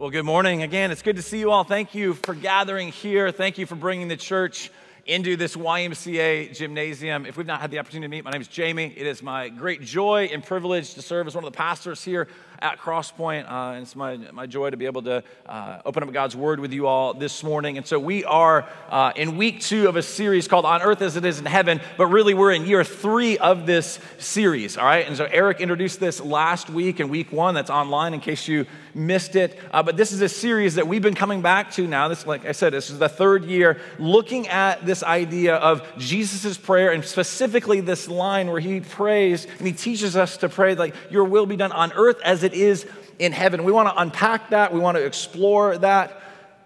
Well, 0.00 0.08
good 0.08 0.24
morning 0.24 0.62
again. 0.62 0.90
It's 0.90 1.02
good 1.02 1.16
to 1.16 1.22
see 1.22 1.38
you 1.40 1.50
all. 1.50 1.62
Thank 1.62 1.94
you 1.94 2.14
for 2.14 2.34
gathering 2.34 2.88
here. 2.88 3.30
Thank 3.30 3.58
you 3.58 3.66
for 3.66 3.74
bringing 3.74 4.08
the 4.08 4.16
church 4.16 4.70
into 5.04 5.36
this 5.36 5.56
YMCA 5.56 6.56
gymnasium. 6.56 7.26
If 7.26 7.36
we've 7.36 7.46
not 7.46 7.60
had 7.60 7.70
the 7.70 7.80
opportunity 7.80 8.06
to 8.06 8.10
meet, 8.10 8.24
my 8.24 8.30
name 8.30 8.40
is 8.40 8.48
Jamie. 8.48 8.94
It 8.96 9.06
is 9.06 9.22
my 9.22 9.50
great 9.50 9.82
joy 9.82 10.30
and 10.32 10.42
privilege 10.42 10.94
to 10.94 11.02
serve 11.02 11.26
as 11.26 11.34
one 11.34 11.44
of 11.44 11.52
the 11.52 11.56
pastors 11.58 12.02
here 12.02 12.28
at 12.62 12.78
Crosspoint. 12.78 13.50
Uh, 13.50 13.72
and 13.72 13.82
it's 13.82 13.96
my, 13.96 14.16
my 14.32 14.46
joy 14.46 14.70
to 14.70 14.76
be 14.76 14.86
able 14.86 15.02
to 15.02 15.22
uh, 15.46 15.80
open 15.84 16.02
up 16.02 16.12
God's 16.12 16.36
Word 16.36 16.60
with 16.60 16.72
you 16.72 16.86
all 16.86 17.14
this 17.14 17.42
morning. 17.42 17.78
And 17.78 17.86
so 17.86 17.98
we 17.98 18.24
are 18.24 18.68
uh, 18.90 19.12
in 19.16 19.36
week 19.36 19.60
two 19.60 19.88
of 19.88 19.96
a 19.96 20.02
series 20.02 20.46
called 20.46 20.64
On 20.64 20.82
Earth 20.82 21.00
as 21.02 21.16
It 21.16 21.24
Is 21.24 21.38
in 21.38 21.46
Heaven, 21.46 21.80
but 21.96 22.06
really 22.06 22.34
we're 22.34 22.52
in 22.52 22.66
year 22.66 22.84
three 22.84 23.38
of 23.38 23.66
this 23.66 23.98
series, 24.18 24.76
all 24.76 24.84
right? 24.84 25.06
And 25.06 25.16
so 25.16 25.24
Eric 25.24 25.60
introduced 25.60 26.00
this 26.00 26.20
last 26.20 26.68
week 26.68 27.00
in 27.00 27.08
week 27.08 27.32
one 27.32 27.54
that's 27.54 27.70
online 27.70 28.14
in 28.14 28.20
case 28.20 28.46
you 28.46 28.66
missed 28.94 29.36
it. 29.36 29.58
Uh, 29.72 29.82
but 29.82 29.96
this 29.96 30.12
is 30.12 30.20
a 30.20 30.28
series 30.28 30.74
that 30.74 30.86
we've 30.86 31.02
been 31.02 31.14
coming 31.14 31.42
back 31.42 31.70
to 31.72 31.86
now. 31.86 32.08
This, 32.08 32.26
like 32.26 32.44
I 32.44 32.52
said, 32.52 32.72
this 32.72 32.90
is 32.90 32.98
the 32.98 33.08
third 33.08 33.44
year 33.44 33.80
looking 33.98 34.48
at 34.48 34.84
this 34.84 35.02
idea 35.02 35.56
of 35.56 35.86
Jesus' 35.96 36.58
prayer 36.58 36.92
and 36.92 37.04
specifically 37.04 37.80
this 37.80 38.08
line 38.08 38.50
where 38.50 38.60
he 38.60 38.80
prays 38.80 39.46
and 39.46 39.66
he 39.66 39.72
teaches 39.72 40.16
us 40.16 40.36
to 40.38 40.48
pray 40.48 40.74
like, 40.74 40.94
Your 41.10 41.24
will 41.24 41.46
be 41.46 41.56
done 41.56 41.72
on 41.72 41.92
earth 41.92 42.20
as 42.24 42.42
it 42.42 42.49
is 42.54 42.86
in 43.18 43.32
heaven. 43.32 43.64
We 43.64 43.72
want 43.72 43.88
to 43.88 44.00
unpack 44.00 44.50
that, 44.50 44.72
we 44.72 44.80
want 44.80 44.96
to 44.96 45.04
explore 45.04 45.76
that. 45.78 46.20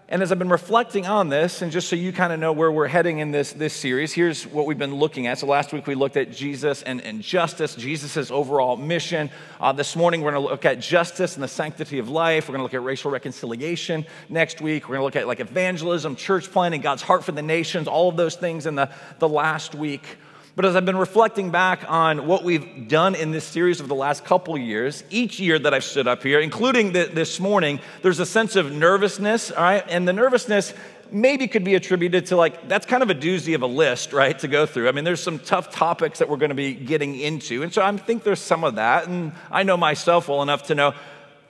And 0.07 0.21
as 0.21 0.31
I've 0.31 0.37
been 0.37 0.49
reflecting 0.49 1.07
on 1.07 1.29
this, 1.29 1.63
and 1.63 1.71
just 1.71 1.89
so 1.89 1.95
you 1.95 2.13
kind 2.13 2.31
of 2.31 2.39
know 2.39 2.53
where 2.53 2.71
we're 2.71 2.87
heading 2.87 3.17
in 3.17 3.31
this, 3.31 3.53
this 3.53 3.73
series, 3.73 4.13
here's 4.13 4.45
what 4.45 4.67
we've 4.67 4.77
been 4.77 4.93
looking 4.93 5.25
at. 5.25 5.39
So 5.39 5.47
last 5.47 5.73
week 5.73 5.87
we 5.87 5.95
looked 5.95 6.15
at 6.15 6.31
Jesus 6.31 6.83
and, 6.83 7.01
and 7.01 7.23
justice, 7.23 7.73
Jesus' 7.73 8.29
overall 8.29 8.77
mission. 8.77 9.31
Uh, 9.59 9.71
this 9.71 9.95
morning 9.95 10.21
we're 10.21 10.31
going 10.31 10.43
to 10.43 10.49
look 10.51 10.63
at 10.63 10.79
justice 10.79 11.33
and 11.33 11.43
the 11.43 11.47
sanctity 11.47 11.97
of 11.97 12.07
life. 12.07 12.47
We're 12.47 12.53
going 12.53 12.59
to 12.59 12.63
look 12.65 12.75
at 12.75 12.83
racial 12.83 13.09
reconciliation 13.09 14.05
next 14.29 14.61
week. 14.61 14.83
We're 14.83 14.97
going 14.97 15.01
to 15.01 15.05
look 15.05 15.15
at 15.15 15.27
like 15.27 15.39
evangelism, 15.39 16.15
church 16.17 16.51
planting, 16.51 16.81
God's 16.81 17.01
heart 17.01 17.23
for 17.23 17.31
the 17.31 17.41
nations, 17.41 17.87
all 17.87 18.07
of 18.07 18.15
those 18.15 18.35
things 18.35 18.67
in 18.67 18.75
the, 18.75 18.91
the 19.17 19.27
last 19.27 19.73
week. 19.73 20.03
But 20.55 20.63
as 20.63 20.77
I've 20.77 20.85
been 20.85 20.95
reflecting 20.95 21.51
back 21.51 21.83
on 21.89 22.27
what 22.27 22.45
we've 22.45 22.87
done 22.87 23.13
in 23.13 23.31
this 23.31 23.43
series 23.43 23.81
over 23.81 23.89
the 23.89 23.93
last 23.93 24.23
couple 24.23 24.57
years, 24.57 25.03
each 25.09 25.37
year 25.37 25.59
that 25.59 25.73
I've 25.73 25.83
stood 25.83 26.07
up 26.07 26.23
here, 26.23 26.39
including 26.39 26.93
the, 26.93 27.09
this 27.11 27.41
morning, 27.41 27.81
there's 28.03 28.19
a 28.19 28.25
sense 28.25 28.55
of 28.55 28.71
nervousness, 28.71 29.51
all 29.51 29.61
right? 29.61 29.83
And 29.89 30.07
the 30.07 30.13
nervousness 30.13 30.73
maybe 31.11 31.49
could 31.49 31.65
be 31.65 31.75
attributed 31.75 32.27
to 32.27 32.37
like, 32.37 32.69
that's 32.69 32.85
kind 32.85 33.03
of 33.03 33.09
a 33.09 33.15
doozy 33.15 33.53
of 33.53 33.63
a 33.63 33.67
list, 33.67 34.13
right, 34.13 34.39
to 34.39 34.47
go 34.47 34.65
through. 34.65 34.87
I 34.87 34.93
mean, 34.93 35.03
there's 35.03 35.21
some 35.21 35.39
tough 35.39 35.71
topics 35.71 36.19
that 36.19 36.29
we're 36.29 36.37
going 36.37 36.49
to 36.49 36.55
be 36.55 36.73
getting 36.73 37.19
into. 37.19 37.61
And 37.61 37.73
so 37.73 37.81
I 37.81 37.91
think 37.97 38.23
there's 38.23 38.39
some 38.39 38.63
of 38.63 38.75
that. 38.75 39.09
And 39.09 39.33
I 39.51 39.63
know 39.63 39.75
myself 39.75 40.29
well 40.29 40.41
enough 40.41 40.63
to 40.67 40.75
know 40.75 40.93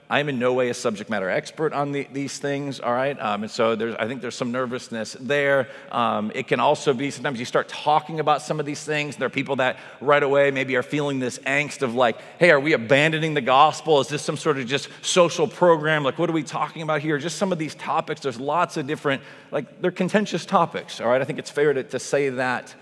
I 0.08 0.20
am 0.20 0.28
in 0.28 0.38
no 0.38 0.52
way 0.52 0.68
a 0.68 0.74
subject 0.74 1.10
matter 1.10 1.28
expert 1.28 1.72
on 1.72 1.90
the, 1.90 2.06
these 2.12 2.38
things, 2.38 2.78
all 2.78 2.92
right? 2.92 3.18
Um, 3.20 3.42
and 3.42 3.50
so 3.50 3.96
I 3.98 4.06
think 4.06 4.20
there's 4.20 4.36
some 4.36 4.52
nervousness 4.52 5.16
there. 5.18 5.68
Um, 5.90 6.30
it 6.34 6.46
can 6.46 6.60
also 6.60 6.94
be 6.94 7.10
sometimes 7.10 7.40
you 7.40 7.44
start 7.44 7.68
talking 7.68 8.20
about 8.20 8.40
some 8.40 8.60
of 8.60 8.66
these 8.66 8.84
things. 8.84 9.16
There 9.16 9.26
are 9.26 9.30
people 9.30 9.56
that 9.56 9.78
right 10.00 10.22
away 10.22 10.52
maybe 10.52 10.76
are 10.76 10.84
feeling 10.84 11.18
this 11.18 11.38
angst 11.40 11.82
of 11.82 11.96
like, 11.96 12.18
hey, 12.38 12.50
are 12.50 12.60
we 12.60 12.72
abandoning 12.72 13.34
the 13.34 13.40
gospel? 13.40 13.98
Is 13.98 14.06
this 14.06 14.22
some 14.22 14.36
sort 14.36 14.58
of 14.58 14.66
just 14.66 14.88
social 15.02 15.48
program? 15.48 16.04
Like, 16.04 16.18
what 16.18 16.30
are 16.30 16.34
we 16.34 16.44
talking 16.44 16.82
about 16.82 17.00
here? 17.00 17.18
Just 17.18 17.38
some 17.38 17.50
of 17.50 17.58
these 17.58 17.74
topics. 17.74 18.20
There's 18.20 18.38
lots 18.38 18.76
of 18.76 18.86
different, 18.86 19.22
like, 19.50 19.80
they're 19.80 19.90
contentious 19.90 20.46
topics, 20.46 21.00
all 21.00 21.08
right? 21.08 21.20
I 21.20 21.24
think 21.24 21.40
it's 21.40 21.50
fair 21.50 21.72
to, 21.72 21.82
to 21.82 21.98
say 21.98 22.28
that. 22.28 22.74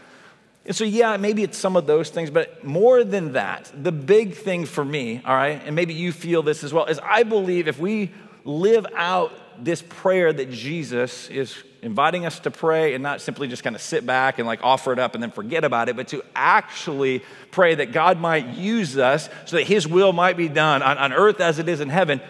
And 0.66 0.74
so, 0.74 0.84
yeah, 0.84 1.16
maybe 1.18 1.42
it's 1.42 1.58
some 1.58 1.76
of 1.76 1.86
those 1.86 2.08
things, 2.08 2.30
but 2.30 2.64
more 2.64 3.04
than 3.04 3.32
that, 3.32 3.70
the 3.76 3.92
big 3.92 4.34
thing 4.34 4.64
for 4.64 4.84
me, 4.84 5.20
all 5.24 5.34
right, 5.34 5.60
and 5.64 5.76
maybe 5.76 5.92
you 5.92 6.10
feel 6.10 6.42
this 6.42 6.64
as 6.64 6.72
well, 6.72 6.86
is 6.86 6.98
I 7.00 7.22
believe 7.22 7.68
if 7.68 7.78
we 7.78 8.12
live 8.44 8.86
out 8.94 9.32
this 9.62 9.82
prayer 9.82 10.32
that 10.32 10.50
Jesus 10.50 11.28
is 11.28 11.54
inviting 11.82 12.24
us 12.24 12.40
to 12.40 12.50
pray 12.50 12.94
and 12.94 13.02
not 13.02 13.20
simply 13.20 13.46
just 13.46 13.62
kind 13.62 13.76
of 13.76 13.82
sit 13.82 14.06
back 14.06 14.38
and 14.38 14.46
like 14.46 14.60
offer 14.62 14.92
it 14.92 14.98
up 14.98 15.14
and 15.14 15.22
then 15.22 15.30
forget 15.30 15.64
about 15.64 15.90
it, 15.90 15.96
but 15.96 16.08
to 16.08 16.24
actually 16.34 17.22
pray 17.50 17.74
that 17.74 17.92
God 17.92 18.18
might 18.18 18.48
use 18.48 18.96
us 18.96 19.28
so 19.44 19.56
that 19.56 19.64
His 19.64 19.86
will 19.86 20.14
might 20.14 20.36
be 20.36 20.48
done 20.48 20.82
on, 20.82 20.96
on 20.96 21.12
earth 21.12 21.40
as 21.40 21.58
it 21.58 21.68
is 21.68 21.80
in 21.80 21.90
heaven, 21.90 22.22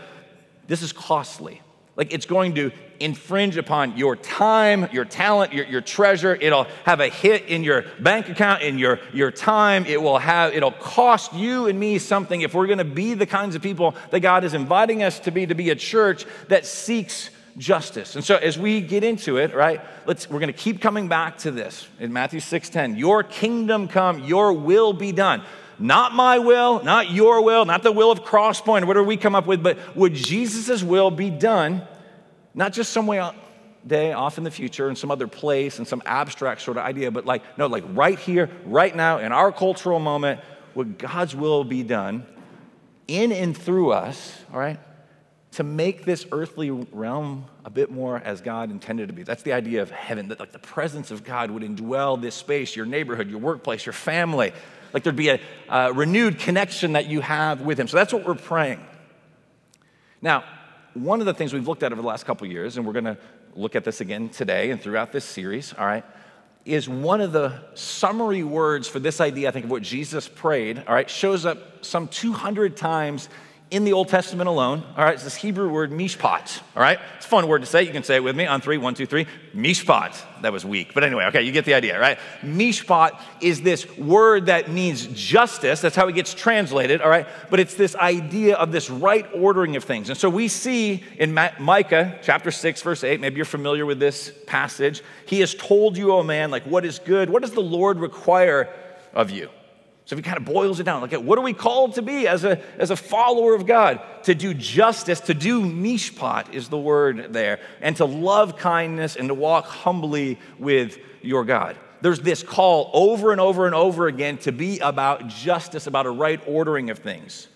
this 0.67 0.83
is 0.83 0.93
costly. 0.93 1.63
Like 1.97 2.13
it's 2.13 2.27
going 2.27 2.57
to 2.57 2.73
infringe 3.01 3.57
upon 3.57 3.97
your 3.97 4.17
time, 4.17 4.89
your 4.93 5.05
talent, 5.05 5.53
your, 5.53 5.67
your 5.67 5.81
treasure. 5.81 6.35
It'll 6.35 6.67
have 6.85 7.01
a 7.01 7.09
hit 7.09 7.47
in 7.47 7.65
your 7.65 7.85
bank 8.01 8.29
account, 8.29 8.63
in 8.63 8.79
your, 8.79 9.01
your 9.13 9.31
time. 9.31 9.87
It 9.87 10.01
will 10.01 10.19
have, 10.19 10.55
it'll 10.55 10.73
cost 10.73 11.33
you 11.33 11.67
and 11.67 11.79
me 11.79 11.99
something 11.99 12.41
if 12.41 12.55
we're 12.55 12.67
gonna 12.67 12.85
be 12.85 13.15
the 13.15 13.27
kinds 13.27 13.55
of 13.55 13.63
people 13.63 13.95
that 14.11 14.21
God 14.21 14.45
is 14.45 14.55
inviting 14.55 15.03
us 15.03 15.19
to 15.21 15.31
be, 15.31 15.47
to 15.47 15.55
be 15.55 15.71
a 15.71 15.77
church 15.77 16.27
that 16.49 16.67
seeks 16.67 17.31
justice. 17.57 18.17
And 18.17 18.25
so 18.25 18.37
as 18.37 18.59
we 18.59 18.81
get 18.81 19.05
into 19.05 19.37
it, 19.37 19.55
right, 19.55 19.81
let's 20.07 20.29
we're 20.29 20.41
gonna 20.41 20.53
keep 20.53 20.81
coming 20.81 21.09
back 21.09 21.39
to 21.39 21.51
this 21.51 21.87
in 22.01 22.13
Matthew 22.13 22.41
6:10. 22.41 22.97
Your 22.97 23.23
kingdom 23.23 23.89
come, 23.89 24.25
your 24.25 24.53
will 24.53 24.93
be 24.93 25.13
done. 25.13 25.43
Not 25.79 26.15
my 26.15 26.39
will, 26.39 26.83
not 26.85 27.11
your 27.11 27.43
will, 27.43 27.65
not 27.65 27.83
the 27.83 27.93
will 27.93 28.11
of 28.11 28.23
Crosspoint, 28.23 28.85
whatever 28.85 29.03
we 29.03 29.17
come 29.17 29.35
up 29.35 29.47
with, 29.47 29.63
but 29.63 29.79
would 29.97 30.15
Jesus' 30.15 30.83
will 30.83 31.11
be 31.11 31.31
done, 31.31 31.83
not 32.55 32.73
just 32.73 32.93
some 32.93 33.07
way 33.07 33.31
day 33.87 34.13
off 34.13 34.39
in 34.39 34.45
the 34.45 34.51
future 34.51 34.89
in 34.89 34.97
some 34.97 35.11
other 35.11 35.27
place 35.27 35.79
and 35.79 35.87
some 35.87 36.03
abstract 36.07 36.63
sort 36.63 36.77
of 36.77 36.85
idea, 36.85 37.11
but 37.11 37.27
like, 37.27 37.43
no, 37.59 37.67
like 37.67 37.85
right 37.89 38.19
here, 38.19 38.51
right 38.65 38.95
now, 38.95 39.19
in 39.19 39.33
our 39.33 39.53
cultural 39.53 39.99
moment, 39.99 40.41
would 40.75 40.99
God's 40.99 41.37
will 41.37 41.65
be 41.65 41.83
done 41.83 42.27
in 43.07 43.33
and 43.33 43.57
through 43.57 43.93
us, 43.93 44.37
all 44.53 44.59
right, 44.59 44.79
to 45.53 45.63
make 45.63 46.05
this 46.05 46.27
earthly 46.33 46.71
realm 46.71 47.45
a 47.65 47.71
bit 47.71 47.91
more 47.91 48.17
as 48.17 48.41
God 48.41 48.71
intended 48.71 49.09
to 49.09 49.15
be. 49.15 49.23
That's 49.23 49.43
the 49.43 49.53
idea 49.53 49.83
of 49.83 49.91
heaven, 49.91 50.29
that 50.29 50.41
like 50.41 50.53
the 50.53 50.59
presence 50.59 51.11
of 51.11 51.23
God 51.23 51.51
would 51.51 51.63
indwell 51.63 52.21
this 52.21 52.35
space, 52.35 52.75
your 52.75 52.87
neighborhood, 52.87 53.31
your 53.31 53.39
workplace, 53.39 53.87
your 53.87 53.93
family, 53.93 54.53
like 54.93 55.03
there'd 55.03 55.15
be 55.15 55.29
a, 55.29 55.41
a 55.69 55.93
renewed 55.93 56.39
connection 56.39 56.93
that 56.93 57.07
you 57.07 57.21
have 57.21 57.61
with 57.61 57.79
Him. 57.79 57.89
So 57.89 57.97
that's 57.97 58.13
what 58.13 58.25
we're 58.25 58.35
praying. 58.35 58.85
Now, 60.23 60.45
one 60.95 61.21
of 61.21 61.27
the 61.27 61.35
things 61.35 61.53
we've 61.53 61.69
looked 61.69 61.83
at 61.83 61.93
over 61.93 62.01
the 62.01 62.09
last 62.09 62.25
couple 62.25 62.47
years, 62.47 62.77
and 62.77 62.87
we're 62.87 62.93
going 62.93 63.05
to 63.05 63.19
look 63.55 63.77
at 63.77 63.85
this 63.85 64.01
again 64.01 64.29
today 64.29 64.71
and 64.71 64.81
throughout 64.81 65.13
this 65.13 65.25
series, 65.25 65.73
all 65.75 65.87
right, 65.87 66.05
is 66.65 66.89
one 66.89 67.21
of 67.21 67.33
the 67.33 67.53
summary 67.75 68.43
words 68.43 68.89
for 68.89 68.99
this 68.99 69.21
idea, 69.21 69.49
I 69.49 69.51
think, 69.51 69.67
of 69.67 69.71
what 69.71 69.83
Jesus 69.83 70.29
prayed, 70.29 70.83
all 70.87 70.95
right, 70.95 71.11
shows 71.11 71.45
up 71.45 71.85
some 71.85 72.09
200 72.09 72.77
times 72.77 73.29
in 73.75 73.83
the 73.83 73.93
Old 73.93 74.09
Testament 74.09 74.49
alone. 74.49 74.85
All 74.97 75.05
right, 75.05 75.15
it's 75.15 75.25
this 75.25 75.35
Hebrew 75.35 75.69
word 75.69 75.91
mishpat. 75.91 76.63
All 76.77 76.83
right, 76.83 77.01
it's 77.17 77.27
a 77.27 77.29
fun 77.29 77.49
word 77.49 77.63
to 77.63 77.67
say. 77.67 77.83
You 77.83 77.91
can 77.91 78.05
say 78.05 78.15
it 78.15 78.23
with 78.23 78.37
me 78.37 78.47
on 78.47 78.61
three, 78.61 78.79
one, 78.79 78.95
two, 78.95 79.05
three. 79.05 79.27
Mishpat. 79.53 80.17
That 80.43 80.53
was 80.53 80.65
weak, 80.65 80.95
but 80.95 81.03
anyway, 81.03 81.25
okay, 81.25 81.43
you 81.43 81.51
get 81.51 81.65
the 81.65 81.75
idea, 81.75 81.99
right? 81.99 82.19
Mishpat 82.43 83.19
is 83.41 83.63
this 83.63 83.91
word 83.99 84.47
that 84.47 84.71
means 84.71 85.07
justice. 85.09 85.81
That's 85.81 85.97
how 85.97 86.07
it 86.07 86.13
gets 86.13 86.35
translated. 86.35 87.01
All 87.01 87.09
right, 87.09 87.27
but 87.51 87.59
it's 87.59 87.75
this 87.75 87.97
idea 87.97 88.55
of 88.57 88.71
this 88.71 88.91
right 88.91 89.27
ordering 89.35 89.75
of 89.75 89.83
things. 89.83 90.09
And 90.09 90.17
so 90.17 90.31
we 90.31 90.47
see 90.47 91.03
in 91.19 91.35
Micah 91.35 92.19
chapter 92.23 92.53
six, 92.53 92.81
verse 92.81 93.03
eight. 93.03 93.21
Maybe 93.21 93.37
you're 93.37 93.45
familiar 93.45 93.87
with 93.87 93.99
this 93.99 94.33
passage. 94.47 95.03
He 95.27 95.41
has 95.41 95.53
told 95.53 95.97
you, 95.97 96.13
O 96.13 96.23
man, 96.23 96.53
like 96.53 96.65
what 96.65 96.85
is 96.85 97.01
good. 97.01 97.29
What 97.29 97.43
does 97.43 97.53
the 97.53 97.61
Lord 97.61 97.99
require 97.99 98.73
of 99.13 99.31
you? 99.31 99.49
So 100.07 100.15
if 100.15 100.19
he 100.19 100.23
kind 100.23 100.37
of 100.37 100.45
boils 100.45 100.81
it 100.81 100.85
down, 100.85 101.03
at 101.03 101.25
what 101.25 101.39
are 101.39 101.43
we 101.43 101.55
called 101.55 101.95
to 101.95 102.03
be 102.03 102.29
as 102.29 102.45
a, 102.45 102.61
as 102.79 102.91
a 102.91 102.97
follower 102.97 103.55
of 103.55 103.67
God? 103.67 104.01
To 104.25 104.35
do 104.35 104.53
justice, 104.53 105.21
to 105.21 105.35
do 105.35 105.63
mishpat 105.63 106.53
is 106.53 106.69
the 106.69 106.79
word 106.79 107.33
there, 107.33 107.59
and 107.81 107.97
to 107.97 108.05
love 108.05 108.59
kindness 108.59 109.17
and 109.17 109.29
to 109.29 109.35
walk 109.35 109.65
humbly 109.65 110.39
with 110.59 110.99
your 111.23 111.45
God. 111.45 111.79
There's 112.03 112.21
this 112.21 112.43
call 112.43 112.91
over 112.93 113.33
and 113.33 113.41
over 113.41 113.65
and 113.65 113.75
over 113.75 114.07
again 114.07 114.37
to 114.39 114.53
be 114.53 114.79
about 114.81 115.29
justice, 115.29 115.87
about 115.87 116.05
a 116.05 116.11
right 116.11 116.41
ordering 116.47 116.91
of 116.91 116.99
things. 116.99 117.49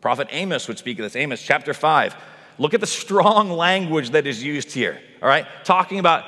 Prophet 0.00 0.26
Amos 0.32 0.66
would 0.66 0.78
speak 0.78 0.98
of 0.98 1.04
this. 1.04 1.14
Amos 1.14 1.40
chapter 1.40 1.72
5. 1.72 2.16
Look 2.58 2.74
at 2.74 2.80
the 2.80 2.86
strong 2.88 3.48
language 3.48 4.10
that 4.10 4.26
is 4.26 4.42
used 4.42 4.72
here, 4.72 5.00
all 5.22 5.28
right? 5.28 5.46
Talking 5.62 6.00
about 6.00 6.24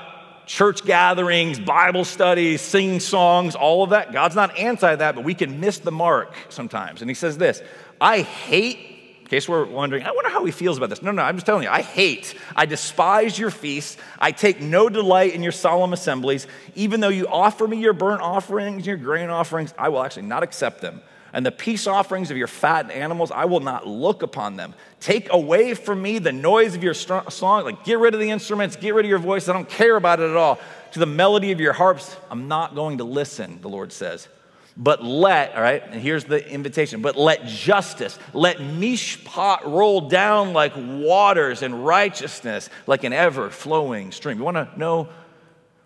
church 0.46 0.84
gatherings, 0.84 1.58
Bible 1.58 2.04
studies, 2.04 2.60
singing 2.60 3.00
songs, 3.00 3.54
all 3.54 3.82
of 3.82 3.90
that. 3.90 4.12
God's 4.12 4.34
not 4.34 4.58
anti 4.58 4.94
that, 4.94 5.14
but 5.14 5.24
we 5.24 5.34
can 5.34 5.60
miss 5.60 5.78
the 5.78 5.92
mark 5.92 6.34
sometimes. 6.48 7.00
And 7.00 7.10
he 7.10 7.14
says 7.14 7.38
this 7.38 7.62
I 8.00 8.22
hate, 8.22 8.78
in 9.20 9.26
case 9.26 9.48
we're 9.48 9.64
wondering, 9.64 10.04
I 10.04 10.12
wonder 10.12 10.30
how 10.30 10.44
he 10.44 10.52
feels 10.52 10.76
about 10.76 10.90
this. 10.90 11.02
No, 11.02 11.10
no, 11.10 11.22
I'm 11.22 11.36
just 11.36 11.46
telling 11.46 11.64
you, 11.64 11.70
I 11.70 11.82
hate, 11.82 12.34
I 12.54 12.66
despise 12.66 13.38
your 13.38 13.50
feasts. 13.50 13.96
I 14.18 14.32
take 14.32 14.60
no 14.60 14.88
delight 14.88 15.34
in 15.34 15.42
your 15.42 15.52
solemn 15.52 15.92
assemblies. 15.92 16.46
Even 16.74 17.00
though 17.00 17.08
you 17.08 17.26
offer 17.28 17.66
me 17.66 17.78
your 17.78 17.92
burnt 17.92 18.20
offerings, 18.20 18.86
your 18.86 18.96
grain 18.96 19.30
offerings, 19.30 19.74
I 19.78 19.88
will 19.88 20.02
actually 20.02 20.26
not 20.26 20.42
accept 20.42 20.80
them 20.80 21.02
and 21.34 21.44
the 21.44 21.50
peace 21.50 21.88
offerings 21.88 22.30
of 22.30 22.36
your 22.36 22.46
fat 22.46 22.92
animals, 22.92 23.32
I 23.32 23.44
will 23.44 23.58
not 23.58 23.88
look 23.88 24.22
upon 24.22 24.54
them. 24.56 24.72
Take 25.00 25.32
away 25.32 25.74
from 25.74 26.00
me 26.00 26.20
the 26.20 26.32
noise 26.32 26.76
of 26.76 26.84
your 26.84 26.94
song, 26.94 27.64
like 27.64 27.84
get 27.84 27.98
rid 27.98 28.14
of 28.14 28.20
the 28.20 28.30
instruments, 28.30 28.76
get 28.76 28.94
rid 28.94 29.04
of 29.04 29.10
your 29.10 29.18
voice. 29.18 29.48
I 29.48 29.52
don't 29.52 29.68
care 29.68 29.96
about 29.96 30.20
it 30.20 30.30
at 30.30 30.36
all. 30.36 30.60
To 30.92 31.00
the 31.00 31.06
melody 31.06 31.50
of 31.50 31.58
your 31.58 31.72
harps, 31.72 32.16
I'm 32.30 32.46
not 32.46 32.76
going 32.76 32.98
to 32.98 33.04
listen, 33.04 33.60
the 33.60 33.68
Lord 33.68 33.92
says. 33.92 34.28
But 34.76 35.02
let, 35.02 35.56
all 35.56 35.62
right, 35.62 35.82
and 35.84 36.00
here's 36.00 36.24
the 36.24 36.48
invitation, 36.48 37.02
but 37.02 37.16
let 37.16 37.44
justice, 37.46 38.16
let 38.32 38.58
mishpat 38.58 39.64
roll 39.64 40.08
down 40.08 40.52
like 40.52 40.72
waters 40.76 41.62
and 41.62 41.84
righteousness 41.84 42.70
like 42.86 43.02
an 43.02 43.12
ever 43.12 43.50
flowing 43.50 44.12
stream. 44.12 44.38
You 44.38 44.44
want 44.44 44.56
to 44.56 44.78
know 44.78 45.08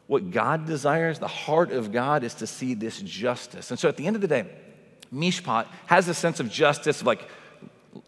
what 0.08 0.30
God 0.30 0.66
desires? 0.66 1.18
The 1.18 1.26
heart 1.26 1.72
of 1.72 1.90
God 1.90 2.22
is 2.22 2.34
to 2.34 2.46
see 2.46 2.74
this 2.74 3.00
justice. 3.00 3.70
And 3.70 3.80
so 3.80 3.88
at 3.88 3.96
the 3.96 4.06
end 4.06 4.16
of 4.16 4.22
the 4.22 4.28
day, 4.28 4.46
mishpat 5.12 5.66
has 5.86 6.08
a 6.08 6.14
sense 6.14 6.40
of 6.40 6.50
justice, 6.50 7.02
like, 7.02 7.28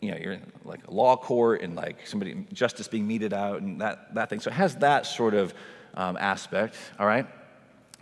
you 0.01 0.11
know, 0.11 0.17
you're 0.17 0.33
in 0.35 0.53
like 0.65 0.87
a 0.87 0.91
law 0.91 1.17
court 1.17 1.63
and 1.63 1.75
like 1.75 2.07
somebody, 2.07 2.47
justice 2.53 2.89
being 2.89 3.07
meted 3.07 3.33
out 3.33 3.63
and 3.63 3.81
that, 3.81 4.15
that 4.15 4.31
thing. 4.31 4.41
So 4.41 4.51
it 4.51 4.55
has 4.55 4.77
that 4.77 5.07
sort 5.07 5.35
of 5.35 5.55
um, 5.95 6.17
aspect, 6.17 6.77
all 6.99 7.07
right? 7.07 7.27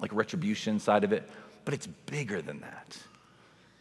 Like 0.00 0.12
retribution 0.12 0.80
side 0.80 1.04
of 1.04 1.12
it 1.12 1.28
but 1.68 1.74
it's 1.74 1.86
bigger 1.86 2.40
than 2.40 2.60
that. 2.60 2.96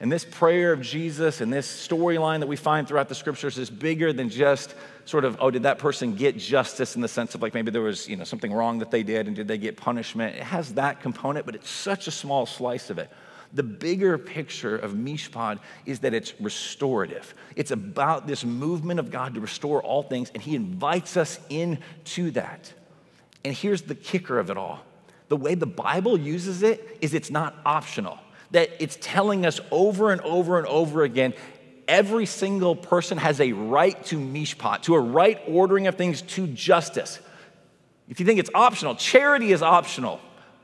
And 0.01 0.11
this 0.11 0.25
prayer 0.25 0.73
of 0.73 0.81
Jesus 0.81 1.39
and 1.39 1.53
this 1.53 1.65
storyline 1.87 2.41
that 2.41 2.47
we 2.47 2.57
find 2.57 2.85
throughout 2.85 3.07
the 3.07 3.15
scriptures 3.15 3.57
is 3.57 3.69
bigger 3.69 4.11
than 4.11 4.27
just 4.27 4.75
sort 5.05 5.23
of, 5.23 5.37
oh, 5.39 5.51
did 5.51 5.63
that 5.63 5.79
person 5.79 6.13
get 6.13 6.37
justice 6.37 6.97
in 6.97 7.01
the 7.01 7.07
sense 7.07 7.33
of 7.33 7.41
like 7.41 7.53
maybe 7.53 7.71
there 7.71 7.81
was, 7.81 8.09
you 8.09 8.17
know, 8.17 8.25
something 8.25 8.51
wrong 8.51 8.79
that 8.79 8.91
they 8.91 9.03
did 9.03 9.27
and 9.27 9.37
did 9.37 9.47
they 9.47 9.57
get 9.57 9.77
punishment? 9.77 10.35
It 10.35 10.43
has 10.43 10.73
that 10.73 10.99
component, 10.99 11.45
but 11.45 11.55
it's 11.55 11.69
such 11.69 12.07
a 12.07 12.11
small 12.11 12.45
slice 12.45 12.89
of 12.89 12.97
it. 12.97 13.09
The 13.53 13.63
bigger 13.63 14.17
picture 14.17 14.77
of 14.77 14.93
Mishpat 14.93 15.59
is 15.85 15.99
that 15.99 16.13
it's 16.13 16.39
restorative. 16.39 17.33
It's 17.55 17.71
about 17.71 18.27
this 18.27 18.43
movement 18.43 18.99
of 18.99 19.09
God 19.09 19.35
to 19.35 19.39
restore 19.39 19.81
all 19.81 20.03
things, 20.03 20.31
and 20.33 20.43
He 20.43 20.55
invites 20.55 21.17
us 21.17 21.39
into 21.49 22.31
that. 22.31 22.73
And 23.45 23.55
here's 23.55 23.83
the 23.83 23.95
kicker 23.95 24.39
of 24.39 24.49
it 24.49 24.57
all 24.57 24.81
the 25.29 25.37
way 25.37 25.55
the 25.55 25.65
Bible 25.65 26.17
uses 26.17 26.63
it 26.63 26.97
is 27.01 27.13
it's 27.13 27.29
not 27.29 27.55
optional. 27.65 28.17
That 28.51 28.69
it's 28.79 28.97
telling 29.01 29.45
us 29.45 29.59
over 29.71 30.11
and 30.11 30.21
over 30.21 30.57
and 30.57 30.65
over 30.67 31.03
again 31.03 31.33
every 31.87 32.25
single 32.25 32.75
person 32.75 33.17
has 33.17 33.39
a 33.39 33.53
right 33.53 34.01
to 34.05 34.17
mishpat, 34.17 34.83
to 34.83 34.95
a 34.95 34.99
right 34.99 35.41
ordering 35.47 35.87
of 35.87 35.95
things, 35.95 36.21
to 36.21 36.47
justice. 36.47 37.19
If 38.09 38.19
you 38.19 38.25
think 38.25 38.39
it's 38.39 38.49
optional, 38.53 38.95
charity 38.95 39.51
is 39.51 39.61
optional. 39.61 40.19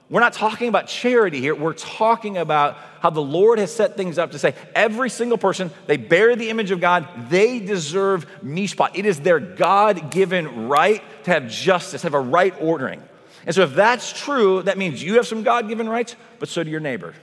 We're 0.10 0.20
not 0.20 0.34
talking 0.34 0.68
about 0.68 0.88
charity 0.88 1.40
here. 1.40 1.56
We're 1.56 1.74
talking 1.74 2.38
about 2.38 2.78
how 3.00 3.10
the 3.10 3.22
Lord 3.22 3.58
has 3.60 3.74
set 3.74 3.98
things 3.98 4.18
up 4.18 4.32
to 4.32 4.40
say 4.40 4.54
every 4.76 5.10
single 5.10 5.38
person, 5.38 5.72
they 5.88 5.98
bear 5.98 6.36
the 6.36 6.50
image 6.50 6.72
of 6.72 6.80
God, 6.80 7.08
they 7.30 7.60
deserve 7.60 8.28
mishpat. 8.44 8.92
It 8.94 9.06
is 9.06 9.22
their 9.22 9.40
God 9.40 10.12
given 10.12 10.68
right 10.68 11.02
to 11.24 11.32
have 11.32 11.50
justice, 11.50 12.04
have 12.04 12.14
a 12.14 12.20
right 12.20 12.54
ordering. 12.60 13.02
And 13.46 13.56
so, 13.56 13.64
if 13.64 13.74
that's 13.74 14.14
true, 14.14 14.62
that 14.64 14.78
means 14.78 15.04
you 15.04 15.16
have 15.16 15.28
some 15.28 15.44
God 15.44 15.68
given 15.68 15.90
rights, 15.90 16.16
but 16.40 16.48
so 16.48 16.64
do 16.64 16.70
your 16.70 16.80
neighbor. 16.80 17.14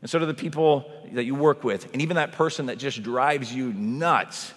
And 0.00 0.10
so 0.10 0.18
do 0.18 0.26
the 0.26 0.34
people 0.34 0.90
that 1.12 1.24
you 1.24 1.34
work 1.34 1.64
with. 1.64 1.92
And 1.92 2.02
even 2.02 2.16
that 2.16 2.32
person 2.32 2.66
that 2.66 2.78
just 2.78 3.02
drives 3.02 3.52
you 3.52 3.72
nuts, 3.72 4.52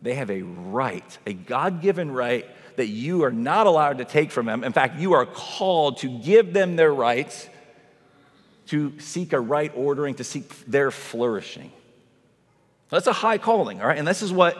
they 0.00 0.14
have 0.14 0.30
a 0.30 0.42
right, 0.42 1.18
a 1.26 1.34
God 1.34 1.82
given 1.82 2.10
right 2.10 2.48
that 2.76 2.88
you 2.88 3.24
are 3.24 3.32
not 3.32 3.66
allowed 3.66 3.98
to 3.98 4.04
take 4.04 4.30
from 4.30 4.46
them. 4.46 4.64
In 4.64 4.72
fact, 4.72 4.98
you 4.98 5.12
are 5.12 5.26
called 5.26 5.98
to 5.98 6.18
give 6.18 6.52
them 6.52 6.76
their 6.76 6.92
rights, 6.92 7.48
to 8.68 8.98
seek 8.98 9.32
a 9.32 9.40
right 9.40 9.72
ordering, 9.74 10.14
to 10.16 10.24
seek 10.24 10.48
their 10.66 10.90
flourishing. 10.90 11.72
That's 12.88 13.06
a 13.06 13.12
high 13.12 13.38
calling, 13.38 13.80
all 13.80 13.88
right? 13.88 13.98
And 13.98 14.06
this 14.06 14.20
is 14.22 14.32
what 14.32 14.58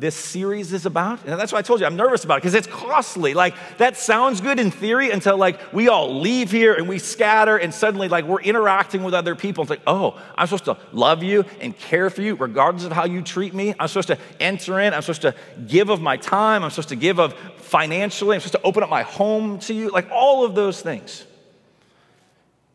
this 0.00 0.14
series 0.14 0.72
is 0.72 0.86
about. 0.86 1.20
And 1.26 1.38
that's 1.38 1.52
why 1.52 1.58
I 1.58 1.62
told 1.62 1.80
you 1.80 1.86
I'm 1.86 1.96
nervous 1.96 2.24
about 2.24 2.36
it 2.36 2.40
because 2.40 2.54
it's 2.54 2.66
costly. 2.66 3.34
Like 3.34 3.54
that 3.76 3.98
sounds 3.98 4.40
good 4.40 4.58
in 4.58 4.70
theory 4.70 5.10
until 5.10 5.36
like 5.36 5.72
we 5.74 5.88
all 5.88 6.20
leave 6.20 6.50
here 6.50 6.74
and 6.74 6.88
we 6.88 6.98
scatter 6.98 7.58
and 7.58 7.72
suddenly 7.72 8.08
like 8.08 8.24
we're 8.24 8.40
interacting 8.40 9.04
with 9.04 9.12
other 9.12 9.36
people. 9.36 9.62
It's 9.62 9.70
like, 9.70 9.82
oh, 9.86 10.20
I'm 10.36 10.46
supposed 10.46 10.64
to 10.64 10.78
love 10.92 11.22
you 11.22 11.44
and 11.60 11.76
care 11.76 12.08
for 12.08 12.22
you 12.22 12.34
regardless 12.34 12.84
of 12.84 12.92
how 12.92 13.04
you 13.04 13.20
treat 13.20 13.52
me. 13.52 13.74
I'm 13.78 13.88
supposed 13.88 14.08
to 14.08 14.18
enter 14.40 14.80
in. 14.80 14.94
I'm 14.94 15.02
supposed 15.02 15.22
to 15.22 15.34
give 15.66 15.90
of 15.90 16.00
my 16.00 16.16
time. 16.16 16.64
I'm 16.64 16.70
supposed 16.70 16.88
to 16.88 16.96
give 16.96 17.20
of 17.20 17.34
financially. 17.58 18.36
I'm 18.36 18.40
supposed 18.40 18.54
to 18.54 18.62
open 18.62 18.82
up 18.82 18.88
my 18.88 19.02
home 19.02 19.58
to 19.60 19.74
you. 19.74 19.90
Like 19.90 20.10
all 20.10 20.46
of 20.46 20.54
those 20.54 20.80
things. 20.80 21.26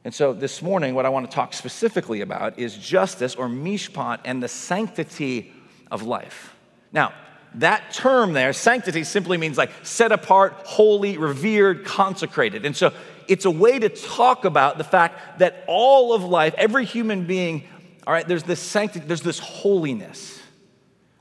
And 0.03 0.13
so 0.13 0.33
this 0.33 0.61
morning, 0.61 0.93
what 0.93 1.07
I 1.07 1.09
want 1.09 1.29
to 1.29 1.33
talk 1.33 1.53
specifically 1.53 2.21
about 2.21 2.59
is 2.59 2.77
justice 2.77 3.33
or 3.33 3.47
mishpat 3.47 4.19
and 4.23 4.43
the 4.43 4.47
sanctity 4.47 5.51
of 5.89 6.03
life. 6.03 6.54
Now, 6.91 7.13
that 7.55 7.93
term 7.93 8.33
there, 8.33 8.53
sanctity, 8.53 9.03
simply 9.03 9.37
means 9.37 9.57
like 9.57 9.71
set 9.83 10.11
apart, 10.11 10.53
holy, 10.65 11.17
revered, 11.17 11.85
consecrated. 11.85 12.65
And 12.65 12.75
so 12.75 12.91
it's 13.27 13.45
a 13.45 13.51
way 13.51 13.79
to 13.79 13.89
talk 13.89 14.45
about 14.45 14.77
the 14.77 14.83
fact 14.83 15.39
that 15.39 15.63
all 15.67 16.13
of 16.13 16.23
life, 16.23 16.53
every 16.57 16.85
human 16.85 17.25
being, 17.25 17.63
all 18.05 18.13
right, 18.13 18.27
there's 18.27 18.43
this 18.43 18.59
sanctity, 18.59 19.05
there's 19.05 19.21
this 19.21 19.39
holiness. 19.39 20.41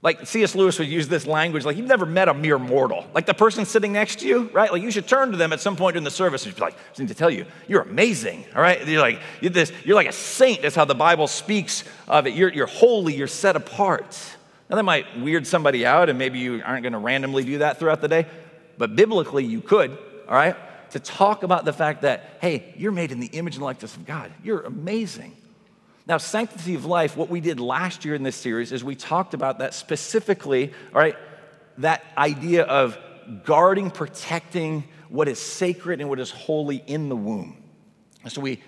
Like 0.02 0.26
C.S. 0.26 0.54
Lewis 0.54 0.78
would 0.78 0.88
use 0.88 1.08
this 1.08 1.26
language, 1.26 1.64
like 1.64 1.78
you've 1.78 1.86
never 1.86 2.04
met 2.04 2.28
a 2.28 2.34
mere 2.34 2.58
mortal. 2.58 3.06
Like 3.14 3.24
the 3.24 3.32
person 3.32 3.64
sitting 3.64 3.92
next 3.92 4.18
to 4.18 4.26
you, 4.26 4.50
right? 4.52 4.70
Like 4.70 4.82
you 4.82 4.90
should 4.90 5.08
turn 5.08 5.30
to 5.30 5.38
them 5.38 5.50
at 5.54 5.60
some 5.60 5.76
point 5.76 5.96
in 5.96 6.04
the 6.04 6.10
service 6.10 6.44
and 6.44 6.54
be 6.54 6.60
like, 6.60 6.74
I 6.74 7.00
need 7.00 7.08
to 7.08 7.14
tell 7.14 7.30
you, 7.30 7.46
you're 7.68 7.80
amazing, 7.80 8.44
all 8.54 8.60
right? 8.60 8.86
You're 8.86 9.00
like, 9.00 9.18
you're, 9.40 9.50
this, 9.50 9.72
you're 9.82 9.94
like 9.94 10.08
a 10.08 10.12
saint. 10.12 10.60
That's 10.60 10.74
how 10.74 10.84
the 10.84 10.94
Bible 10.94 11.26
speaks 11.26 11.84
of 12.06 12.26
it. 12.26 12.34
You're, 12.34 12.52
you're 12.52 12.66
holy, 12.66 13.14
you're 13.14 13.26
set 13.26 13.56
apart. 13.56 14.33
Now, 14.70 14.76
that 14.76 14.82
might 14.82 15.20
weird 15.20 15.46
somebody 15.46 15.84
out, 15.84 16.08
and 16.08 16.18
maybe 16.18 16.38
you 16.38 16.62
aren't 16.64 16.82
going 16.82 16.94
to 16.94 16.98
randomly 16.98 17.44
do 17.44 17.58
that 17.58 17.78
throughout 17.78 18.00
the 18.00 18.08
day, 18.08 18.26
but 18.78 18.96
biblically, 18.96 19.44
you 19.44 19.60
could, 19.60 19.90
all 20.28 20.34
right? 20.34 20.56
To 20.90 20.98
talk 20.98 21.42
about 21.42 21.64
the 21.64 21.72
fact 21.72 22.02
that, 22.02 22.38
hey, 22.40 22.74
you're 22.76 22.92
made 22.92 23.12
in 23.12 23.20
the 23.20 23.26
image 23.26 23.56
and 23.56 23.64
likeness 23.64 23.94
of 23.96 24.06
God. 24.06 24.32
You're 24.42 24.62
amazing. 24.62 25.36
Now, 26.06 26.18
sanctity 26.18 26.74
of 26.74 26.84
life, 26.84 27.16
what 27.16 27.28
we 27.28 27.40
did 27.40 27.60
last 27.60 28.04
year 28.04 28.14
in 28.14 28.22
this 28.22 28.36
series 28.36 28.72
is 28.72 28.84
we 28.84 28.94
talked 28.94 29.34
about 29.34 29.58
that 29.58 29.74
specifically, 29.74 30.72
all 30.94 31.00
right? 31.00 31.16
That 31.78 32.04
idea 32.16 32.64
of 32.64 32.98
guarding, 33.44 33.90
protecting 33.90 34.84
what 35.08 35.28
is 35.28 35.38
sacred 35.38 36.00
and 36.00 36.08
what 36.08 36.20
is 36.20 36.30
holy 36.30 36.82
in 36.86 37.08
the 37.08 37.16
womb. 37.16 37.62
So 38.28 38.40
we 38.40 38.62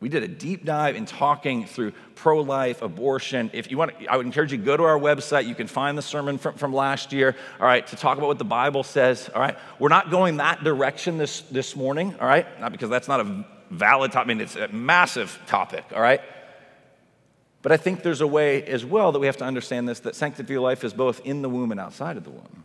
we 0.00 0.08
did 0.08 0.22
a 0.22 0.28
deep 0.28 0.64
dive 0.64 0.96
in 0.96 1.04
talking 1.04 1.66
through 1.66 1.92
pro 2.14 2.40
life, 2.40 2.80
abortion. 2.80 3.50
If 3.52 3.70
you 3.70 3.76
want, 3.76 3.92
I 4.08 4.16
would 4.16 4.24
encourage 4.24 4.50
you 4.50 4.58
to 4.58 4.64
go 4.64 4.76
to 4.76 4.84
our 4.84 4.98
website. 4.98 5.46
You 5.46 5.54
can 5.54 5.66
find 5.66 5.96
the 5.96 6.02
sermon 6.02 6.38
from, 6.38 6.54
from 6.54 6.72
last 6.72 7.12
year, 7.12 7.36
all 7.60 7.66
right, 7.66 7.86
to 7.86 7.96
talk 7.96 8.16
about 8.16 8.28
what 8.28 8.38
the 8.38 8.44
Bible 8.44 8.82
says, 8.82 9.30
all 9.34 9.42
right. 9.42 9.58
We're 9.78 9.88
not 9.88 10.10
going 10.10 10.38
that 10.38 10.64
direction 10.64 11.18
this, 11.18 11.42
this 11.42 11.76
morning, 11.76 12.16
all 12.18 12.26
right, 12.26 12.46
not 12.60 12.72
because 12.72 12.88
that's 12.88 13.08
not 13.08 13.20
a 13.20 13.44
valid 13.70 14.12
topic, 14.12 14.26
I 14.26 14.28
mean, 14.28 14.40
it's 14.40 14.56
a 14.56 14.68
massive 14.68 15.38
topic, 15.46 15.84
all 15.94 16.00
right. 16.00 16.22
But 17.62 17.72
I 17.72 17.76
think 17.76 18.02
there's 18.02 18.22
a 18.22 18.26
way 18.26 18.62
as 18.64 18.86
well 18.86 19.12
that 19.12 19.18
we 19.18 19.26
have 19.26 19.36
to 19.38 19.44
understand 19.44 19.86
this 19.86 20.00
that 20.00 20.16
sanctity 20.16 20.54
of 20.54 20.62
life 20.62 20.82
is 20.82 20.94
both 20.94 21.20
in 21.26 21.42
the 21.42 21.50
womb 21.50 21.72
and 21.72 21.80
outside 21.80 22.16
of 22.16 22.24
the 22.24 22.30
womb. 22.30 22.64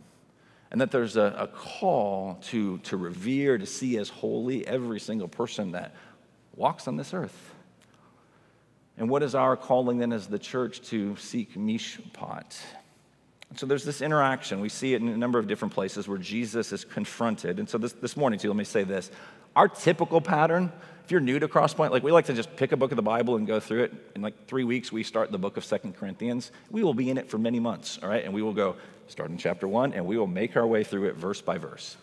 And 0.70 0.80
that 0.80 0.90
there's 0.90 1.16
a, 1.16 1.34
a 1.38 1.46
call 1.46 2.38
to, 2.46 2.78
to 2.78 2.96
revere, 2.96 3.58
to 3.58 3.66
see 3.66 3.98
as 3.98 4.08
holy 4.08 4.66
every 4.66 4.98
single 4.98 5.28
person 5.28 5.72
that 5.72 5.94
walks 6.56 6.88
on 6.88 6.96
this 6.96 7.14
earth. 7.14 7.54
And 8.98 9.10
what 9.10 9.22
is 9.22 9.34
our 9.34 9.56
calling 9.56 9.98
then 9.98 10.12
as 10.12 10.26
the 10.26 10.38
church 10.38 10.80
to 10.88 11.16
seek 11.16 11.54
mishpat? 11.54 12.58
So 13.54 13.66
there's 13.66 13.84
this 13.84 14.00
interaction. 14.00 14.60
We 14.60 14.68
see 14.68 14.94
it 14.94 15.02
in 15.02 15.08
a 15.08 15.16
number 15.16 15.38
of 15.38 15.46
different 15.46 15.74
places 15.74 16.08
where 16.08 16.18
Jesus 16.18 16.72
is 16.72 16.84
confronted. 16.84 17.58
And 17.58 17.68
so 17.68 17.78
this, 17.78 17.92
this 17.92 18.16
morning, 18.16 18.38
too, 18.38 18.48
let 18.48 18.56
me 18.56 18.64
say 18.64 18.84
this. 18.84 19.10
Our 19.54 19.68
typical 19.68 20.20
pattern, 20.20 20.72
if 21.04 21.10
you're 21.10 21.20
new 21.20 21.38
to 21.38 21.46
Crosspoint, 21.46 21.90
like 21.90 22.02
we 22.02 22.10
like 22.10 22.26
to 22.26 22.34
just 22.34 22.56
pick 22.56 22.72
a 22.72 22.76
book 22.76 22.90
of 22.90 22.96
the 22.96 23.02
Bible 23.02 23.36
and 23.36 23.46
go 23.46 23.60
through 23.60 23.84
it. 23.84 23.92
In 24.14 24.22
like 24.22 24.46
three 24.46 24.64
weeks, 24.64 24.90
we 24.90 25.02
start 25.02 25.30
the 25.30 25.38
book 25.38 25.56
of 25.56 25.64
Second 25.64 25.96
Corinthians. 25.96 26.50
We 26.70 26.82
will 26.82 26.94
be 26.94 27.08
in 27.10 27.18
it 27.18 27.30
for 27.30 27.38
many 27.38 27.60
months, 27.60 27.98
all 28.02 28.08
right? 28.08 28.24
And 28.24 28.34
we 28.34 28.42
will 28.42 28.54
go 28.54 28.76
start 29.08 29.30
in 29.30 29.38
chapter 29.38 29.68
one, 29.68 29.92
and 29.92 30.06
we 30.06 30.18
will 30.18 30.26
make 30.26 30.56
our 30.56 30.66
way 30.66 30.82
through 30.82 31.04
it 31.04 31.14
verse 31.14 31.40
by 31.40 31.58
verse 31.58 31.96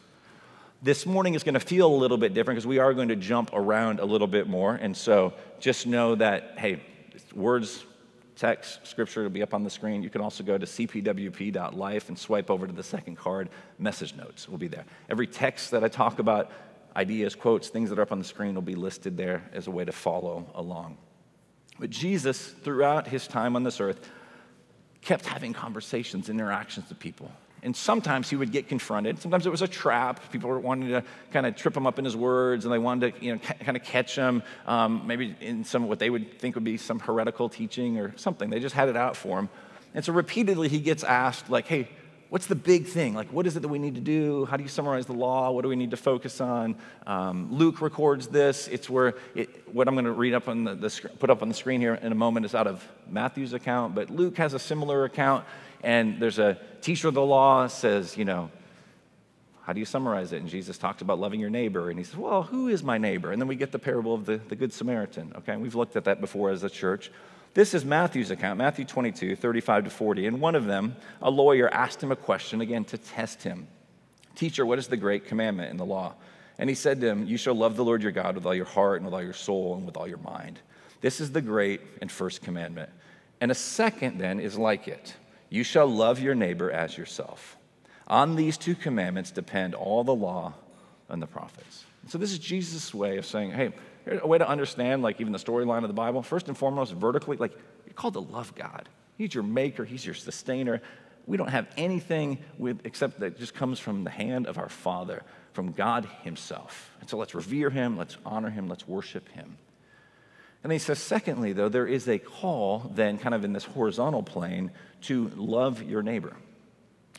this 0.84 1.06
morning 1.06 1.34
is 1.34 1.44
going 1.44 1.54
to 1.54 1.62
feel 1.62 1.88
a 1.88 1.96
little 1.96 2.18
bit 2.18 2.34
different 2.34 2.58
because 2.58 2.68
we 2.68 2.78
are 2.78 2.94
going 2.94 3.08
to 3.08 3.16
jump 3.16 3.52
around 3.54 4.02
a 4.02 4.06
little 4.06 4.28
bit 4.28 4.48
more. 4.48 4.75
And 4.75 4.96
so 4.96 5.34
just 5.60 5.88
know 5.88 6.16
that, 6.16 6.56
hey, 6.58 6.82
words, 7.34 7.86
text, 8.36 8.86
scripture 8.86 9.24
will 9.24 9.30
be 9.30 9.42
up 9.42 9.54
on 9.54 9.63
the 9.63 9.70
screen. 9.70 10.04
You 10.04 10.10
can 10.10 10.20
also 10.20 10.44
go 10.44 10.58
to 10.58 10.66
cpwp.life 10.66 12.10
and 12.10 12.20
swipe 12.20 12.52
over 12.52 12.68
to 12.68 12.74
the 12.74 12.84
second 12.84 13.16
card. 13.16 13.50
Message 13.80 14.13
notes 14.16 14.50
will 14.50 14.58
be 14.58 14.68
there. 14.68 14.84
Every 15.10 15.25
text 15.25 15.72
that 15.72 15.86
I 15.86 15.88
talk 15.88 16.20
about, 16.20 16.52
ideas, 16.98 17.34
quotes, 17.34 17.70
things 17.70 17.90
that 17.90 17.98
are 17.98 18.04
up 18.04 18.12
on 18.12 18.20
the 18.20 18.25
screen 18.25 18.54
will 18.54 18.62
be 18.62 18.75
listed 18.75 19.16
there 19.16 19.50
as 19.54 19.68
a 19.68 19.72
way 19.72 19.86
to 19.86 19.94
follow 19.94 20.46
along. 20.54 20.98
But 21.80 21.92
Jesus, 21.92 22.48
throughout 22.48 23.08
his 23.08 23.25
time 23.25 23.56
on 23.56 23.63
this 23.63 23.80
earth, 23.80 24.10
kept 25.00 25.25
having 25.25 25.54
conversations, 25.54 26.28
interactions 26.28 26.90
with 26.90 27.00
people. 27.00 27.32
And 27.63 27.75
sometimes 27.75 28.29
he 28.29 28.36
would 28.36 28.51
get 28.51 28.67
confronted. 28.67 29.20
Sometimes 29.20 29.46
it 29.46 29.50
was 29.50 29.62
a 29.62 29.67
trap. 29.67 30.32
People 30.32 30.50
were 30.50 30.60
wanting 30.60 30.89
to 30.89 31.03
kind 31.32 31.46
of 31.46 31.55
trip 31.55 31.75
him 31.75 31.88
up 31.88 31.98
in 31.98 32.05
his 32.05 32.15
words, 32.15 32.65
and 32.65 32.74
they 32.74 32.77
wanted 32.77 33.15
to, 33.15 33.25
you 33.25 33.34
know, 33.34 33.39
kind 33.39 33.77
of 33.77 33.84
catch 33.84 34.15
him, 34.15 34.43
um, 34.67 35.08
maybe 35.08 35.36
in 35.39 35.63
some 35.63 35.88
what 35.88 36.00
they 36.00 36.10
would 36.10 36.39
think 36.39 36.55
would 36.55 36.63
be 36.63 36.77
some 36.77 37.00
heretical 37.00 37.50
teaching 37.50 38.00
or 38.00 38.15
something. 38.17 38.50
They 38.50 38.60
just 38.60 38.75
had 38.75 38.89
it 38.89 38.98
out 38.98 39.15
for 39.15 39.39
him. 39.39 39.50
And 39.93 40.03
so 40.03 40.12
repeatedly 40.13 40.67
he 40.67 40.79
gets 40.79 41.03
asked, 41.03 41.50
like, 41.50 41.67
"Hey, 41.67 41.88
What's 42.34 42.48
the 42.48 42.55
big 42.55 42.88
thing? 42.88 43.13
Like, 43.13 43.32
what 43.32 43.46
is 43.46 43.58
it 43.58 43.60
that 43.60 43.67
we 43.67 43.77
need 43.77 43.93
to 43.93 44.01
do? 44.01 44.46
How 44.46 44.58
do 44.58 44.63
you 44.63 44.67
summarize 44.67 45.05
the 45.05 45.13
law? 45.13 45.51
What 45.51 45.62
do 45.62 45.67
we 45.70 45.75
need 45.75 45.91
to 45.91 45.98
focus 45.98 46.41
on? 46.41 46.75
Um, 47.05 47.53
Luke 47.53 47.79
records 47.79 48.25
this. 48.27 48.67
It's 48.70 48.89
where 48.89 49.13
it, 49.36 49.72
what 49.72 49.88
I'm 49.88 49.93
going 49.93 50.05
to 50.05 50.12
read 50.12 50.34
up 50.34 50.48
on 50.48 50.63
the, 50.63 50.74
the, 50.74 51.10
put 51.20 51.29
up 51.29 51.43
on 51.43 51.48
the 51.48 51.53
screen 51.53 51.79
here 51.79 51.93
in 51.93 52.12
a 52.12 52.15
moment 52.15 52.48
is 52.48 52.55
out 52.55 52.65
of 52.65 52.84
Matthew's 53.08 53.53
account, 53.53 53.93
but 53.93 54.10
Luke 54.10 54.36
has 54.38 54.55
a 54.55 54.60
similar 54.60 55.05
account. 55.05 55.46
And 55.84 56.20
there's 56.20 56.40
a 56.40 56.58
teacher 56.82 57.10
of 57.10 57.13
the 57.13 57.22
law 57.22 57.68
says, 57.68 58.18
you 58.18 58.25
know, 58.25 58.50
how 59.63 59.74
do 59.74 59.80
you 59.80 59.86
summarize 59.86 60.34
it? 60.34 60.42
And 60.42 60.50
Jesus 60.50 60.78
talks 60.78 61.02
about 61.02 61.20
loving 61.20 61.40
your 61.40 61.50
neighbor. 61.50 61.90
And 61.90 61.98
he 61.98 62.04
says, 62.04 62.18
well, 62.18 62.44
who 62.44 62.68
is 62.68 62.84
my 62.84 62.98
neighbor? 62.98 63.32
And 63.32 63.42
then 63.42 63.48
we 63.48 63.56
get 63.56 63.72
the 63.72 63.80
parable 63.80 64.13
of 64.13 64.25
the, 64.25 64.38
the 64.38 64.56
Good 64.56 64.74
Samaritan. 64.74 65.34
Okay, 65.38 65.56
we've 65.56 65.75
looked 65.75 65.96
at 65.96 66.06
that 66.06 66.20
before 66.20 66.50
as 66.50 66.63
a 66.63 66.70
church. 66.70 67.12
This 67.54 67.74
is 67.74 67.86
Matthew's 67.86 68.32
account, 68.32 68.58
Matthew 68.58 68.84
22, 68.84 69.36
35 69.36 69.84
to 69.86 69.90
40. 69.90 70.28
And 70.28 70.42
one 70.42 70.56
of 70.56 70.66
them, 70.66 70.96
a 71.22 71.30
lawyer, 71.30 71.70
asked 71.70 72.02
him 72.02 72.12
a 72.12 72.16
question 72.16 72.62
again 72.62 72.84
to 72.86 72.98
test 72.98 73.44
him 73.44 73.68
Teacher, 74.36 74.66
what 74.66 74.80
is 74.80 74.88
the 74.88 74.98
great 74.98 75.28
commandment 75.28 75.70
in 75.70 75.78
the 75.78 75.86
law? 75.86 76.16
And 76.58 76.68
he 76.68 76.75
said 76.75 77.00
to 77.02 77.08
him, 77.08 77.28
You 77.28 77.38
shall 77.38 77.54
love 77.54 77.75
the 77.75 77.86
Lord 77.86 78.02
your 78.02 78.12
God 78.12 78.36
with 78.36 78.46
all 78.46 78.56
your 78.56 78.66
heart 78.66 78.98
and 78.98 79.06
with 79.06 79.13
all 79.13 79.24
your 79.24 79.34
soul 79.34 79.75
and 79.75 79.86
with 79.86 79.96
all 79.96 80.08
your 80.08 80.18
mind. 80.18 80.60
This 81.02 81.22
is 81.22 81.32
the 81.32 81.42
great 81.42 81.82
and 82.02 82.12
first 82.12 82.42
commandment. 82.42 82.90
And 83.42 83.52
a 83.52 83.56
second, 83.56 84.18
then, 84.18 84.40
is 84.40 84.58
like 84.58 84.88
it 84.88 85.16
You 85.54 85.64
shall 85.64 85.86
love 85.86 86.20
your 86.20 86.34
neighbor 86.34 86.72
as 86.72 86.98
yourself. 86.98 87.58
On 88.08 88.36
these 88.36 88.58
two 88.58 88.74
commandments 88.74 89.30
depend 89.30 89.76
all 89.76 90.04
the 90.04 90.16
law 90.16 90.56
and 91.10 91.22
the 91.22 91.28
prophets. 91.28 91.84
So, 92.08 92.18
this 92.18 92.32
is 92.32 92.40
Jesus' 92.40 92.92
way 92.92 93.18
of 93.18 93.26
saying, 93.28 93.52
Hey, 93.52 93.72
a 94.08 94.26
way 94.26 94.40
to 94.40 94.50
understand, 94.50 95.04
like, 95.04 95.22
even 95.22 95.32
the 95.32 95.38
storyline 95.38 95.84
of 95.84 95.90
the 95.90 95.94
Bible. 95.94 96.24
First 96.24 96.48
and 96.48 96.58
foremost, 96.58 96.94
vertically, 96.94 97.38
like, 97.38 97.52
you're 97.86 97.94
called 97.94 98.16
to 98.16 98.20
love 98.22 98.56
God. 98.56 98.90
He's 99.16 99.36
your 99.36 99.44
maker, 99.44 99.86
He's 99.86 100.04
your 100.04 100.16
sustainer. 100.16 100.82
We 101.28 101.38
don't 101.38 101.52
have 101.52 101.68
anything 101.78 102.40
with, 102.58 102.84
except 102.84 103.20
that 103.20 103.38
just 103.38 103.54
comes 103.54 103.78
from 103.78 104.04
the 104.04 104.10
hand 104.10 104.48
of 104.48 104.58
our 104.58 104.70
Father, 104.70 105.22
from 105.52 105.72
God 105.72 106.10
Himself. 106.24 106.90
And 107.00 107.08
so 107.08 107.16
let's 107.18 107.36
revere 107.36 107.70
Him, 107.70 107.96
let's 107.96 108.18
honor 108.26 108.50
Him, 108.50 108.68
let's 108.68 108.88
worship 108.88 109.30
Him. 109.30 109.60
And 110.63 110.72
he 110.72 110.79
says, 110.79 111.00
secondly, 111.00 111.53
though, 111.53 111.70
there 111.70 111.88
is 111.88 112.08
a 112.08 112.17
call 112.17 112.91
then, 112.96 113.17
kind 113.17 113.36
of 113.36 113.43
in 113.43 113.53
this 113.53 113.65
horizontal 113.65 114.24
plane, 114.24 114.72
to 115.01 115.29
love 115.36 115.84
your 115.84 116.01
neighbor. 116.01 116.34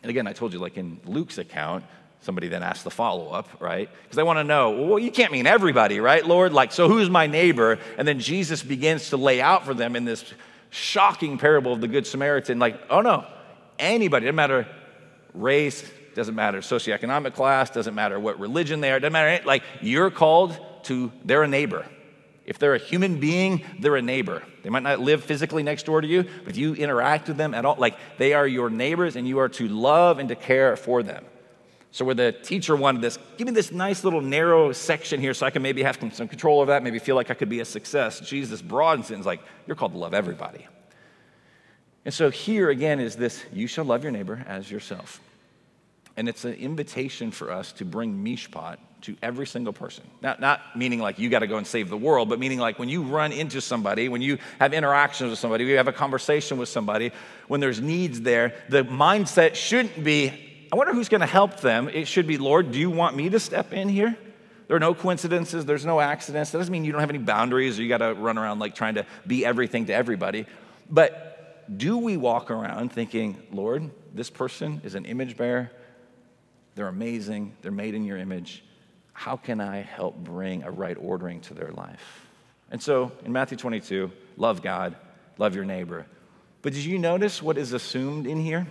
And 0.03 0.11
again, 0.11 0.27
I 0.27 0.33
told 0.33 0.53
you, 0.53 0.59
like 0.59 0.77
in 0.77 1.01
Luke's 1.05 1.39
account, 1.39 1.85
Somebody 2.25 2.49
then 2.49 2.63
asks 2.63 2.83
the 2.83 2.91
follow 2.91 3.29
up, 3.29 3.61
right? 3.61 3.91
Because 4.03 4.17
they 4.17 4.23
want 4.23 4.39
to 4.39 4.45
know, 4.45 4.87
well, 4.87 4.99
you 4.99 5.11
can't 5.11 5.31
mean 5.31 5.47
everybody, 5.47 6.01
right, 6.01 6.25
Lord? 6.27 6.55
Like, 6.55 6.73
so 6.73 6.89
who's 6.89 7.11
my 7.11 7.27
neighbor? 7.27 7.79
And 7.99 8.09
then 8.09 8.19
Jesus 8.19 8.63
begins 8.63 9.11
to 9.11 9.19
lay 9.19 9.43
out 9.43 9.67
for 9.67 9.75
them 9.75 9.95
in 9.95 10.07
this 10.07 10.25
shocking 10.71 11.37
parable 11.37 11.75
of 11.75 11.83
the 11.83 11.87
Good 11.87 12.07
Samaritan, 12.07 12.59
like, 12.59 12.81
oh 12.89 13.03
no, 13.03 13.27
anybody, 13.79 14.25
doesn't 14.25 14.37
matter 14.37 14.67
race, 15.35 15.85
doesn't 16.15 16.35
matter 16.35 16.61
socioeconomic 16.61 17.35
class, 17.35 17.69
doesn't 17.69 17.95
matter 17.95 18.19
what 18.19 18.41
religion 18.41 18.81
they 18.81 18.91
are, 18.91 18.99
doesn't 18.99 19.13
matter, 19.13 19.45
like, 19.45 19.63
you're 19.83 20.11
called 20.11 20.59
to, 20.85 21.13
they're 21.27 21.43
a 21.43 21.49
neighbor. 21.49 21.85
If 22.45 22.59
they're 22.59 22.75
a 22.75 22.79
human 22.79 23.21
being, 23.21 23.65
they're 23.79 23.97
a 23.97 24.03
neighbor. 24.03 24.43
They 24.63 24.71
might 24.71 24.83
not 24.83 25.01
live 25.01 25.25
physically 25.25 25.63
next 25.63 25.87
door 25.87 26.01
to 26.01 26.07
you, 26.07 26.27
but 26.45 26.55
you 26.55 26.75
interact 26.75 27.29
with 27.29 27.37
them 27.37 27.55
at 27.55 27.65
all. 27.65 27.77
Like 27.79 27.97
they 28.19 28.35
are 28.35 28.47
your 28.47 28.69
neighbors, 28.69 29.17
and 29.17 29.27
you 29.27 29.39
are 29.39 29.49
to 29.51 29.69
love 29.69 30.19
and 30.19 30.29
to 30.29 30.37
care 30.37 30.77
for 30.77 31.03
them. 31.03 31.25
So, 31.95 32.05
where 32.05 32.15
the 32.15 32.33
teacher 32.33 32.75
wanted 32.75 33.03
this, 33.03 33.21
give 33.37 33.47
me 33.47 33.53
this 33.53 33.71
nice 33.71 34.03
little 34.03 34.21
narrow 34.21 34.73
section 34.73 35.21
here 35.21 35.33
so 35.33 35.47
I 35.47 35.51
can 35.51 35.63
maybe 35.63 35.83
have 35.85 35.97
some 36.13 36.27
control 36.27 36.61
over 36.61 36.73
that, 36.73 36.83
maybe 36.83 36.99
feel 36.99 37.15
like 37.15 37.31
I 37.31 37.35
could 37.35 37.49
be 37.49 37.61
a 37.61 37.65
success. 37.65 38.19
Jesus 38.19 38.61
broadens 38.61 39.11
it 39.11 39.15
and 39.15 39.21
is 39.21 39.27
like, 39.27 39.41
you're 39.67 39.77
called 39.77 39.93
to 39.93 39.99
love 39.99 40.13
everybody. 40.13 40.67
And 42.05 42.13
so, 42.13 42.31
here 42.31 42.69
again 42.71 42.99
is 42.99 43.15
this 43.15 43.45
you 43.53 43.69
shall 43.69 43.85
love 43.85 44.03
your 44.03 44.11
neighbor 44.11 44.45
as 44.49 44.69
yourself. 44.71 45.21
And 46.17 46.29
it's 46.29 46.45
an 46.45 46.55
invitation 46.55 47.31
for 47.31 47.53
us 47.53 47.73
to 47.75 47.85
bring 47.85 48.25
mishpat 48.25 48.79
to 49.05 49.17
every 49.23 49.47
single 49.47 49.73
person. 49.73 50.05
Not, 50.23 50.41
not 50.41 50.77
meaning 50.77 50.99
like 50.99 51.19
you 51.19 51.29
got 51.29 51.41
to 51.41 51.47
go 51.47 51.57
and 51.57 51.67
save 51.67 51.89
the 51.89 51.97
world, 51.97 52.29
but 52.29 52.39
meaning 52.39 52.59
like 52.59 52.79
when 52.79 52.89
you 52.89 53.03
run 53.03 53.33
into 53.33 53.61
somebody, 53.61 54.09
when 54.09 54.23
you 54.23 54.39
have 54.59 54.73
interactions 54.73 55.31
with 55.31 55.39
somebody, 55.39 55.65
when 55.65 55.71
you 55.71 55.77
have 55.77 55.89
a 55.89 55.93
conversation 55.93 56.59
with 56.59 56.69
somebody, 56.69 57.13
when 57.47 57.61
there's 57.61 57.81
needs 57.81 58.23
there, 58.23 58.55
the 58.69 58.83
mindset 58.85 59.55
shouldn't 59.55 60.03
be, 60.03 60.69
I 60.73 60.77
wonder 60.77 60.95
who's 60.95 61.09
going 61.09 61.21
to 61.21 61.27
help 61.27 61.61
them. 61.61 61.89
It 61.89 62.09
should 62.09 62.27
be, 62.27 62.39
Lord, 62.39 62.73
do 62.73 62.79
you 62.79 62.91
want 62.91 63.15
me 63.15 63.29
to 63.29 63.41
step 63.41 63.73
in 63.73 63.89
here? 63.89 64.17
There 64.67 64.77
are 64.77 64.81
no 64.81 64.95
coincidences, 64.95 65.67
there's 65.67 65.85
no 65.85 66.01
accidents. 66.01 66.51
That 66.51 66.59
doesn't 66.59 66.73
mean 66.73 66.85
you 66.85 66.93
don't 66.93 67.03
have 67.03 67.11
any 67.11 67.19
boundaries 67.19 67.79
or 67.79 67.83
you 67.83 67.89
got 67.89 67.99
to 67.99 68.15
run 68.15 68.39
around 68.39 68.59
like 68.59 68.75
trying 68.75 68.95
to 68.95 69.05
be 69.27 69.45
everything 69.45 69.87
to 69.87 69.95
everybody. 69.95 70.47
But 70.89 71.77
do 71.77 71.99
we 71.99 72.17
walk 72.17 72.51
around 72.51 72.93
thinking, 72.93 73.43
Lord, 73.53 73.91
this 74.15 74.31
person 74.31 74.81
is 74.85 74.95
an 74.95 75.05
image 75.05 75.37
bearer? 75.37 75.71
They're 76.75 76.89
amazing, 76.89 77.55
they're 77.63 77.71
made 77.71 77.95
in 77.95 78.05
your 78.05 78.17
image. 78.17 78.65
How 79.15 79.37
can 79.37 79.61
I 79.61 79.81
help 79.81 80.17
bring 80.19 80.65
a 80.65 80.71
right 80.71 80.97
ordering 81.01 81.41
to 81.43 81.55
their 81.55 81.71
life? 81.71 82.27
And 82.71 82.83
so 82.83 83.13
in 83.25 83.33
Matthew 83.33 83.57
22, 83.57 84.11
love 84.37 84.61
God, 84.61 84.97
love 85.39 85.55
your 85.55 85.65
neighbor. 85.65 86.05
But 86.61 86.73
did 86.73 86.85
you 86.85 86.99
notice 86.99 87.43
what 87.43 87.57
is 87.57 87.73
assumed 87.73 88.27
in 88.27 88.41
here? 88.41 88.67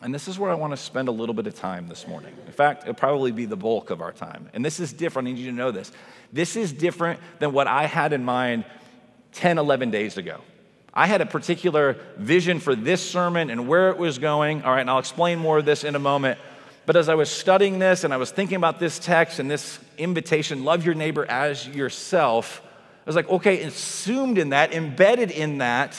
And 0.00 0.14
this 0.14 0.28
is 0.28 0.38
where 0.38 0.50
I 0.50 0.54
want 0.54 0.72
to 0.72 0.76
spend 0.76 1.08
a 1.08 1.12
little 1.12 1.34
bit 1.34 1.46
of 1.46 1.54
time 1.54 1.88
this 1.88 2.06
morning. 2.06 2.34
In 2.46 2.52
fact, 2.52 2.82
it'll 2.82 2.94
probably 2.94 3.32
be 3.32 3.46
the 3.46 3.56
bulk 3.56 3.90
of 3.90 4.00
our 4.00 4.12
time. 4.12 4.48
And 4.54 4.64
this 4.64 4.78
is 4.78 4.92
different. 4.92 5.26
I 5.26 5.32
need 5.32 5.40
you 5.40 5.50
to 5.50 5.56
know 5.56 5.70
this. 5.70 5.90
This 6.32 6.54
is 6.54 6.72
different 6.72 7.18
than 7.38 7.52
what 7.52 7.66
I 7.66 7.86
had 7.86 8.12
in 8.12 8.24
mind 8.24 8.64
10, 9.32 9.58
11 9.58 9.90
days 9.90 10.16
ago. 10.16 10.40
I 10.94 11.06
had 11.06 11.20
a 11.20 11.26
particular 11.26 11.98
vision 12.16 12.60
for 12.60 12.74
this 12.74 13.02
sermon 13.02 13.50
and 13.50 13.66
where 13.66 13.90
it 13.90 13.98
was 13.98 14.18
going. 14.18 14.62
All 14.62 14.72
right, 14.72 14.80
and 14.80 14.88
I'll 14.88 14.98
explain 14.98 15.38
more 15.38 15.58
of 15.58 15.64
this 15.64 15.84
in 15.84 15.94
a 15.94 15.98
moment. 15.98 16.38
But 16.86 16.94
as 16.94 17.08
I 17.08 17.16
was 17.16 17.28
studying 17.28 17.80
this 17.80 18.04
and 18.04 18.14
I 18.14 18.16
was 18.16 18.30
thinking 18.30 18.56
about 18.56 18.78
this 18.78 19.00
text 19.00 19.40
and 19.40 19.50
this 19.50 19.80
invitation, 19.98 20.64
love 20.64 20.86
your 20.86 20.94
neighbor 20.94 21.26
as 21.28 21.66
yourself, 21.66 22.62
I 22.64 23.10
was 23.10 23.16
like, 23.16 23.28
okay, 23.28 23.62
assumed 23.62 24.38
in 24.38 24.50
that, 24.50 24.72
embedded 24.72 25.32
in 25.32 25.58
that, 25.58 25.96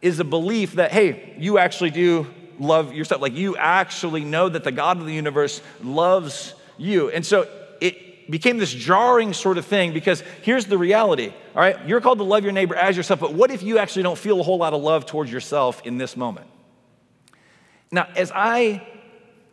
is 0.00 0.20
a 0.20 0.24
belief 0.24 0.74
that, 0.74 0.92
hey, 0.92 1.34
you 1.38 1.58
actually 1.58 1.90
do 1.90 2.26
love 2.58 2.94
yourself. 2.94 3.20
Like 3.20 3.34
you 3.34 3.56
actually 3.56 4.24
know 4.24 4.48
that 4.48 4.64
the 4.64 4.72
God 4.72 4.98
of 4.98 5.06
the 5.06 5.12
universe 5.12 5.62
loves 5.82 6.54
you. 6.78 7.10
And 7.10 7.24
so 7.24 7.48
it 7.80 8.30
became 8.30 8.58
this 8.58 8.72
jarring 8.72 9.34
sort 9.34 9.58
of 9.58 9.66
thing 9.66 9.92
because 9.92 10.22
here's 10.42 10.66
the 10.66 10.78
reality, 10.78 11.28
all 11.54 11.60
right? 11.62 11.86
You're 11.86 12.00
called 12.00 12.18
to 12.18 12.24
love 12.24 12.44
your 12.44 12.52
neighbor 12.52 12.74
as 12.74 12.96
yourself, 12.96 13.20
but 13.20 13.34
what 13.34 13.50
if 13.50 13.62
you 13.62 13.78
actually 13.78 14.02
don't 14.04 14.18
feel 14.18 14.40
a 14.40 14.42
whole 14.42 14.58
lot 14.58 14.72
of 14.72 14.82
love 14.82 15.04
towards 15.04 15.30
yourself 15.30 15.82
in 15.84 15.98
this 15.98 16.16
moment? 16.16 16.46
Now, 17.90 18.08
as 18.16 18.32
I 18.34 18.86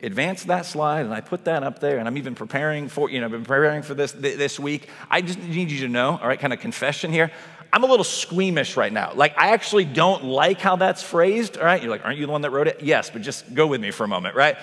advance 0.01 0.45
that 0.45 0.65
slide 0.65 1.05
and 1.05 1.13
I 1.13 1.21
put 1.21 1.45
that 1.45 1.63
up 1.63 1.79
there 1.79 1.97
and 1.97 2.07
I'm 2.07 2.17
even 2.17 2.35
preparing 2.35 2.87
for, 2.87 3.09
you 3.09 3.19
know, 3.19 3.25
I've 3.25 3.31
been 3.31 3.43
preparing 3.43 3.83
for 3.83 3.93
this 3.93 4.11
this 4.11 4.59
week, 4.59 4.87
I 5.09 5.21
just 5.21 5.39
need 5.39 5.71
you 5.71 5.81
to 5.81 5.87
know, 5.87 6.17
all 6.21 6.27
right, 6.27 6.39
kind 6.39 6.53
of 6.53 6.59
confession 6.59 7.11
here. 7.11 7.31
I'm 7.73 7.83
a 7.83 7.87
little 7.87 8.03
squeamish 8.03 8.75
right 8.75 8.91
now. 8.91 9.13
Like, 9.13 9.37
I 9.37 9.51
actually 9.53 9.85
don't 9.85 10.25
like 10.25 10.59
how 10.59 10.75
that's 10.75 11.01
phrased, 11.01 11.57
all 11.57 11.63
right? 11.63 11.81
You're 11.81 11.91
like, 11.91 12.03
aren't 12.03 12.19
you 12.19 12.25
the 12.25 12.31
one 12.31 12.41
that 12.41 12.49
wrote 12.49 12.67
it? 12.67 12.81
Yes, 12.81 13.09
but 13.09 13.21
just 13.21 13.53
go 13.53 13.67
with 13.67 13.79
me 13.79 13.91
for 13.91 14.03
a 14.03 14.09
moment, 14.09 14.35
right? 14.35 14.57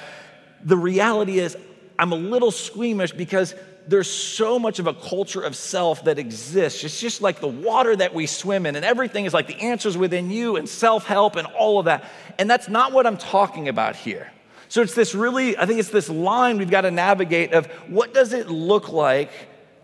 The 0.62 0.76
reality 0.76 1.38
is, 1.38 1.57
I'm 1.99 2.12
a 2.12 2.16
little 2.16 2.50
squeamish 2.50 3.12
because 3.12 3.54
there's 3.87 4.11
so 4.11 4.59
much 4.59 4.78
of 4.78 4.87
a 4.87 4.92
culture 4.92 5.40
of 5.40 5.57
self 5.57 6.04
that 6.04 6.18
exists. 6.18 6.85
It's 6.85 7.00
just 7.00 7.23
like 7.23 7.40
the 7.40 7.49
water 7.49 7.97
that 7.97 8.12
we 8.12 8.26
swim 8.26 8.66
in, 8.66 8.76
and 8.76 8.85
everything 8.85 9.25
is 9.25 9.33
like 9.33 9.47
the 9.47 9.59
answers 9.59 9.97
within 9.97 10.30
you 10.30 10.57
and 10.57 10.68
self 10.68 11.07
help 11.07 11.37
and 11.37 11.47
all 11.47 11.78
of 11.78 11.87
that. 11.87 12.04
And 12.38 12.50
that's 12.50 12.68
not 12.68 12.92
what 12.92 13.07
I'm 13.07 13.16
talking 13.16 13.68
about 13.68 13.97
here. 13.97 14.30
So 14.68 14.82
it's 14.82 14.94
this 14.94 15.14
really, 15.14 15.56
I 15.56 15.66
think 15.66 15.80
it's 15.80 15.90
this 15.90 16.08
line 16.08 16.58
we've 16.58 16.70
got 16.70 16.82
to 16.82 16.90
navigate 16.90 17.52
of 17.52 17.66
what 17.88 18.12
does 18.12 18.32
it 18.32 18.48
look 18.48 18.90
like 18.90 19.30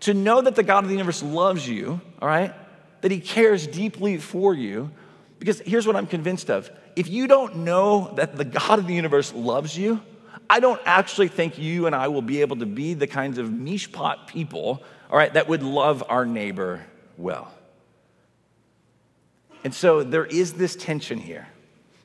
to 0.01 0.13
know 0.13 0.41
that 0.41 0.55
the 0.55 0.63
God 0.63 0.83
of 0.83 0.89
the 0.89 0.93
universe 0.95 1.23
loves 1.23 1.67
you, 1.67 1.99
all 2.21 2.27
right? 2.27 2.53
that 3.05 3.11
He 3.11 3.19
cares 3.19 3.67
deeply 3.67 4.17
for 4.17 4.55
you. 4.55 4.89
Because 5.37 5.59
here's 5.59 5.85
what 5.85 5.95
I'm 5.95 6.07
convinced 6.07 6.49
of 6.49 6.71
if 6.95 7.07
you 7.07 7.27
don't 7.27 7.57
know 7.57 8.11
that 8.15 8.35
the 8.35 8.43
God 8.43 8.79
of 8.79 8.87
the 8.87 8.95
universe 8.95 9.31
loves 9.31 9.77
you, 9.77 10.01
I 10.49 10.59
don't 10.59 10.81
actually 10.85 11.27
think 11.27 11.59
you 11.59 11.85
and 11.85 11.95
I 11.95 12.07
will 12.07 12.23
be 12.23 12.41
able 12.41 12.55
to 12.55 12.65
be 12.65 12.95
the 12.95 13.05
kinds 13.05 13.37
of 13.37 13.49
mishpat 13.49 14.25
people, 14.25 14.81
all 15.11 15.17
right, 15.19 15.31
that 15.33 15.47
would 15.47 15.61
love 15.61 16.03
our 16.09 16.25
neighbor 16.25 16.83
well. 17.15 17.53
And 19.63 19.71
so 19.71 20.01
there 20.01 20.25
is 20.25 20.53
this 20.53 20.75
tension 20.75 21.19
here. 21.19 21.47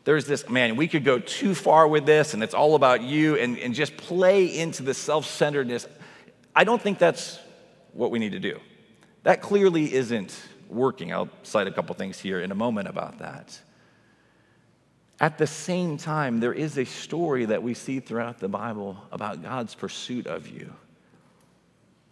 There's 0.04 0.26
this, 0.26 0.49
man, 0.49 0.76
we 0.76 0.88
could 0.88 1.04
go 1.04 1.19
too 1.19 1.54
far 1.54 1.87
with 1.87 2.07
this 2.07 2.35
and 2.35 2.42
it's 2.42 2.54
all 2.54 2.75
about 2.75 3.02
you 3.02 3.37
and, 3.37 3.59
and 3.59 3.75
just 3.75 3.97
play 3.97 4.59
into 4.59 4.83
the 4.83 4.95
self 4.95 5.26
centeredness. 5.26 5.87
I 6.54 6.64
don't 6.64 6.80
think 6.80 6.99
that's 6.99 7.38
what 7.92 8.11
we 8.11 8.19
need 8.19 8.33
to 8.33 8.40
do. 8.40 8.59
That 9.25 9.42
clearly 9.42 9.92
isn't 9.92 10.37
working. 10.69 11.12
I'll 11.12 11.28
cite 11.42 11.66
a 11.66 11.73
couple 11.73 11.95
things 11.95 12.19
here 12.19 12.40
in 12.40 12.50
a 12.50 12.54
moment 12.54 12.88
about 12.88 13.19
that. 13.19 13.61
At 15.21 15.37
the 15.37 15.47
same 15.47 15.99
time, 15.99 16.40
there 16.40 16.54
is 16.54 16.78
a 16.78 16.85
story 16.85 17.45
that 17.45 17.62
we 17.62 17.75
see 17.75 18.00
throughout 18.00 18.38
the 18.38 18.49
Bible 18.49 18.97
about 19.12 19.42
God's 19.42 19.75
pursuit 19.75 20.26
of 20.26 20.49
you. 20.49 20.73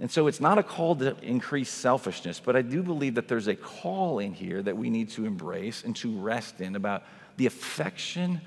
And 0.00 0.10
so 0.10 0.26
it's 0.26 0.40
not 0.40 0.58
a 0.58 0.62
call 0.62 0.94
to 0.96 1.16
increase 1.22 1.70
selfishness, 1.70 2.38
but 2.38 2.54
I 2.54 2.62
do 2.62 2.82
believe 2.82 3.14
that 3.14 3.26
there's 3.26 3.48
a 3.48 3.56
call 3.56 4.18
in 4.18 4.34
here 4.34 4.62
that 4.62 4.76
we 4.76 4.90
need 4.90 5.08
to 5.10 5.24
embrace 5.24 5.82
and 5.84 5.96
to 5.96 6.20
rest 6.20 6.60
in 6.60 6.76
about 6.76 7.02
the 7.38 7.46
affection 7.46 8.40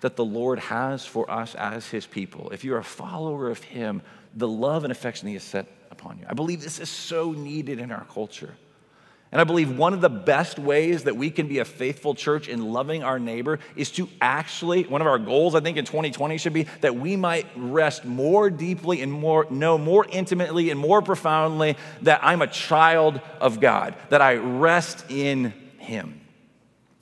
that 0.00 0.16
the 0.16 0.24
Lord 0.24 0.58
has 0.58 1.06
for 1.06 1.30
us 1.30 1.54
as 1.54 1.86
his 1.86 2.06
people, 2.06 2.50
if 2.50 2.64
you're 2.64 2.78
a 2.78 2.84
follower 2.84 3.50
of 3.50 3.62
him, 3.62 4.02
the 4.34 4.48
love 4.48 4.84
and 4.84 4.90
affection 4.90 5.28
he 5.28 5.34
has 5.34 5.44
set 5.44 5.66
upon 5.90 6.18
you. 6.18 6.24
I 6.28 6.34
believe 6.34 6.62
this 6.62 6.80
is 6.80 6.88
so 6.88 7.32
needed 7.32 7.78
in 7.78 7.92
our 7.92 8.04
culture. 8.04 8.54
And 9.32 9.40
I 9.40 9.44
believe 9.44 9.76
one 9.76 9.92
of 9.92 10.00
the 10.00 10.08
best 10.08 10.58
ways 10.58 11.04
that 11.04 11.16
we 11.16 11.30
can 11.30 11.46
be 11.46 11.58
a 11.58 11.64
faithful 11.64 12.14
church 12.14 12.48
in 12.48 12.72
loving 12.72 13.04
our 13.04 13.20
neighbor 13.20 13.60
is 13.76 13.92
to 13.92 14.08
actually, 14.20 14.84
one 14.84 15.02
of 15.02 15.06
our 15.06 15.20
goals, 15.20 15.54
I 15.54 15.60
think, 15.60 15.76
in 15.76 15.84
2020 15.84 16.38
should 16.38 16.52
be 16.52 16.66
that 16.80 16.96
we 16.96 17.14
might 17.14 17.46
rest 17.54 18.04
more 18.04 18.50
deeply 18.50 19.02
and 19.02 19.12
more, 19.12 19.46
know 19.50 19.78
more 19.78 20.04
intimately 20.10 20.70
and 20.70 20.80
more 20.80 21.00
profoundly 21.00 21.76
that 22.02 22.20
I'm 22.24 22.42
a 22.42 22.48
child 22.48 23.20
of 23.40 23.60
God, 23.60 23.94
that 24.08 24.20
I 24.20 24.36
rest 24.36 25.04
in 25.10 25.52
Him. 25.78 26.19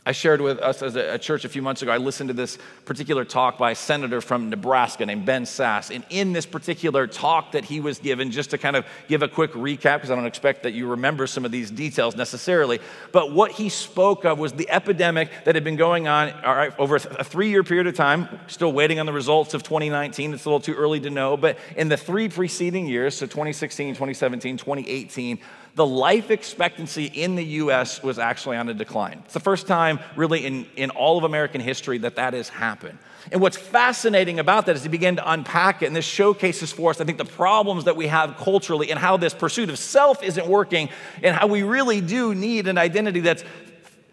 I 0.08 0.12
shared 0.12 0.40
with 0.40 0.58
us 0.60 0.80
as 0.80 0.96
a, 0.96 1.18
church 1.18 1.44
a 1.44 1.50
few 1.50 1.60
months 1.60 1.82
ago, 1.82 1.92
I 1.92 1.98
listened 1.98 2.28
to 2.28 2.34
this 2.34 2.56
particular 2.86 3.26
talk 3.26 3.58
by 3.58 3.72
a 3.72 3.74
senator 3.74 4.22
from 4.22 4.48
Nebraska 4.48 5.04
named 5.04 5.26
Ben 5.26 5.44
Sasse. 5.44 5.94
And 5.94 6.02
in 6.08 6.32
this 6.32 6.46
particular 6.46 7.06
talk 7.06 7.52
that 7.52 7.66
he 7.66 7.78
was 7.78 7.98
given, 7.98 8.30
just 8.30 8.48
to 8.52 8.58
kind 8.58 8.74
of 8.74 8.86
give 9.06 9.22
a 9.22 9.28
quick 9.28 9.52
recap, 9.52 9.96
because 9.96 10.10
I 10.10 10.14
don't 10.14 10.24
expect 10.24 10.62
that 10.62 10.72
you 10.72 10.86
remember 10.86 11.26
some 11.26 11.44
of 11.44 11.50
these 11.50 11.70
details 11.70 12.16
necessarily, 12.16 12.80
but 13.12 13.34
what 13.34 13.50
he 13.50 13.68
spoke 13.68 14.24
of 14.24 14.38
was 14.38 14.54
the 14.54 14.70
epidemic 14.70 15.30
that 15.44 15.54
had 15.54 15.62
been 15.62 15.76
going 15.76 16.08
on 16.08 16.32
over 16.78 16.96
a 16.96 17.22
three 17.22 17.50
year 17.50 17.62
period 17.62 17.86
of 17.86 17.94
time, 17.94 18.30
still 18.46 18.72
waiting 18.72 18.98
on 19.00 19.04
the 19.04 19.12
results 19.12 19.52
of 19.52 19.62
2019. 19.62 20.32
It's 20.32 20.46
a 20.46 20.48
little 20.48 20.58
too 20.58 20.74
early 20.74 21.00
to 21.00 21.10
know, 21.10 21.36
but 21.36 21.58
in 21.76 21.90
the 21.90 21.98
three 21.98 22.30
preceding 22.30 22.86
years, 22.86 23.14
so 23.14 23.26
2016, 23.26 23.88
2017, 23.88 24.56
2018, 24.56 25.38
the 25.78 25.86
life 25.86 26.32
expectancy 26.32 27.04
in 27.04 27.36
the 27.36 27.44
US 27.44 28.02
was 28.02 28.18
actually 28.18 28.56
on 28.56 28.68
a 28.68 28.74
decline. 28.74 29.22
It's 29.24 29.34
the 29.34 29.38
first 29.38 29.68
time, 29.68 30.00
really, 30.16 30.44
in, 30.44 30.66
in 30.74 30.90
all 30.90 31.18
of 31.18 31.22
American 31.22 31.60
history 31.60 31.98
that 31.98 32.16
that 32.16 32.34
has 32.34 32.48
happened. 32.48 32.98
And 33.30 33.40
what's 33.40 33.56
fascinating 33.56 34.40
about 34.40 34.66
that 34.66 34.74
is 34.74 34.82
he 34.82 34.88
began 34.88 35.14
to 35.16 35.30
unpack 35.30 35.82
it, 35.82 35.86
and 35.86 35.94
this 35.94 36.04
showcases 36.04 36.72
for 36.72 36.90
us, 36.90 37.00
I 37.00 37.04
think, 37.04 37.16
the 37.16 37.24
problems 37.24 37.84
that 37.84 37.94
we 37.94 38.08
have 38.08 38.36
culturally 38.38 38.90
and 38.90 38.98
how 38.98 39.18
this 39.18 39.32
pursuit 39.32 39.70
of 39.70 39.78
self 39.78 40.24
isn't 40.24 40.48
working, 40.48 40.88
and 41.22 41.36
how 41.36 41.46
we 41.46 41.62
really 41.62 42.00
do 42.00 42.34
need 42.34 42.66
an 42.66 42.76
identity 42.76 43.20
that's 43.20 43.44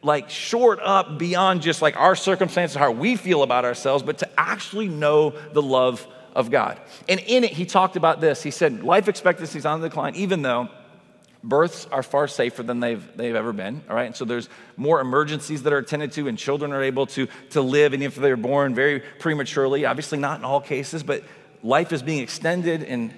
like 0.04 0.30
short 0.30 0.80
up 0.84 1.18
beyond 1.18 1.64
just 1.64 1.82
like 1.82 1.98
our 1.98 2.16
circumstances, 2.16 2.78
how 2.78 2.92
we 2.92 3.16
feel 3.16 3.42
about 3.42 3.66
ourselves, 3.66 4.04
but 4.04 4.20
to 4.20 4.30
actually 4.38 4.88
know 4.88 5.32
the 5.54 5.64
love 5.64 6.06
of 6.36 6.52
God. 6.52 6.80
And 7.10 7.20
in 7.22 7.44
it, 7.44 7.54
he 7.54 7.66
talked 7.66 7.96
about 7.96 8.22
this. 8.22 8.44
He 8.44 8.52
said, 8.52 8.84
Life 8.84 9.08
expectancy 9.08 9.58
is 9.58 9.66
on 9.66 9.82
the 9.82 9.90
decline, 9.90 10.14
even 10.14 10.44
though 10.44 10.70
births 11.46 11.88
are 11.92 12.04
far 12.04 12.28
safer 12.28 12.64
than 12.64 12.80
they've, 12.80 13.06
they've 13.16 13.36
ever 13.36 13.54
been, 13.54 13.84
all 13.90 13.96
right? 13.96 14.08
And 14.08 14.16
so 14.16 14.26
there's 14.26 14.50
more 14.76 15.00
emergencies 15.00 15.64
that 15.64 15.74
are 15.74 15.78
attended 15.78 16.12
to, 16.14 16.28
and 16.28 16.38
children 16.38 16.74
are 16.74 16.84
able 16.84 17.06
to, 17.08 17.28
to 17.52 17.62
live, 17.62 17.94
even 17.94 18.06
if 18.06 18.16
they're 18.16 18.36
born 18.36 18.74
very 18.74 19.00
prematurely. 19.20 19.86
Obviously, 19.86 20.18
not 20.18 20.40
in 20.40 20.46
all 20.46 20.60
cases, 20.60 21.04
but 21.04 21.24
life 21.64 21.94
is 21.94 22.02
being 22.02 22.22
extended 22.22 22.84
and 22.84 23.14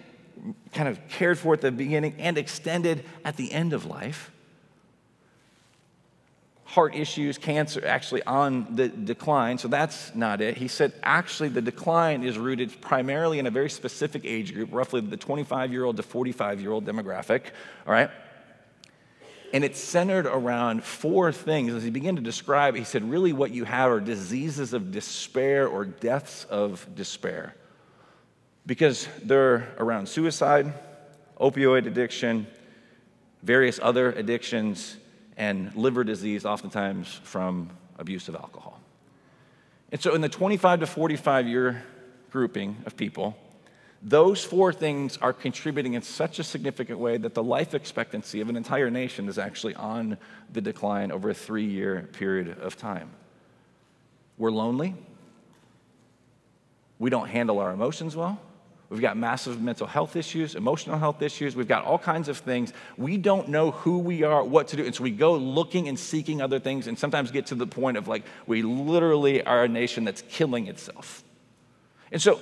kind 0.73 0.87
of 0.89 0.99
cared 1.07 1.39
for 1.39 1.53
at 1.53 1.61
the 1.61 1.71
beginning 1.71 2.15
and 2.19 2.37
extended 2.37 3.03
at 3.25 3.37
the 3.37 3.51
end 3.51 3.73
of 3.73 3.85
life. 3.85 4.31
Heart 6.67 6.95
issues, 6.95 7.37
cancer 7.37 7.85
actually 7.85 8.23
on 8.23 8.75
the 8.75 8.89
decline, 8.89 9.57
so 9.57 9.69
that's 9.69 10.13
not 10.13 10.41
it. 10.41 10.57
He 10.57 10.67
said 10.67 10.91
actually 11.01 11.47
the 11.47 11.61
decline 11.61 12.23
is 12.23 12.37
rooted 12.37 12.81
primarily 12.81 13.39
in 13.39 13.47
a 13.47 13.51
very 13.51 13.69
specific 13.69 14.23
age 14.25 14.53
group, 14.53 14.69
roughly 14.73 14.99
the 14.99 15.15
25 15.15 15.71
year 15.71 15.85
old 15.85 15.95
to 15.95 16.03
45 16.03 16.59
year 16.59 16.71
old 16.71 16.85
demographic, 16.85 17.51
all 17.85 17.93
right? 17.93 18.09
And 19.53 19.63
it's 19.63 19.79
centered 19.79 20.25
around 20.25 20.83
four 20.83 21.31
things. 21.31 21.73
As 21.73 21.83
he 21.83 21.89
began 21.89 22.17
to 22.17 22.21
describe, 22.21 22.75
he 22.75 22.83
said, 22.83 23.09
really 23.09 23.31
what 23.31 23.51
you 23.51 23.63
have 23.63 23.89
are 23.89 24.01
diseases 24.01 24.73
of 24.73 24.91
despair 24.91 25.67
or 25.67 25.85
deaths 25.85 26.43
of 26.49 26.85
despair. 26.95 27.55
Because 28.65 29.07
they're 29.23 29.73
around 29.77 30.09
suicide, 30.09 30.73
opioid 31.39 31.87
addiction, 31.87 32.45
various 33.41 33.79
other 33.81 34.11
addictions, 34.11 34.97
and 35.37 35.73
liver 35.75 36.03
disease, 36.03 36.45
oftentimes 36.45 37.21
from 37.23 37.69
abuse 37.97 38.27
of 38.27 38.35
alcohol. 38.35 38.81
And 39.91 40.01
so, 40.01 40.13
in 40.13 40.21
the 40.21 40.29
25 40.29 40.81
to 40.81 40.87
45 40.87 41.47
year 41.47 41.83
grouping 42.31 42.75
of 42.85 42.97
people, 42.97 43.37
those 44.01 44.43
four 44.43 44.73
things 44.73 45.17
are 45.17 45.33
contributing 45.33 45.93
in 45.93 46.01
such 46.01 46.39
a 46.39 46.43
significant 46.43 46.99
way 46.99 47.17
that 47.17 47.33
the 47.33 47.43
life 47.43 47.73
expectancy 47.73 48.41
of 48.41 48.49
an 48.49 48.55
entire 48.55 48.91
nation 48.91 49.27
is 49.27 49.39
actually 49.39 49.75
on 49.75 50.17
the 50.51 50.61
decline 50.61 51.11
over 51.11 51.29
a 51.29 51.33
three 51.33 51.65
year 51.65 52.07
period 52.13 52.59
of 52.59 52.77
time. 52.77 53.09
We're 54.37 54.51
lonely. 54.51 54.95
We 56.99 57.09
don't 57.09 57.27
handle 57.27 57.59
our 57.59 57.71
emotions 57.71 58.15
well. 58.15 58.39
We've 58.89 59.01
got 59.01 59.17
massive 59.17 59.61
mental 59.61 59.85
health 59.85 60.15
issues, 60.15 60.55
emotional 60.55 60.97
health 60.97 61.21
issues. 61.21 61.55
We've 61.55 61.67
got 61.67 61.83
all 61.83 61.99
kinds 61.99 62.29
of 62.29 62.37
things. 62.37 62.71
We 62.95 63.17
don't 63.17 63.49
know 63.49 63.71
who 63.71 63.99
we 63.99 64.23
are, 64.23 64.43
what 64.43 64.69
to 64.69 64.77
do. 64.77 64.85
And 64.85 64.95
so 64.95 65.03
we 65.03 65.11
go 65.11 65.35
looking 65.35 65.89
and 65.89 65.99
seeking 65.99 66.41
other 66.41 66.59
things 66.59 66.87
and 66.87 66.97
sometimes 66.97 67.31
get 67.31 67.47
to 67.47 67.55
the 67.55 67.67
point 67.67 67.97
of 67.97 68.07
like, 68.07 68.23
we 68.45 68.61
literally 68.61 69.43
are 69.43 69.65
a 69.65 69.67
nation 69.67 70.05
that's 70.05 70.23
killing 70.29 70.67
itself. 70.67 71.23
And 72.13 72.21
so 72.21 72.39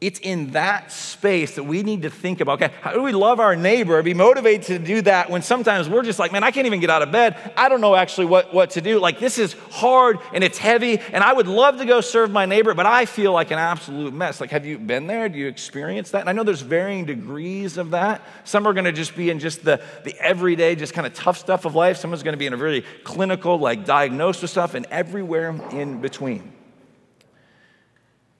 it's 0.00 0.18
in 0.20 0.50
that 0.50 0.92
space 0.92 1.54
that 1.54 1.62
we 1.62 1.82
need 1.82 2.02
to 2.02 2.10
think 2.10 2.40
about 2.40 2.62
okay, 2.62 2.74
how 2.82 2.92
do 2.92 3.02
we 3.02 3.12
love 3.12 3.40
our 3.40 3.56
neighbor, 3.56 4.02
be 4.02 4.14
motivated 4.14 4.62
to 4.66 4.78
do 4.78 5.00
that 5.02 5.30
when 5.30 5.40
sometimes 5.40 5.88
we're 5.88 6.02
just 6.02 6.18
like, 6.18 6.30
man, 6.30 6.44
I 6.44 6.50
can't 6.50 6.66
even 6.66 6.80
get 6.80 6.90
out 6.90 7.02
of 7.02 7.10
bed. 7.10 7.36
I 7.56 7.68
don't 7.68 7.80
know 7.80 7.94
actually 7.94 8.26
what, 8.26 8.52
what 8.52 8.70
to 8.70 8.80
do. 8.80 8.98
Like, 8.98 9.18
this 9.18 9.38
is 9.38 9.54
hard 9.70 10.18
and 10.32 10.44
it's 10.44 10.58
heavy, 10.58 10.98
and 10.98 11.24
I 11.24 11.32
would 11.32 11.48
love 11.48 11.78
to 11.78 11.84
go 11.84 12.00
serve 12.00 12.30
my 12.30 12.44
neighbor, 12.44 12.74
but 12.74 12.86
I 12.86 13.06
feel 13.06 13.32
like 13.32 13.50
an 13.50 13.58
absolute 13.58 14.12
mess. 14.12 14.40
Like, 14.40 14.50
have 14.50 14.66
you 14.66 14.78
been 14.78 15.06
there? 15.06 15.28
Do 15.28 15.38
you 15.38 15.48
experience 15.48 16.10
that? 16.10 16.20
And 16.20 16.28
I 16.28 16.32
know 16.32 16.42
there's 16.42 16.60
varying 16.60 17.06
degrees 17.06 17.78
of 17.78 17.90
that. 17.90 18.22
Some 18.44 18.66
are 18.66 18.74
to 18.84 18.92
just 18.92 19.16
be 19.16 19.30
in 19.30 19.38
just 19.38 19.64
the, 19.64 19.80
the 20.02 20.18
everyday, 20.20 20.74
just 20.74 20.92
kind 20.92 21.06
of 21.06 21.14
tough 21.14 21.38
stuff 21.38 21.64
of 21.64 21.74
life. 21.74 21.96
Someone's 21.96 22.22
to 22.22 22.38
be 22.38 22.46
in 22.46 22.52
a 22.52 22.56
very 22.56 22.84
clinical, 23.04 23.58
like 23.58 23.84
diagnosed 23.84 24.42
with 24.42 24.50
stuff, 24.50 24.74
and 24.74 24.86
everywhere 24.90 25.58
in 25.70 26.00
between. 26.00 26.52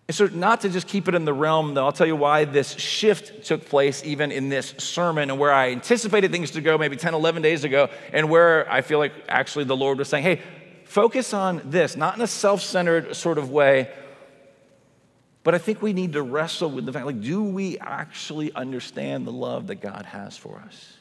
And 0.06 0.14
so, 0.14 0.26
not 0.26 0.60
to 0.62 0.68
just 0.68 0.86
keep 0.86 1.08
it 1.08 1.14
in 1.14 1.24
the 1.24 1.32
realm, 1.32 1.72
though, 1.72 1.86
I'll 1.86 1.92
tell 1.92 2.06
you 2.06 2.16
why 2.16 2.44
this 2.44 2.72
shift 2.72 3.44
took 3.46 3.66
place 3.66 4.04
even 4.04 4.30
in 4.30 4.50
this 4.50 4.74
sermon 4.76 5.30
and 5.30 5.38
where 5.38 5.52
I 5.52 5.70
anticipated 5.70 6.30
things 6.30 6.50
to 6.52 6.60
go 6.60 6.76
maybe 6.76 6.96
10, 6.96 7.14
11 7.14 7.40
days 7.40 7.64
ago, 7.64 7.88
and 8.12 8.28
where 8.28 8.70
I 8.70 8.82
feel 8.82 8.98
like 8.98 9.12
actually 9.28 9.64
the 9.64 9.76
Lord 9.76 9.98
was 9.98 10.08
saying, 10.08 10.24
hey, 10.24 10.42
focus 10.84 11.32
on 11.32 11.62
this, 11.64 11.96
not 11.96 12.16
in 12.16 12.22
a 12.22 12.26
self 12.26 12.60
centered 12.60 13.16
sort 13.16 13.38
of 13.38 13.50
way, 13.50 13.90
but 15.42 15.54
I 15.54 15.58
think 15.58 15.80
we 15.80 15.92
need 15.94 16.14
to 16.14 16.22
wrestle 16.22 16.70
with 16.70 16.84
the 16.84 16.92
fact 16.92 17.06
like, 17.06 17.20
do 17.20 17.42
we 17.42 17.78
actually 17.78 18.52
understand 18.52 19.26
the 19.26 19.32
love 19.32 19.68
that 19.68 19.76
God 19.76 20.04
has 20.06 20.36
for 20.36 20.58
us? 20.58 20.93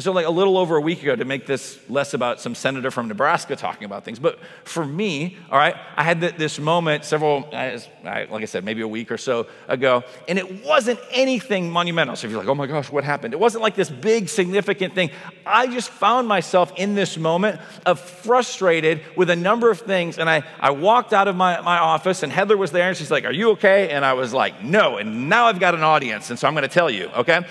And 0.00 0.04
so, 0.06 0.12
like 0.12 0.24
a 0.24 0.30
little 0.30 0.56
over 0.56 0.76
a 0.76 0.80
week 0.80 1.02
ago, 1.02 1.14
to 1.14 1.26
make 1.26 1.44
this 1.44 1.78
less 1.90 2.14
about 2.14 2.40
some 2.40 2.54
senator 2.54 2.90
from 2.90 3.08
Nebraska 3.08 3.54
talking 3.54 3.84
about 3.84 4.02
things, 4.02 4.18
but 4.18 4.38
for 4.64 4.82
me, 4.82 5.36
all 5.50 5.58
right, 5.58 5.76
I 5.94 6.04
had 6.04 6.22
this 6.22 6.58
moment 6.58 7.04
several, 7.04 7.46
like 7.52 7.84
I 8.02 8.44
said, 8.46 8.64
maybe 8.64 8.80
a 8.80 8.88
week 8.88 9.12
or 9.12 9.18
so 9.18 9.46
ago, 9.68 10.02
and 10.26 10.38
it 10.38 10.64
wasn't 10.64 11.00
anything 11.10 11.70
monumental. 11.70 12.16
So 12.16 12.26
if 12.26 12.30
you're 12.30 12.40
like, 12.40 12.48
oh 12.48 12.54
my 12.54 12.66
gosh, 12.66 12.90
what 12.90 13.04
happened? 13.04 13.34
It 13.34 13.40
wasn't 13.40 13.60
like 13.60 13.74
this 13.74 13.90
big, 13.90 14.30
significant 14.30 14.94
thing. 14.94 15.10
I 15.44 15.66
just 15.66 15.90
found 15.90 16.26
myself 16.26 16.72
in 16.76 16.94
this 16.94 17.18
moment 17.18 17.60
of 17.84 18.00
frustrated 18.00 19.02
with 19.16 19.28
a 19.28 19.36
number 19.36 19.70
of 19.70 19.80
things, 19.80 20.18
and 20.18 20.30
I, 20.30 20.44
I 20.60 20.70
walked 20.70 21.12
out 21.12 21.28
of 21.28 21.36
my, 21.36 21.60
my 21.60 21.78
office, 21.78 22.22
and 22.22 22.32
Heather 22.32 22.56
was 22.56 22.72
there, 22.72 22.88
and 22.88 22.96
she's 22.96 23.10
like, 23.10 23.26
are 23.26 23.32
you 23.32 23.50
okay? 23.50 23.90
And 23.90 24.02
I 24.02 24.14
was 24.14 24.32
like, 24.32 24.64
no, 24.64 24.96
and 24.96 25.28
now 25.28 25.44
I've 25.44 25.60
got 25.60 25.74
an 25.74 25.82
audience, 25.82 26.30
and 26.30 26.38
so 26.38 26.48
I'm 26.48 26.54
gonna 26.54 26.68
tell 26.68 26.88
you, 26.88 27.08
okay? 27.08 27.44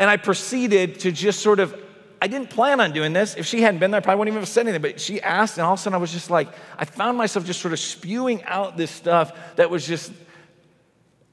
And 0.00 0.08
I 0.08 0.16
proceeded 0.16 1.00
to 1.00 1.12
just 1.12 1.40
sort 1.40 1.60
of, 1.60 1.78
I 2.22 2.26
didn't 2.26 2.48
plan 2.48 2.80
on 2.80 2.92
doing 2.92 3.12
this. 3.12 3.34
If 3.36 3.44
she 3.44 3.60
hadn't 3.60 3.80
been 3.80 3.90
there, 3.90 4.00
I 4.00 4.02
probably 4.02 4.20
wouldn't 4.20 4.32
even 4.32 4.40
have 4.40 4.48
said 4.48 4.66
anything. 4.66 4.80
But 4.80 4.98
she 4.98 5.20
asked, 5.20 5.58
and 5.58 5.66
all 5.66 5.74
of 5.74 5.78
a 5.78 5.82
sudden 5.82 5.94
I 5.94 5.98
was 5.98 6.10
just 6.10 6.30
like, 6.30 6.48
I 6.78 6.86
found 6.86 7.18
myself 7.18 7.44
just 7.44 7.60
sort 7.60 7.74
of 7.74 7.78
spewing 7.78 8.42
out 8.44 8.78
this 8.78 8.90
stuff 8.90 9.36
that 9.56 9.68
was 9.68 9.86
just 9.86 10.10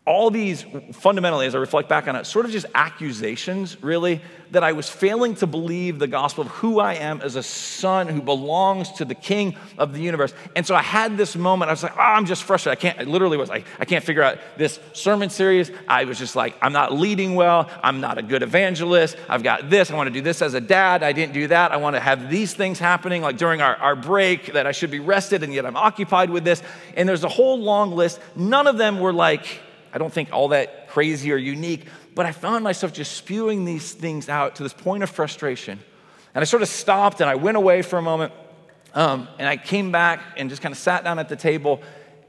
all 0.07 0.31
these 0.31 0.65
fundamentally, 0.93 1.45
as 1.45 1.53
I 1.53 1.57
reflect 1.57 1.89
back 1.89 2.07
on 2.07 2.15
it, 2.15 2.25
sort 2.25 2.45
of 2.45 2.51
just 2.51 2.65
accusations, 2.73 3.83
really, 3.83 4.21
that 4.51 4.63
I 4.63 4.71
was 4.71 4.87
failing 4.87 5.35
to 5.35 5.47
believe 5.47 5.99
the 5.99 6.07
gospel 6.07 6.45
of 6.45 6.47
who 6.47 6.79
I 6.79 6.93
am 6.93 7.19
as 7.21 7.35
a 7.35 7.43
son 7.43 8.07
who 8.07 8.21
belongs 8.21 8.89
to 8.93 9.05
the 9.05 9.13
king 9.13 9.57
of 9.77 9.93
the 9.93 9.99
universe. 9.99 10.33
And 10.55 10.65
so 10.65 10.73
I 10.75 10.81
had 10.81 11.17
this 11.17 11.35
moment, 11.35 11.67
I 11.67 11.73
was 11.73 11.83
like, 11.83 11.97
oh, 11.97 12.01
I'm 12.01 12.25
just 12.25 12.43
frustrated. 12.43 12.79
I 12.79 12.81
can't, 12.81 12.99
I 12.99 13.03
literally 13.03 13.35
was 13.35 13.49
like, 13.49 13.65
I 13.79 13.83
can't 13.83 14.03
figure 14.03 14.23
out 14.23 14.37
this 14.55 14.79
sermon 14.93 15.29
series. 15.29 15.71
I 15.89 16.05
was 16.05 16.17
just 16.17 16.37
like, 16.37 16.55
I'm 16.61 16.71
not 16.71 16.93
leading 16.93 17.35
well. 17.35 17.69
I'm 17.83 17.99
not 17.99 18.17
a 18.17 18.21
good 18.21 18.43
evangelist. 18.43 19.17
I've 19.27 19.43
got 19.43 19.69
this. 19.69 19.91
I 19.91 19.95
want 19.95 20.07
to 20.07 20.13
do 20.13 20.21
this 20.21 20.41
as 20.41 20.53
a 20.53 20.61
dad. 20.61 21.03
I 21.03 21.11
didn't 21.11 21.33
do 21.33 21.47
that. 21.47 21.73
I 21.73 21.77
want 21.77 21.97
to 21.97 21.99
have 21.99 22.29
these 22.29 22.53
things 22.53 22.79
happening, 22.79 23.21
like 23.21 23.37
during 23.37 23.59
our, 23.59 23.75
our 23.75 23.97
break, 23.97 24.53
that 24.53 24.65
I 24.65 24.71
should 24.71 24.91
be 24.91 25.01
rested, 25.01 25.43
and 25.43 25.53
yet 25.53 25.65
I'm 25.65 25.75
occupied 25.75 26.29
with 26.29 26.45
this. 26.45 26.63
And 26.95 27.09
there's 27.09 27.25
a 27.25 27.29
whole 27.29 27.59
long 27.59 27.91
list. 27.91 28.21
None 28.37 28.67
of 28.67 28.77
them 28.77 29.01
were 29.01 29.11
like, 29.11 29.45
I 29.93 29.97
don't 29.97 30.11
think 30.11 30.31
all 30.31 30.49
that 30.49 30.89
crazy 30.89 31.31
or 31.31 31.37
unique, 31.37 31.85
but 32.15 32.25
I 32.25 32.31
found 32.31 32.63
myself 32.63 32.93
just 32.93 33.13
spewing 33.13 33.65
these 33.65 33.93
things 33.93 34.29
out 34.29 34.55
to 34.55 34.63
this 34.63 34.73
point 34.73 35.03
of 35.03 35.09
frustration. 35.09 35.79
And 36.33 36.41
I 36.41 36.45
sort 36.45 36.61
of 36.61 36.67
stopped 36.67 37.21
and 37.21 37.29
I 37.29 37.35
went 37.35 37.57
away 37.57 37.81
for 37.81 37.97
a 37.97 38.01
moment. 38.01 38.33
Um, 38.93 39.27
and 39.37 39.47
I 39.47 39.57
came 39.57 39.91
back 39.91 40.21
and 40.37 40.49
just 40.49 40.61
kind 40.61 40.71
of 40.71 40.79
sat 40.79 41.03
down 41.03 41.19
at 41.19 41.29
the 41.29 41.35
table. 41.35 41.81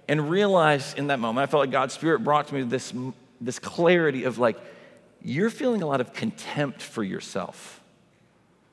and 0.08 0.30
realized 0.30 0.98
in 0.98 1.08
that 1.08 1.20
moment, 1.20 1.46
I 1.46 1.50
felt 1.50 1.60
like 1.60 1.70
God's 1.70 1.92
Spirit 1.94 2.24
brought 2.24 2.48
to 2.48 2.54
me 2.54 2.62
this, 2.62 2.92
this 3.40 3.58
clarity 3.58 4.24
of 4.24 4.38
like, 4.38 4.58
you're 5.22 5.50
feeling 5.50 5.82
a 5.82 5.86
lot 5.86 6.00
of 6.00 6.14
contempt 6.14 6.80
for 6.80 7.04
yourself. 7.04 7.80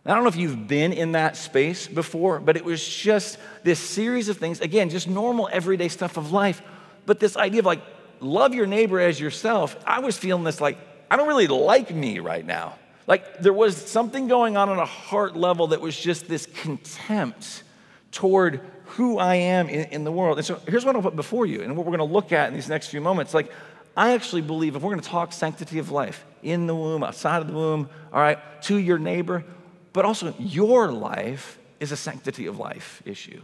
I 0.05 0.13
don't 0.13 0.23
know 0.23 0.29
if 0.29 0.35
you've 0.35 0.67
been 0.67 0.93
in 0.93 1.13
that 1.13 1.35
space 1.35 1.87
before, 1.87 2.39
but 2.39 2.55
it 2.55 2.63
was 2.63 2.87
just 2.87 3.39
this 3.63 3.79
series 3.79 4.29
of 4.29 4.37
things, 4.37 4.61
again, 4.61 4.89
just 4.89 5.07
normal 5.07 5.49
everyday 5.51 5.87
stuff 5.89 6.15
of 6.17 6.31
life. 6.31 6.61
But 7.07 7.19
this 7.19 7.35
idea 7.35 7.59
of 7.59 7.65
like, 7.65 7.81
love 8.19 8.53
your 8.53 8.65
neighbor 8.65 8.99
as 8.99 9.19
yourself, 9.19 9.75
I 9.85 9.99
was 9.99 10.17
feeling 10.17 10.43
this 10.43 10.61
like, 10.61 10.77
I 11.09 11.17
don't 11.17 11.27
really 11.27 11.47
like 11.47 11.93
me 11.93 12.19
right 12.19 12.45
now. 12.45 12.77
Like 13.07 13.39
there 13.39 13.53
was 13.53 13.77
something 13.77 14.27
going 14.27 14.57
on 14.57 14.69
on 14.69 14.79
a 14.79 14.85
heart 14.85 15.35
level 15.35 15.67
that 15.67 15.81
was 15.81 15.97
just 15.97 16.27
this 16.27 16.45
contempt 16.45 17.63
toward 18.11 18.61
who 18.85 19.17
I 19.17 19.35
am 19.35 19.69
in, 19.69 19.85
in 19.89 20.03
the 20.03 20.11
world. 20.11 20.37
And 20.37 20.45
so 20.45 20.59
here's 20.67 20.85
what 20.85 20.95
I'll 20.95 21.01
put 21.01 21.15
before 21.15 21.45
you 21.45 21.61
and 21.61 21.75
what 21.75 21.85
we're 21.85 21.95
going 21.95 22.07
to 22.07 22.13
look 22.13 22.31
at 22.31 22.47
in 22.47 22.53
these 22.53 22.69
next 22.69 22.87
few 22.87 23.01
moments. 23.01 23.33
Like, 23.33 23.51
I 23.97 24.13
actually 24.13 24.41
believe 24.41 24.75
if 24.75 24.81
we're 24.81 24.91
going 24.91 25.01
to 25.01 25.09
talk 25.09 25.31
sanctity 25.33 25.79
of 25.79 25.91
life 25.91 26.25
in 26.43 26.67
the 26.67 26.75
womb, 26.75 27.03
outside 27.03 27.41
of 27.41 27.47
the 27.47 27.53
womb, 27.53 27.89
all 28.11 28.19
right, 28.19 28.39
to 28.63 28.77
your 28.77 28.97
neighbor, 28.97 29.43
but 29.93 30.05
also 30.05 30.33
your 30.37 30.91
life 30.91 31.57
is 31.79 31.91
a 31.91 31.97
sanctity 31.97 32.47
of 32.47 32.59
life 32.59 33.01
issue. 33.05 33.41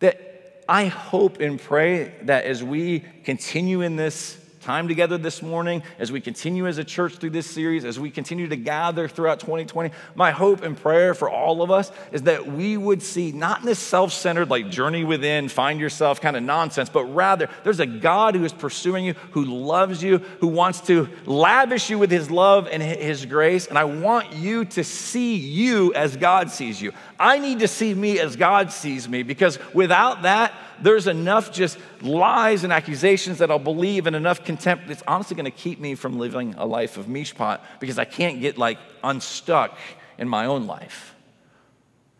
That 0.00 0.29
I 0.70 0.84
hope 0.84 1.40
and 1.40 1.60
pray 1.60 2.12
that 2.22 2.44
as 2.44 2.62
we 2.62 3.00
continue 3.24 3.80
in 3.80 3.96
this 3.96 4.39
time 4.60 4.88
together 4.88 5.16
this 5.16 5.42
morning, 5.42 5.82
as 5.98 6.12
we 6.12 6.20
continue 6.20 6.66
as 6.66 6.78
a 6.78 6.84
church 6.84 7.16
through 7.16 7.30
this 7.30 7.48
series, 7.48 7.84
as 7.84 7.98
we 7.98 8.10
continue 8.10 8.46
to 8.48 8.56
gather 8.56 9.08
throughout 9.08 9.40
2020, 9.40 9.90
my 10.14 10.30
hope 10.30 10.62
and 10.62 10.76
prayer 10.76 11.14
for 11.14 11.30
all 11.30 11.62
of 11.62 11.70
us 11.70 11.90
is 12.12 12.22
that 12.22 12.46
we 12.46 12.76
would 12.76 13.02
see 13.02 13.32
not 13.32 13.60
in 13.60 13.66
this 13.66 13.78
self 13.78 14.12
centered, 14.12 14.50
like 14.50 14.70
journey 14.70 15.04
within, 15.04 15.48
find 15.48 15.80
yourself 15.80 16.20
kind 16.20 16.36
of 16.36 16.42
nonsense, 16.42 16.88
but 16.88 17.04
rather 17.06 17.48
there's 17.64 17.80
a 17.80 17.86
God 17.86 18.34
who 18.34 18.44
is 18.44 18.52
pursuing 18.52 19.04
you, 19.04 19.14
who 19.32 19.44
loves 19.44 20.02
you, 20.02 20.18
who 20.40 20.48
wants 20.48 20.82
to 20.82 21.08
lavish 21.24 21.88
you 21.88 21.98
with 21.98 22.10
his 22.10 22.30
love 22.30 22.68
and 22.70 22.82
his 22.82 23.24
grace. 23.24 23.66
And 23.66 23.78
I 23.78 23.84
want 23.84 24.34
you 24.34 24.66
to 24.66 24.84
see 24.84 25.36
you 25.36 25.94
as 25.94 26.16
God 26.16 26.50
sees 26.50 26.80
you. 26.80 26.92
I 27.18 27.38
need 27.38 27.60
to 27.60 27.68
see 27.68 27.94
me 27.94 28.18
as 28.18 28.36
God 28.36 28.72
sees 28.72 29.08
me 29.08 29.22
because 29.22 29.58
without 29.74 30.22
that, 30.22 30.52
there's 30.82 31.06
enough 31.06 31.52
just 31.52 31.78
lies 32.00 32.64
and 32.64 32.72
accusations 32.72 33.38
that 33.38 33.50
I'll 33.50 33.58
believe 33.58 34.06
and 34.06 34.16
enough 34.16 34.44
contempt 34.44 34.88
that's 34.88 35.02
honestly 35.06 35.36
going 35.36 35.44
to 35.44 35.50
keep 35.50 35.80
me 35.80 35.94
from 35.94 36.18
living 36.18 36.54
a 36.56 36.66
life 36.66 36.96
of 36.96 37.06
mishpat 37.06 37.60
because 37.80 37.98
I 37.98 38.04
can't 38.04 38.40
get 38.40 38.58
like 38.58 38.78
unstuck 39.02 39.76
in 40.18 40.28
my 40.28 40.46
own 40.46 40.66
life. 40.66 41.14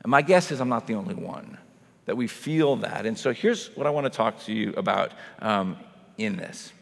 And 0.02 0.10
my 0.10 0.22
guess 0.22 0.50
is 0.50 0.60
I'm 0.60 0.68
not 0.68 0.86
the 0.86 0.94
only 0.94 1.14
one 1.14 1.58
that 2.06 2.16
we 2.16 2.26
feel 2.26 2.76
that. 2.76 3.06
And 3.06 3.16
so 3.16 3.32
here's 3.32 3.68
what 3.76 3.86
I 3.86 3.90
want 3.90 4.04
to 4.04 4.10
talk 4.10 4.42
to 4.44 4.52
you 4.52 4.72
about 4.76 5.12
um, 5.40 5.76
in 6.18 6.36
this. 6.36 6.72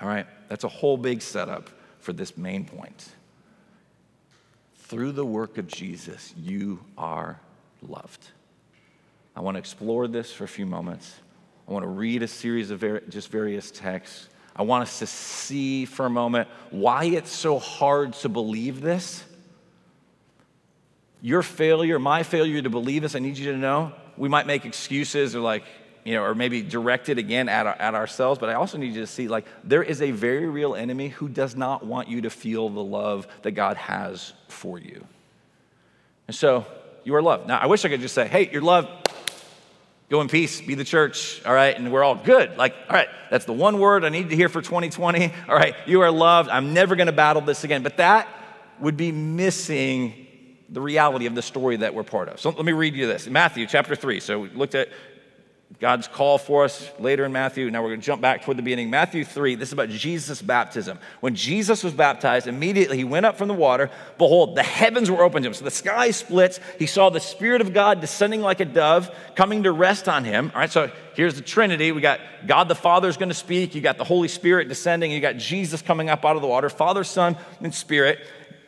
All 0.00 0.08
right, 0.08 0.26
that's 0.48 0.64
a 0.64 0.68
whole 0.68 0.96
big 0.96 1.22
setup 1.22 1.70
for 2.00 2.12
this 2.12 2.36
main 2.36 2.64
point. 2.64 3.08
Through 4.76 5.12
the 5.12 5.24
work 5.24 5.58
of 5.58 5.68
Jesus, 5.68 6.34
you 6.36 6.80
are 6.98 7.38
loved. 7.80 8.30
I 9.40 9.42
want 9.42 9.54
to 9.54 9.58
explore 9.58 10.06
this 10.06 10.30
for 10.30 10.44
a 10.44 10.48
few 10.48 10.66
moments. 10.66 11.14
I 11.66 11.72
want 11.72 11.82
to 11.84 11.88
read 11.88 12.22
a 12.22 12.28
series 12.28 12.70
of 12.70 12.80
ver- 12.80 13.00
just 13.08 13.30
various 13.30 13.70
texts. 13.70 14.28
I 14.54 14.64
want 14.64 14.82
us 14.82 14.98
to 14.98 15.06
see 15.06 15.86
for 15.86 16.04
a 16.04 16.10
moment 16.10 16.50
why 16.68 17.04
it's 17.04 17.30
so 17.30 17.58
hard 17.58 18.12
to 18.16 18.28
believe 18.28 18.82
this. 18.82 19.24
Your 21.22 21.42
failure, 21.42 21.98
my 21.98 22.22
failure 22.22 22.60
to 22.60 22.68
believe 22.68 23.00
this, 23.00 23.14
I 23.14 23.18
need 23.20 23.38
you 23.38 23.52
to 23.52 23.56
know. 23.56 23.92
We 24.18 24.28
might 24.28 24.46
make 24.46 24.66
excuses 24.66 25.34
or 25.34 25.40
like, 25.40 25.64
you 26.04 26.12
know, 26.12 26.22
or 26.22 26.34
maybe 26.34 26.60
direct 26.60 27.08
it 27.08 27.16
again 27.16 27.48
at, 27.48 27.66
our, 27.66 27.76
at 27.80 27.94
ourselves, 27.94 28.38
but 28.38 28.50
I 28.50 28.54
also 28.54 28.76
need 28.76 28.92
you 28.92 29.00
to 29.00 29.06
see 29.06 29.26
like 29.26 29.46
there 29.64 29.82
is 29.82 30.02
a 30.02 30.10
very 30.10 30.50
real 30.50 30.74
enemy 30.74 31.08
who 31.08 31.30
does 31.30 31.56
not 31.56 31.82
want 31.86 32.08
you 32.08 32.20
to 32.20 32.30
feel 32.30 32.68
the 32.68 32.84
love 32.84 33.26
that 33.40 33.52
God 33.52 33.78
has 33.78 34.34
for 34.48 34.78
you. 34.78 35.06
And 36.28 36.36
so 36.36 36.66
you 37.04 37.14
are 37.14 37.22
loved. 37.22 37.48
Now, 37.48 37.56
I 37.56 37.68
wish 37.68 37.86
I 37.86 37.88
could 37.88 38.02
just 38.02 38.14
say, 38.14 38.28
hey, 38.28 38.50
you're 38.52 38.60
loved. 38.60 39.08
Go 40.10 40.20
in 40.20 40.26
peace, 40.26 40.60
be 40.60 40.74
the 40.74 40.84
church, 40.84 41.40
all 41.46 41.54
right? 41.54 41.76
And 41.76 41.92
we're 41.92 42.02
all 42.02 42.16
good. 42.16 42.56
Like, 42.56 42.74
all 42.88 42.96
right, 42.96 43.08
that's 43.30 43.44
the 43.44 43.52
one 43.52 43.78
word 43.78 44.04
I 44.04 44.08
need 44.08 44.30
to 44.30 44.36
hear 44.36 44.48
for 44.48 44.60
2020. 44.60 45.32
All 45.48 45.54
right, 45.54 45.76
you 45.86 46.00
are 46.00 46.10
loved. 46.10 46.50
I'm 46.50 46.74
never 46.74 46.96
gonna 46.96 47.12
battle 47.12 47.42
this 47.42 47.62
again. 47.62 47.84
But 47.84 47.98
that 47.98 48.26
would 48.80 48.96
be 48.96 49.12
missing 49.12 50.26
the 50.68 50.80
reality 50.80 51.26
of 51.26 51.36
the 51.36 51.42
story 51.42 51.76
that 51.76 51.94
we're 51.94 52.02
part 52.02 52.28
of. 52.28 52.40
So 52.40 52.50
let 52.50 52.64
me 52.64 52.72
read 52.72 52.96
you 52.96 53.06
this. 53.06 53.28
Matthew 53.28 53.66
chapter 53.66 53.94
3. 53.94 54.18
So 54.18 54.40
we 54.40 54.48
looked 54.50 54.74
at 54.74 54.88
God's 55.78 56.08
call 56.08 56.36
for 56.36 56.64
us 56.64 56.90
later 56.98 57.24
in 57.24 57.32
Matthew. 57.32 57.70
Now 57.70 57.80
we're 57.82 57.90
going 57.90 58.00
to 58.00 58.06
jump 58.06 58.20
back 58.20 58.42
toward 58.42 58.58
the 58.58 58.62
beginning. 58.62 58.90
Matthew 58.90 59.24
3, 59.24 59.54
this 59.54 59.68
is 59.68 59.72
about 59.72 59.88
Jesus' 59.88 60.42
baptism. 60.42 60.98
When 61.20 61.36
Jesus 61.36 61.84
was 61.84 61.94
baptized, 61.94 62.48
immediately 62.48 62.96
he 62.96 63.04
went 63.04 63.24
up 63.24 63.38
from 63.38 63.46
the 63.46 63.54
water. 63.54 63.88
Behold, 64.18 64.56
the 64.56 64.64
heavens 64.64 65.10
were 65.10 65.22
opened 65.22 65.44
to 65.44 65.48
him. 65.48 65.54
So 65.54 65.64
the 65.64 65.70
sky 65.70 66.10
splits. 66.10 66.58
He 66.78 66.86
saw 66.86 67.08
the 67.08 67.20
Spirit 67.20 67.60
of 67.60 67.72
God 67.72 68.00
descending 68.00 68.40
like 68.40 68.58
a 68.58 68.64
dove, 68.64 69.14
coming 69.36 69.62
to 69.62 69.70
rest 69.70 70.08
on 70.08 70.24
him. 70.24 70.50
All 70.54 70.60
right, 70.60 70.70
so 70.70 70.90
here's 71.14 71.36
the 71.36 71.40
Trinity. 71.40 71.92
We 71.92 72.00
got 72.00 72.20
God 72.46 72.68
the 72.68 72.74
Father 72.74 73.08
is 73.08 73.16
going 73.16 73.28
to 73.28 73.34
speak. 73.34 73.74
You 73.74 73.80
got 73.80 73.96
the 73.96 74.04
Holy 74.04 74.28
Spirit 74.28 74.68
descending. 74.68 75.12
You 75.12 75.20
got 75.20 75.36
Jesus 75.36 75.82
coming 75.82 76.10
up 76.10 76.24
out 76.24 76.34
of 76.34 76.42
the 76.42 76.48
water, 76.48 76.68
Father, 76.68 77.04
Son, 77.04 77.36
and 77.60 77.72
Spirit 77.72 78.18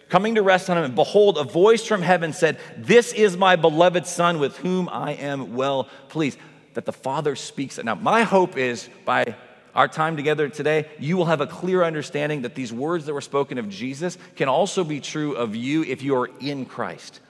coming 0.09 0.35
to 0.35 0.43
rest 0.43 0.69
on 0.69 0.77
him. 0.77 0.85
And 0.85 0.95
behold, 0.95 1.39
a 1.39 1.45
voice 1.45 1.87
from 1.87 2.03
heaven 2.03 2.35
said, 2.35 2.59
This 2.77 3.15
is 3.15 3.35
my 3.35 3.57
beloved 3.57 4.07
Son 4.07 4.39
with 4.39 4.59
whom 4.59 4.91
I 4.91 5.13
am 5.15 5.57
well 5.57 5.89
pleased 6.09 6.39
that 6.75 6.85
the 6.85 6.93
Father 6.93 7.37
speaks. 7.37 7.79
Now, 7.83 7.95
my 7.95 8.23
hope 8.23 8.57
is 8.57 8.89
by 9.05 9.35
our 9.75 9.89
time 9.89 10.17
together 10.17 10.49
today, 10.49 10.87
you 10.99 11.17
will 11.17 11.25
have 11.27 11.41
a 11.41 11.47
clear 11.47 11.83
understanding 11.83 12.43
that 12.43 12.55
these 12.55 12.73
words 12.73 13.07
that 13.07 13.15
were 13.15 13.21
spoken 13.21 13.59
of 13.59 13.69
Jesus 13.69 14.19
can 14.37 14.49
also 14.49 14.85
be 14.85 15.01
true 15.01 15.35
of 15.35 15.57
you 15.57 15.83
if 15.85 16.03
you 16.03 16.17
are 16.17 16.31
in 16.41 16.67
Christ. 16.67 17.21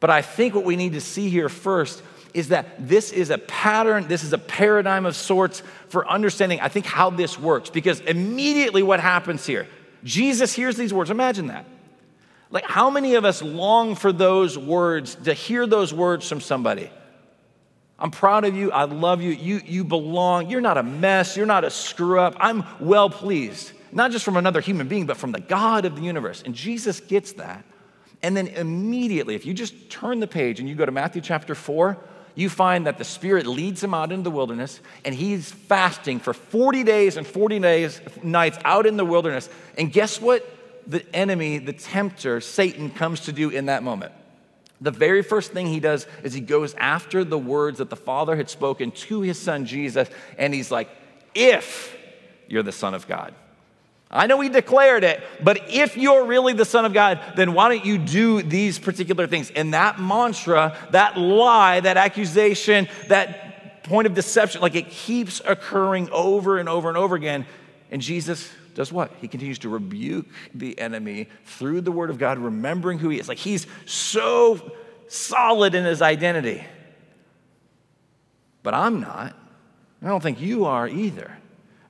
But 0.00 0.10
I 0.10 0.22
think 0.22 0.54
what 0.54 0.64
we 0.64 0.76
need 0.76 0.92
to 0.92 1.00
see 1.00 1.28
here 1.30 1.48
first 1.48 2.02
is 2.32 2.48
that 2.48 2.88
this 2.88 3.12
is 3.12 3.30
a 3.30 3.38
pattern, 3.38 4.08
this 4.08 4.24
is 4.24 4.32
a 4.32 4.38
paradigm 4.38 5.06
of 5.06 5.16
sorts 5.16 5.62
for 5.88 6.06
understanding, 6.08 6.60
I 6.60 6.68
think, 6.68 6.84
how 6.84 7.10
this 7.10 7.38
works. 7.38 7.70
Because 7.70 8.00
immediately 8.00 8.82
what 8.82 9.00
happens 9.00 9.46
here, 9.46 9.66
Jesus 10.02 10.52
hears 10.52 10.76
these 10.76 10.92
words. 10.92 11.10
Imagine 11.10 11.46
that. 11.46 11.64
Like, 12.50 12.64
how 12.64 12.90
many 12.90 13.14
of 13.14 13.24
us 13.24 13.42
long 13.42 13.94
for 13.94 14.12
those 14.12 14.58
words, 14.58 15.14
to 15.24 15.32
hear 15.32 15.66
those 15.66 15.94
words 15.94 16.28
from 16.28 16.40
somebody? 16.40 16.90
I'm 17.98 18.10
proud 18.10 18.44
of 18.44 18.56
you. 18.56 18.72
I 18.72 18.84
love 18.84 19.22
you. 19.22 19.30
You, 19.30 19.60
you 19.64 19.84
belong. 19.84 20.50
You're 20.50 20.60
not 20.60 20.78
a 20.78 20.82
mess. 20.82 21.36
You're 21.36 21.46
not 21.46 21.64
a 21.64 21.70
screw 21.70 22.18
up. 22.18 22.34
I'm 22.38 22.64
well 22.80 23.08
pleased, 23.08 23.72
not 23.92 24.10
just 24.10 24.24
from 24.24 24.36
another 24.36 24.60
human 24.60 24.88
being, 24.88 25.06
but 25.06 25.16
from 25.16 25.32
the 25.32 25.40
God 25.40 25.84
of 25.84 25.96
the 25.96 26.02
universe. 26.02 26.42
And 26.44 26.54
Jesus 26.54 27.00
gets 27.00 27.32
that. 27.34 27.64
And 28.22 28.36
then 28.36 28.48
immediately, 28.48 29.34
if 29.34 29.46
you 29.46 29.54
just 29.54 29.90
turn 29.90 30.18
the 30.18 30.26
page 30.26 30.58
and 30.58 30.68
you 30.68 30.74
go 30.74 30.86
to 30.86 30.92
Matthew 30.92 31.20
chapter 31.20 31.54
4, 31.54 31.96
you 32.34 32.48
find 32.48 32.86
that 32.86 32.98
the 32.98 33.04
Spirit 33.04 33.46
leads 33.46 33.82
him 33.84 33.94
out 33.94 34.10
into 34.10 34.24
the 34.24 34.30
wilderness 34.30 34.80
and 35.04 35.14
he's 35.14 35.52
fasting 35.52 36.18
for 36.18 36.32
40 36.32 36.82
days 36.82 37.16
and 37.16 37.26
40 37.26 37.60
days, 37.60 38.00
nights 38.22 38.58
out 38.64 38.86
in 38.86 38.96
the 38.96 39.04
wilderness. 39.04 39.48
And 39.78 39.92
guess 39.92 40.20
what 40.20 40.48
the 40.86 41.04
enemy, 41.14 41.58
the 41.58 41.72
tempter, 41.72 42.40
Satan, 42.40 42.90
comes 42.90 43.20
to 43.20 43.32
do 43.32 43.50
in 43.50 43.66
that 43.66 43.82
moment? 43.82 44.12
The 44.84 44.90
very 44.90 45.22
first 45.22 45.52
thing 45.52 45.66
he 45.66 45.80
does 45.80 46.06
is 46.22 46.34
he 46.34 46.42
goes 46.42 46.74
after 46.74 47.24
the 47.24 47.38
words 47.38 47.78
that 47.78 47.88
the 47.88 47.96
Father 47.96 48.36
had 48.36 48.50
spoken 48.50 48.90
to 48.90 49.22
his 49.22 49.40
son 49.40 49.64
Jesus, 49.64 50.10
and 50.36 50.52
he's 50.52 50.70
like, 50.70 50.90
If 51.34 51.96
you're 52.48 52.62
the 52.62 52.70
Son 52.70 52.92
of 52.92 53.08
God. 53.08 53.32
I 54.10 54.26
know 54.26 54.38
he 54.40 54.50
declared 54.50 55.02
it, 55.02 55.24
but 55.42 55.70
if 55.70 55.96
you're 55.96 56.26
really 56.26 56.52
the 56.52 56.66
Son 56.66 56.84
of 56.84 56.92
God, 56.92 57.18
then 57.34 57.54
why 57.54 57.70
don't 57.70 57.84
you 57.86 57.96
do 57.96 58.42
these 58.42 58.78
particular 58.78 59.26
things? 59.26 59.50
And 59.50 59.72
that 59.72 59.98
mantra, 59.98 60.76
that 60.90 61.16
lie, 61.16 61.80
that 61.80 61.96
accusation, 61.96 62.86
that 63.08 63.82
point 63.84 64.06
of 64.06 64.12
deception, 64.12 64.60
like 64.60 64.74
it 64.74 64.90
keeps 64.90 65.40
occurring 65.46 66.10
over 66.10 66.58
and 66.58 66.68
over 66.68 66.90
and 66.90 66.98
over 66.98 67.16
again. 67.16 67.46
And 67.90 68.02
Jesus 68.02 68.52
does 68.74 68.92
what? 68.92 69.12
He 69.20 69.28
continues 69.28 69.58
to 69.60 69.68
rebuke 69.68 70.26
the 70.54 70.78
enemy 70.78 71.28
through 71.44 71.80
the 71.80 71.92
word 71.92 72.10
of 72.10 72.18
God, 72.18 72.38
remembering 72.38 72.98
who 72.98 73.08
he 73.08 73.18
is. 73.18 73.28
Like 73.28 73.38
he's 73.38 73.66
so 73.86 74.72
solid 75.08 75.74
in 75.74 75.84
his 75.84 76.02
identity. 76.02 76.64
But 78.62 78.74
I'm 78.74 79.00
not. 79.00 79.36
I 80.02 80.08
don't 80.08 80.22
think 80.22 80.40
you 80.40 80.64
are 80.64 80.88
either. 80.88 81.36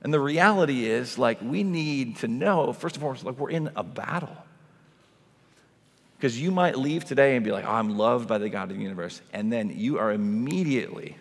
And 0.01 0.13
the 0.13 0.19
reality 0.19 0.85
is, 0.85 1.17
like, 1.17 1.41
we 1.41 1.63
need 1.63 2.17
to 2.17 2.27
know, 2.27 2.71
first 2.73 2.95
of 2.95 3.03
all, 3.03 3.15
like, 3.23 3.39
we're 3.39 3.49
in 3.49 3.71
a 3.75 3.83
battle. 3.83 4.37
Because 6.15 6.39
you 6.39 6.51
might 6.51 6.77
leave 6.77 7.05
today 7.05 7.35
and 7.35 7.43
be 7.43 7.51
like, 7.51 7.65
oh, 7.65 7.71
I'm 7.71 7.97
loved 7.97 8.27
by 8.27 8.37
the 8.37 8.47
God 8.47 8.69
of 8.69 8.77
the 8.77 8.83
universe. 8.83 9.21
And 9.33 9.51
then 9.51 9.71
you 9.75 9.97
are 9.97 10.11
immediately 10.11 11.17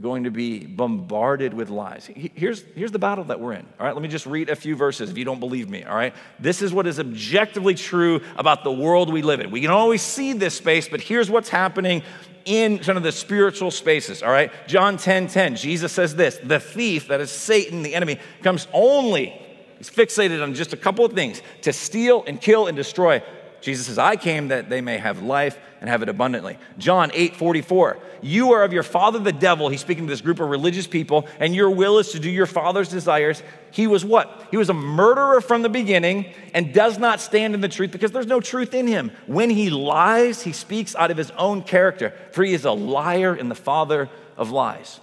going 0.00 0.24
to 0.24 0.30
be 0.30 0.64
bombarded 0.64 1.52
with 1.52 1.70
lies. 1.70 2.08
Here's, 2.14 2.62
here's 2.76 2.92
the 2.92 2.98
battle 2.98 3.24
that 3.24 3.40
we're 3.40 3.54
in. 3.54 3.66
All 3.80 3.86
right, 3.86 3.94
let 3.94 4.02
me 4.02 4.08
just 4.08 4.26
read 4.26 4.48
a 4.48 4.54
few 4.54 4.76
verses 4.76 5.10
if 5.10 5.18
you 5.18 5.24
don't 5.24 5.40
believe 5.40 5.68
me. 5.68 5.82
All 5.82 5.96
right, 5.96 6.14
this 6.38 6.62
is 6.62 6.72
what 6.72 6.86
is 6.86 7.00
objectively 7.00 7.74
true 7.74 8.20
about 8.36 8.62
the 8.62 8.72
world 8.72 9.12
we 9.12 9.22
live 9.22 9.40
in. 9.40 9.50
We 9.50 9.60
can 9.60 9.70
always 9.70 10.02
see 10.02 10.32
this 10.34 10.54
space, 10.54 10.88
but 10.88 11.00
here's 11.00 11.30
what's 11.30 11.48
happening 11.48 12.02
in 12.44 12.82
some 12.82 12.96
of 12.96 13.02
the 13.02 13.12
spiritual 13.12 13.70
spaces. 13.70 14.22
All 14.22 14.30
right, 14.30 14.52
John 14.68 14.96
10 14.96 15.28
10, 15.28 15.56
Jesus 15.56 15.92
says 15.92 16.14
this 16.14 16.38
the 16.44 16.60
thief, 16.60 17.08
that 17.08 17.20
is 17.20 17.30
Satan, 17.30 17.82
the 17.82 17.94
enemy, 17.94 18.18
comes 18.42 18.68
only, 18.72 19.30
he's 19.78 19.90
fixated 19.90 20.42
on 20.42 20.54
just 20.54 20.72
a 20.72 20.76
couple 20.76 21.04
of 21.04 21.12
things 21.12 21.42
to 21.62 21.72
steal 21.72 22.22
and 22.26 22.40
kill 22.40 22.68
and 22.68 22.76
destroy. 22.76 23.22
Jesus 23.68 23.86
says, 23.86 23.98
I 23.98 24.16
came 24.16 24.48
that 24.48 24.70
they 24.70 24.80
may 24.80 24.96
have 24.96 25.20
life 25.20 25.58
and 25.82 25.90
have 25.90 26.02
it 26.02 26.08
abundantly. 26.08 26.56
John 26.78 27.10
8 27.12 27.36
44, 27.36 27.98
you 28.22 28.52
are 28.52 28.64
of 28.64 28.72
your 28.72 28.82
father 28.82 29.18
the 29.18 29.30
devil. 29.30 29.68
He's 29.68 29.82
speaking 29.82 30.06
to 30.06 30.10
this 30.10 30.22
group 30.22 30.40
of 30.40 30.48
religious 30.48 30.86
people, 30.86 31.28
and 31.38 31.54
your 31.54 31.68
will 31.68 31.98
is 31.98 32.12
to 32.12 32.18
do 32.18 32.30
your 32.30 32.46
father's 32.46 32.88
desires. 32.88 33.42
He 33.70 33.86
was 33.86 34.06
what? 34.06 34.48
He 34.50 34.56
was 34.56 34.70
a 34.70 34.74
murderer 34.74 35.42
from 35.42 35.60
the 35.60 35.68
beginning 35.68 36.32
and 36.54 36.72
does 36.72 36.98
not 36.98 37.20
stand 37.20 37.52
in 37.52 37.60
the 37.60 37.68
truth 37.68 37.90
because 37.92 38.10
there's 38.10 38.26
no 38.26 38.40
truth 38.40 38.72
in 38.72 38.86
him. 38.86 39.12
When 39.26 39.50
he 39.50 39.68
lies, 39.68 40.40
he 40.40 40.52
speaks 40.52 40.96
out 40.96 41.10
of 41.10 41.18
his 41.18 41.30
own 41.32 41.62
character, 41.62 42.14
for 42.32 42.42
he 42.44 42.54
is 42.54 42.64
a 42.64 42.72
liar 42.72 43.34
and 43.34 43.50
the 43.50 43.54
father 43.54 44.08
of 44.38 44.50
lies. 44.50 44.98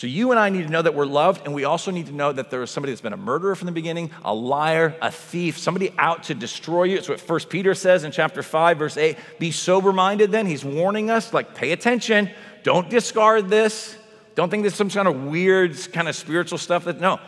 So 0.00 0.06
you 0.06 0.30
and 0.30 0.40
I 0.40 0.48
need 0.48 0.62
to 0.62 0.70
know 0.70 0.80
that 0.80 0.94
we're 0.94 1.04
loved, 1.04 1.44
and 1.44 1.52
we 1.52 1.64
also 1.64 1.90
need 1.90 2.06
to 2.06 2.12
know 2.12 2.32
that 2.32 2.48
there 2.48 2.62
is 2.62 2.70
somebody 2.70 2.90
that's 2.90 3.02
been 3.02 3.12
a 3.12 3.18
murderer 3.18 3.54
from 3.54 3.66
the 3.66 3.72
beginning, 3.72 4.10
a 4.24 4.34
liar, 4.34 4.96
a 5.02 5.10
thief, 5.10 5.58
somebody 5.58 5.92
out 5.98 6.22
to 6.22 6.34
destroy 6.34 6.84
you. 6.84 6.96
It's 6.96 7.06
what 7.06 7.20
First 7.20 7.50
Peter 7.50 7.74
says 7.74 8.02
in 8.04 8.10
chapter 8.10 8.42
5, 8.42 8.78
verse 8.78 8.96
8. 8.96 9.18
Be 9.38 9.50
sober 9.50 9.92
minded 9.92 10.32
then. 10.32 10.46
He's 10.46 10.64
warning 10.64 11.10
us, 11.10 11.34
like, 11.34 11.54
pay 11.54 11.72
attention. 11.72 12.30
Don't 12.62 12.88
discard 12.88 13.50
this. 13.50 13.94
Don't 14.36 14.48
think 14.48 14.62
this 14.62 14.72
is 14.72 14.78
some 14.78 14.88
kind 14.88 15.06
of 15.06 15.24
weird, 15.24 15.76
kind 15.92 16.08
of 16.08 16.16
spiritual 16.16 16.56
stuff 16.56 16.86
that, 16.86 16.98
no. 16.98 17.20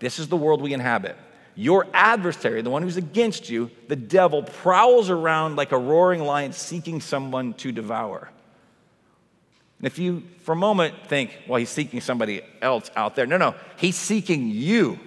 This 0.00 0.18
is 0.18 0.26
the 0.26 0.36
world 0.36 0.60
we 0.60 0.74
inhabit. 0.74 1.16
Your 1.54 1.86
adversary, 1.94 2.62
the 2.62 2.70
one 2.70 2.82
who's 2.82 2.96
against 2.96 3.48
you, 3.48 3.70
the 3.86 3.94
devil, 3.94 4.42
prowls 4.42 5.08
around 5.08 5.54
like 5.54 5.70
a 5.70 5.78
roaring 5.78 6.24
lion 6.24 6.52
seeking 6.52 7.00
someone 7.00 7.54
to 7.54 7.70
devour. 7.70 8.28
And 9.82 9.90
if 9.90 9.98
you, 9.98 10.22
for 10.42 10.52
a 10.52 10.56
moment, 10.56 10.94
think, 11.08 11.36
well, 11.48 11.58
he's 11.58 11.68
seeking 11.68 12.00
somebody 12.00 12.40
else 12.62 12.88
out 12.94 13.16
there, 13.16 13.26
no, 13.26 13.36
no, 13.36 13.56
he's 13.76 13.96
seeking 13.96 14.48
you. 14.48 14.98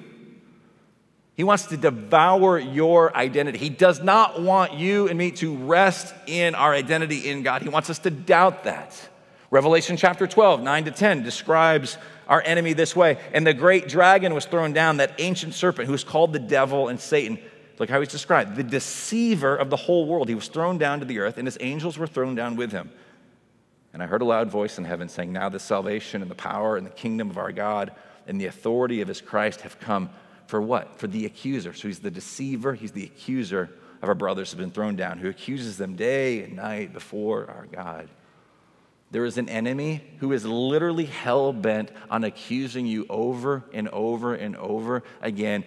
He 1.35 1.45
wants 1.45 1.67
to 1.67 1.77
devour 1.77 2.59
your 2.59 3.15
identity. 3.15 3.57
He 3.57 3.69
does 3.69 4.01
not 4.01 4.41
want 4.41 4.73
you 4.73 5.07
and 5.07 5.17
me 5.17 5.31
to 5.31 5.55
rest 5.55 6.13
in 6.27 6.55
our 6.55 6.73
identity 6.73 7.29
in 7.29 7.41
God. 7.41 7.61
He 7.61 7.69
wants 7.69 7.89
us 7.89 7.99
to 7.99 8.11
doubt 8.11 8.65
that. 8.65 9.09
Revelation 9.49 9.95
chapter 9.95 10.27
12, 10.27 10.61
9 10.61 10.85
to 10.85 10.91
10 10.91 11.23
describes 11.23 11.97
our 12.27 12.41
enemy 12.41 12.73
this 12.73 12.95
way. 12.95 13.17
And 13.31 13.47
the 13.47 13.53
great 13.53 13.87
dragon 13.87 14.33
was 14.33 14.45
thrown 14.45 14.73
down, 14.73 14.97
that 14.97 15.13
ancient 15.19 15.53
serpent 15.53 15.87
who 15.87 15.93
is 15.93 16.03
called 16.03 16.33
the 16.33 16.39
devil 16.39 16.89
and 16.89 16.99
Satan. 16.99 17.39
Look 17.79 17.89
how 17.89 18.01
he's 18.01 18.09
described 18.09 18.57
the 18.57 18.63
deceiver 18.63 19.55
of 19.55 19.69
the 19.69 19.77
whole 19.77 20.05
world. 20.07 20.27
He 20.27 20.35
was 20.35 20.49
thrown 20.49 20.77
down 20.77 20.99
to 20.99 21.05
the 21.05 21.19
earth, 21.19 21.37
and 21.37 21.47
his 21.47 21.57
angels 21.61 21.97
were 21.97 22.07
thrown 22.07 22.35
down 22.35 22.57
with 22.57 22.71
him. 22.71 22.91
And 23.95 24.03
I 24.03 24.07
heard 24.07 24.21
a 24.21 24.25
loud 24.25 24.51
voice 24.51 24.77
in 24.77 24.83
heaven 24.83 25.07
saying, 25.07 25.31
Now 25.31 25.47
the 25.47 25.57
salvation 25.57 26.21
and 26.21 26.29
the 26.29 26.35
power 26.35 26.75
and 26.75 26.85
the 26.85 26.91
kingdom 26.91 27.29
of 27.29 27.37
our 27.37 27.53
God 27.53 27.93
and 28.27 28.41
the 28.41 28.47
authority 28.47 28.99
of 28.99 29.07
his 29.07 29.21
Christ 29.21 29.61
have 29.61 29.79
come. 29.79 30.09
For 30.47 30.61
what? 30.61 30.99
For 30.99 31.07
the 31.07 31.25
accuser. 31.25 31.73
So 31.73 31.87
he's 31.87 31.99
the 31.99 32.11
deceiver, 32.11 32.73
he's 32.73 32.91
the 32.91 33.05
accuser 33.05 33.69
of 34.01 34.09
our 34.09 34.13
brothers 34.13 34.51
who 34.51 34.57
have 34.57 34.65
been 34.65 34.73
thrown 34.73 34.97
down, 34.97 35.19
who 35.19 35.29
accuses 35.29 35.77
them 35.77 35.95
day 35.95 36.43
and 36.43 36.57
night 36.57 36.91
before 36.91 37.49
our 37.49 37.67
God. 37.71 38.09
There 39.11 39.23
is 39.23 39.37
an 39.37 39.47
enemy 39.47 40.03
who 40.17 40.33
is 40.33 40.45
literally 40.45 41.05
hell 41.05 41.53
bent 41.53 41.89
on 42.09 42.25
accusing 42.25 42.85
you 42.87 43.05
over 43.09 43.63
and 43.71 43.87
over 43.87 44.35
and 44.35 44.57
over 44.57 45.03
again 45.21 45.63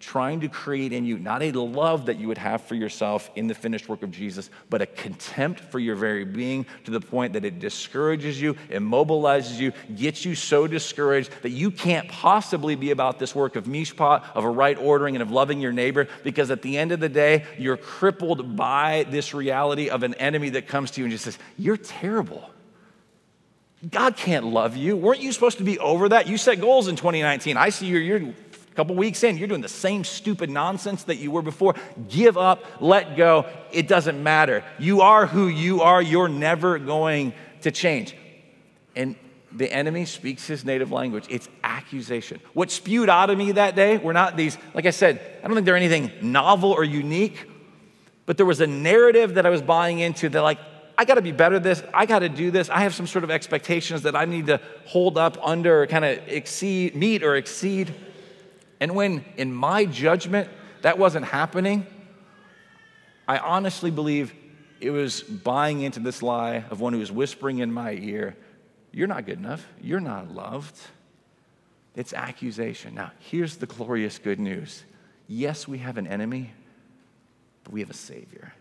trying 0.00 0.40
to 0.40 0.48
create 0.48 0.92
in 0.92 1.04
you 1.04 1.18
not 1.18 1.42
a 1.42 1.52
love 1.52 2.06
that 2.06 2.18
you 2.18 2.26
would 2.26 2.38
have 2.38 2.62
for 2.62 2.74
yourself 2.74 3.30
in 3.36 3.46
the 3.46 3.54
finished 3.54 3.88
work 3.88 4.02
of 4.02 4.10
Jesus, 4.10 4.50
but 4.70 4.80
a 4.80 4.86
contempt 4.86 5.60
for 5.60 5.78
your 5.78 5.94
very 5.94 6.24
being 6.24 6.66
to 6.84 6.90
the 6.90 7.00
point 7.00 7.34
that 7.34 7.44
it 7.44 7.58
discourages 7.58 8.40
you, 8.40 8.54
immobilizes 8.70 9.58
you, 9.58 9.72
gets 9.94 10.24
you 10.24 10.34
so 10.34 10.66
discouraged 10.66 11.30
that 11.42 11.50
you 11.50 11.70
can't 11.70 12.08
possibly 12.08 12.74
be 12.74 12.90
about 12.90 13.18
this 13.18 13.34
work 13.34 13.56
of 13.56 13.64
mishpat, 13.64 14.24
of 14.34 14.44
a 14.44 14.50
right 14.50 14.78
ordering, 14.78 15.14
and 15.16 15.22
of 15.22 15.30
loving 15.30 15.60
your 15.60 15.72
neighbor, 15.72 16.08
because 16.24 16.50
at 16.50 16.62
the 16.62 16.78
end 16.78 16.92
of 16.92 17.00
the 17.00 17.08
day, 17.08 17.44
you're 17.58 17.76
crippled 17.76 18.56
by 18.56 19.04
this 19.10 19.34
reality 19.34 19.90
of 19.90 20.02
an 20.02 20.14
enemy 20.14 20.48
that 20.50 20.66
comes 20.66 20.90
to 20.92 21.00
you 21.00 21.04
and 21.04 21.12
just 21.12 21.24
says, 21.24 21.38
You're 21.58 21.76
terrible. 21.76 22.50
God 23.88 24.16
can't 24.16 24.44
love 24.44 24.76
you. 24.76 24.94
Weren't 24.96 25.20
you 25.20 25.32
supposed 25.32 25.58
to 25.58 25.64
be 25.64 25.78
over 25.78 26.10
that? 26.10 26.26
You 26.26 26.36
set 26.36 26.60
goals 26.60 26.88
in 26.88 26.96
2019. 26.96 27.56
I 27.56 27.70
see 27.70 27.86
you're, 27.86 28.00
you're 28.00 28.34
a 28.70 28.74
couple 28.74 28.94
weeks 28.94 29.24
in, 29.24 29.36
you're 29.36 29.48
doing 29.48 29.60
the 29.60 29.68
same 29.68 30.04
stupid 30.04 30.48
nonsense 30.48 31.04
that 31.04 31.16
you 31.16 31.30
were 31.30 31.42
before. 31.42 31.74
Give 32.08 32.38
up, 32.38 32.64
let 32.80 33.16
go. 33.16 33.46
It 33.72 33.88
doesn't 33.88 34.22
matter. 34.22 34.64
You 34.78 35.00
are 35.00 35.26
who 35.26 35.48
you 35.48 35.82
are. 35.82 36.00
You're 36.00 36.28
never 36.28 36.78
going 36.78 37.32
to 37.62 37.70
change. 37.70 38.14
And 38.94 39.16
the 39.52 39.72
enemy 39.72 40.04
speaks 40.04 40.46
his 40.46 40.64
native 40.64 40.92
language. 40.92 41.26
It's 41.28 41.48
accusation. 41.64 42.40
What 42.52 42.70
spewed 42.70 43.08
out 43.08 43.30
of 43.30 43.38
me 43.38 43.52
that 43.52 43.74
day 43.74 43.98
were 43.98 44.12
not 44.12 44.36
these, 44.36 44.56
like 44.74 44.86
I 44.86 44.90
said, 44.90 45.20
I 45.42 45.46
don't 45.46 45.56
think 45.56 45.66
they're 45.66 45.76
anything 45.76 46.12
novel 46.22 46.70
or 46.70 46.84
unique, 46.84 47.48
but 48.26 48.36
there 48.36 48.46
was 48.46 48.60
a 48.60 48.66
narrative 48.66 49.34
that 49.34 49.46
I 49.46 49.50
was 49.50 49.62
buying 49.62 49.98
into 49.98 50.28
that, 50.28 50.42
like, 50.42 50.58
I 50.96 51.04
got 51.04 51.14
to 51.14 51.22
be 51.22 51.32
better 51.32 51.58
this. 51.58 51.82
I 51.94 52.06
got 52.06 52.18
to 52.18 52.28
do 52.28 52.50
this. 52.50 52.68
I 52.68 52.80
have 52.80 52.94
some 52.94 53.06
sort 53.06 53.24
of 53.24 53.30
expectations 53.30 54.02
that 54.02 54.14
I 54.14 54.26
need 54.26 54.46
to 54.46 54.60
hold 54.84 55.16
up 55.16 55.38
under, 55.42 55.86
kind 55.86 56.04
of 56.04 56.18
exceed, 56.28 56.94
meet 56.94 57.24
or 57.24 57.36
exceed. 57.36 57.92
And 58.80 58.94
when, 58.94 59.24
in 59.36 59.52
my 59.54 59.84
judgment, 59.84 60.48
that 60.82 60.98
wasn't 60.98 61.26
happening, 61.26 61.86
I 63.28 63.38
honestly 63.38 63.90
believe 63.90 64.32
it 64.80 64.90
was 64.90 65.22
buying 65.22 65.82
into 65.82 66.00
this 66.00 66.22
lie 66.22 66.64
of 66.70 66.80
one 66.80 66.94
who 66.94 66.98
was 66.98 67.12
whispering 67.12 67.58
in 67.58 67.72
my 67.72 67.92
ear, 67.92 68.36
You're 68.92 69.06
not 69.06 69.26
good 69.26 69.38
enough. 69.38 69.64
You're 69.80 70.00
not 70.00 70.34
loved. 70.34 70.76
It's 71.94 72.12
accusation. 72.12 72.94
Now, 72.94 73.12
here's 73.18 73.56
the 73.56 73.66
glorious 73.66 74.18
good 74.18 74.40
news 74.40 74.84
yes, 75.28 75.68
we 75.68 75.78
have 75.78 75.96
an 75.96 76.08
enemy, 76.08 76.50
but 77.62 77.72
we 77.72 77.80
have 77.80 77.90
a 77.90 77.94
Savior. 77.94 78.52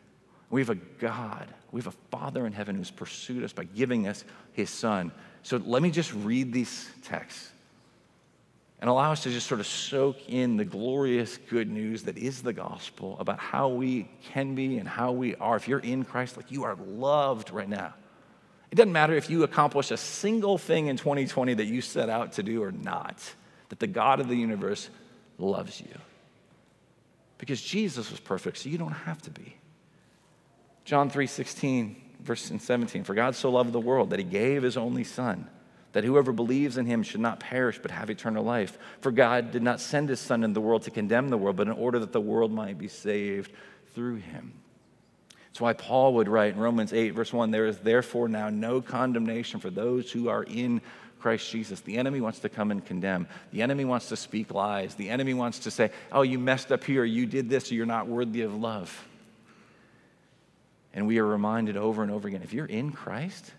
We 0.51 0.61
have 0.61 0.69
a 0.69 0.75
God. 0.75 1.47
We 1.71 1.79
have 1.79 1.87
a 1.87 1.97
Father 2.11 2.45
in 2.45 2.53
heaven 2.53 2.75
who's 2.75 2.91
pursued 2.91 3.43
us 3.43 3.53
by 3.53 3.63
giving 3.63 4.07
us 4.07 4.23
His 4.53 4.69
Son. 4.69 5.11
So 5.41 5.57
let 5.57 5.81
me 5.81 5.89
just 5.89 6.13
read 6.13 6.51
these 6.51 6.89
texts 7.03 7.51
and 8.81 8.89
allow 8.89 9.11
us 9.11 9.23
to 9.23 9.29
just 9.29 9.47
sort 9.47 9.59
of 9.59 9.67
soak 9.67 10.29
in 10.29 10.55
the 10.55 10.63
glorious 10.63 11.37
good 11.49 11.69
news 11.69 12.03
that 12.03 12.17
is 12.17 12.41
the 12.41 12.53
gospel 12.53 13.17
about 13.19 13.39
how 13.39 13.67
we 13.67 14.09
can 14.31 14.55
be 14.55 14.77
and 14.77 14.87
how 14.87 15.11
we 15.11 15.35
are. 15.35 15.57
If 15.57 15.67
you're 15.67 15.79
in 15.79 16.05
Christ, 16.05 16.37
like 16.37 16.49
you 16.49 16.63
are 16.63 16.75
loved 16.75 17.51
right 17.51 17.67
now. 17.67 17.93
It 18.71 18.75
doesn't 18.75 18.93
matter 18.93 19.15
if 19.15 19.29
you 19.29 19.43
accomplish 19.43 19.91
a 19.91 19.97
single 19.97 20.57
thing 20.57 20.87
in 20.87 20.95
2020 20.95 21.55
that 21.55 21.65
you 21.65 21.81
set 21.81 22.09
out 22.09 22.33
to 22.33 22.43
do 22.43 22.63
or 22.63 22.71
not, 22.71 23.17
that 23.69 23.79
the 23.79 23.87
God 23.87 24.19
of 24.19 24.29
the 24.29 24.35
universe 24.35 24.89
loves 25.37 25.81
you. 25.81 25.93
Because 27.37 27.61
Jesus 27.61 28.11
was 28.11 28.19
perfect, 28.19 28.59
so 28.59 28.69
you 28.69 28.77
don't 28.77 28.91
have 28.91 29.21
to 29.23 29.31
be. 29.31 29.55
John 30.85 31.09
3 31.09 31.27
16, 31.27 31.95
verse 32.21 32.51
17. 32.57 33.03
For 33.03 33.13
God 33.13 33.35
so 33.35 33.49
loved 33.49 33.71
the 33.73 33.79
world 33.79 34.11
that 34.11 34.19
he 34.19 34.25
gave 34.25 34.63
his 34.63 34.77
only 34.77 35.03
son 35.03 35.49
that 35.93 36.03
whoever 36.03 36.31
believes 36.31 36.77
in 36.77 36.85
him 36.85 37.03
should 37.03 37.21
not 37.21 37.39
perish 37.39 37.79
but 37.81 37.91
have 37.91 38.09
eternal 38.09 38.43
life. 38.43 38.77
For 39.01 39.11
God 39.11 39.51
did 39.51 39.63
not 39.63 39.79
send 39.79 40.09
his 40.09 40.19
Son 40.19 40.43
in 40.43 40.53
the 40.53 40.61
world 40.61 40.83
to 40.83 40.91
condemn 40.91 41.29
the 41.29 41.37
world, 41.37 41.55
but 41.55 41.67
in 41.67 41.73
order 41.73 41.99
that 41.99 42.13
the 42.13 42.21
world 42.21 42.51
might 42.51 42.77
be 42.77 42.87
saved 42.87 43.51
through 43.93 44.17
him. 44.17 44.53
That's 45.47 45.61
why 45.61 45.73
Paul 45.73 46.13
would 46.15 46.27
write 46.27 46.53
in 46.53 46.59
Romans 46.59 46.93
8, 46.93 47.09
verse 47.11 47.33
1 47.33 47.51
there 47.51 47.65
is 47.65 47.79
therefore 47.79 48.29
now 48.29 48.49
no 48.49 48.81
condemnation 48.81 49.59
for 49.59 49.69
those 49.69 50.11
who 50.11 50.29
are 50.29 50.43
in 50.43 50.81
Christ 51.19 51.51
Jesus. 51.51 51.81
The 51.81 51.97
enemy 51.97 52.21
wants 52.21 52.39
to 52.39 52.49
come 52.49 52.71
and 52.71 52.85
condemn. 52.85 53.27
The 53.51 53.61
enemy 53.61 53.83
wants 53.83 54.09
to 54.09 54.15
speak 54.15 54.53
lies. 54.53 54.95
The 54.95 55.09
enemy 55.09 55.33
wants 55.33 55.59
to 55.59 55.71
say, 55.71 55.91
oh, 56.11 56.21
you 56.21 56.39
messed 56.39 56.71
up 56.71 56.83
here, 56.83 57.03
you 57.03 57.25
did 57.25 57.49
this, 57.49 57.71
or 57.71 57.75
you're 57.75 57.85
not 57.85 58.07
worthy 58.07 58.41
of 58.41 58.55
love. 58.55 59.07
And 60.93 61.07
we 61.07 61.19
are 61.19 61.25
reminded 61.25 61.77
over 61.77 62.03
and 62.03 62.11
over 62.11 62.27
again 62.27 62.41
if 62.41 62.53
you're 62.53 62.65
in 62.65 62.91
Christ, 62.91 63.51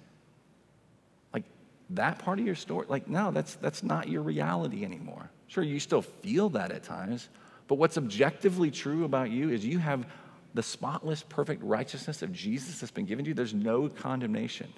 that 1.91 2.19
part 2.19 2.39
of 2.39 2.47
your 2.47 2.55
story, 2.55 2.87
like, 2.89 3.09
no, 3.09 3.31
that's, 3.31 3.55
that's 3.57 3.83
not 3.83 4.09
your 4.09 4.23
reality 4.23 4.85
anymore. 4.85 5.31
Sure, 5.49 5.65
you 5.65 5.81
still 5.81 6.03
feel 6.03 6.49
that 6.51 6.71
at 6.71 6.85
times, 6.85 7.29
but 7.67 7.77
what's 7.77 7.99
objectively 7.99 8.71
true 8.71 9.05
about 9.05 9.31
you 9.31 9.51
is 9.51 9.65
you 9.65 9.79
have 9.79 10.07
the 10.55 10.63
spotless, 10.63 11.23
perfect 11.29 11.63
righteousness 11.63 12.23
of 12.23 12.33
Jesus 12.33 12.81
that's 12.81 12.91
been 12.91 13.07
given 13.07 13.25
to 13.25 13.31
you. 13.31 13.35
There's 13.35 13.55
no 13.55 13.89
condemnation. 13.89 14.73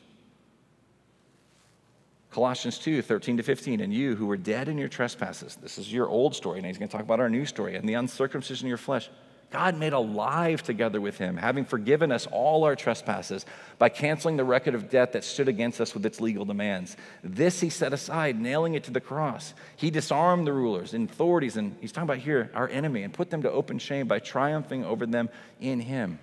Colossians 2.31 2.79
2, 2.79 3.03
13 3.03 3.37
to 3.37 3.43
15, 3.43 3.81
and 3.81 3.93
you 3.93 4.17
who 4.17 4.27
were 4.27 4.39
dead 4.39 4.69
in 4.69 4.79
your 4.79 4.89
trespasses, 4.89 5.57
this 5.57 5.77
is 5.77 5.93
your 5.93 6.09
old 6.09 6.35
story, 6.35 6.59
and 6.59 6.67
he's 6.67 6.79
going 6.79 6.89
to 6.89 6.93
talk 6.93 7.05
about 7.05 7.21
our 7.21 7.29
new 7.29 7.45
story, 7.45 7.77
and 7.77 7.87
the 7.87 7.95
uncircumcision 7.95 8.67
of 8.67 8.69
your 8.69 8.79
flesh. 8.79 9.11
God 9.53 9.79
made 9.79 9.93
alive 9.93 10.63
together 10.63 11.01
with 11.01 11.19
him, 11.19 11.37
having 11.37 11.65
forgiven 11.67 12.11
us 12.11 12.27
all 12.33 12.65
our 12.65 12.75
trespasses 12.75 13.45
by 13.79 13.91
canceling 13.91 14.39
the 14.39 14.45
record 14.45 14.75
of 14.75 14.89
debt 14.89 15.13
that 15.13 15.25
stood 15.25 15.47
against 15.47 15.81
us 15.81 15.95
with 15.95 16.07
its 16.07 16.21
legal 16.21 16.45
demands. 16.47 16.97
This 17.23 17.61
he 17.61 17.69
set 17.69 17.93
aside, 17.93 18.41
nailing 18.41 18.75
it 18.75 18.85
to 18.85 18.91
the 18.91 19.01
cross. 19.01 19.53
He 19.77 19.91
disarmed 19.91 20.47
the 20.47 20.53
rulers 20.53 20.95
and 20.95 21.09
authorities, 21.09 21.57
and 21.57 21.77
he's 21.81 21.93
talking 21.93 22.09
about 22.09 22.19
here 22.19 22.51
our 22.55 22.69
enemy, 22.69 23.03
and 23.03 23.13
put 23.13 23.29
them 23.31 23.43
to 23.43 23.51
open 23.51 23.79
shame 23.79 24.09
by 24.09 24.19
triumphing 24.19 24.85
over 24.85 25.05
them 25.05 25.29
in 25.61 25.81
him. 25.81 26.19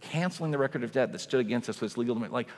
Canceling 0.00 0.50
the 0.50 0.58
record 0.58 0.82
of 0.82 0.90
debt 0.90 1.12
that 1.12 1.20
stood 1.20 1.40
against 1.40 1.68
us 1.68 1.80
with 1.80 1.92
its 1.92 1.96
legal 1.96 2.14
demands. 2.16 2.32
Like, 2.32 2.48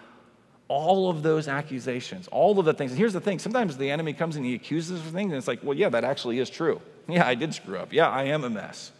all 0.68 1.10
of 1.10 1.22
those 1.22 1.48
accusations, 1.48 2.28
all 2.28 2.58
of 2.58 2.64
the 2.64 2.72
things. 2.72 2.92
And 2.92 2.98
here's 2.98 3.12
the 3.12 3.20
thing 3.20 3.38
sometimes 3.38 3.76
the 3.76 3.90
enemy 3.90 4.14
comes 4.14 4.36
and 4.36 4.44
he 4.46 4.54
accuses 4.54 5.00
us 5.00 5.06
of 5.06 5.12
things, 5.12 5.32
and 5.32 5.36
it's 5.36 5.48
like, 5.48 5.62
well, 5.62 5.76
yeah, 5.76 5.90
that 5.90 6.02
actually 6.02 6.38
is 6.38 6.48
true. 6.48 6.80
Yeah, 7.08 7.26
I 7.26 7.34
did 7.34 7.52
screw 7.52 7.76
up. 7.76 7.92
Yeah, 7.92 8.08
I 8.08 8.24
am 8.24 8.42
a 8.44 8.48
mess. 8.48 8.90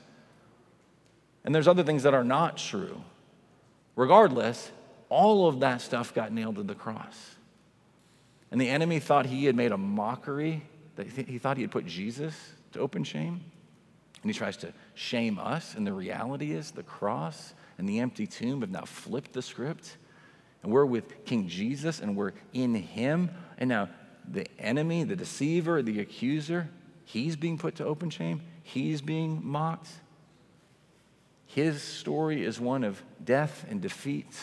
And 1.45 1.55
there's 1.55 1.69
other 1.69 1.83
things 1.83 2.05
that 2.05 2.15
are 2.15 2.25
not 2.25 2.57
true. 2.57 3.03
Regardless, 3.97 4.71
all 5.09 5.49
of 5.49 5.61
that 5.61 5.81
stuff 5.81 6.15
got 6.15 6.33
nailed 6.33 6.57
to 6.57 6.63
the 6.63 6.75
cross. 6.75 7.37
And 8.51 8.61
the 8.61 8.69
enemy 8.69 9.01
thought 9.01 9.27
he 9.27 9.47
had 9.47 9.57
made 9.57 9.73
a 9.73 9.79
mockery, 9.79 10.63
that 10.97 11.07
he 11.07 11.39
thought 11.39 11.57
he 11.57 11.63
had 11.63 11.71
put 11.71 11.87
Jesus 11.87 12.35
to 12.73 12.81
open 12.81 13.05
shame. 13.05 13.41
And 14.23 14.31
he 14.31 14.39
tries 14.39 14.57
to 14.59 14.73
shame 14.95 15.39
us. 15.39 15.75
And 15.75 15.87
the 15.87 15.93
reality 15.93 16.53
is, 16.53 16.71
the 16.71 16.83
cross 16.83 17.55
and 17.79 17.89
the 17.89 17.99
empty 17.99 18.27
tomb 18.27 18.61
have 18.61 18.71
now 18.71 18.85
flipped 18.85 19.33
the 19.33 19.43
script. 19.43 19.97
And 20.63 20.71
we're 20.71 20.85
with 20.85 21.25
King 21.25 21.49
Jesus 21.49 22.01
and 22.01 22.17
we're 22.17 22.33
in 22.53 22.75
him. 22.75 23.31
And 23.59 23.69
now 23.69 23.89
the 24.31 24.47
enemy, 24.61 25.03
the 25.05 25.17
deceiver, 25.17 25.83
the 25.83 26.01
accuser, 26.01 26.69
he's 27.05 27.35
being 27.35 27.59
put 27.59 27.75
to 27.77 27.85
open 27.85 28.11
shame. 28.11 28.43
He's 28.63 29.01
being 29.01 29.41
mocked. 29.43 29.89
His 31.55 31.83
story 31.83 32.45
is 32.45 32.59
one 32.59 32.83
of 32.83 33.03
death 33.23 33.67
and 33.69 33.83
defeat. 33.83 34.35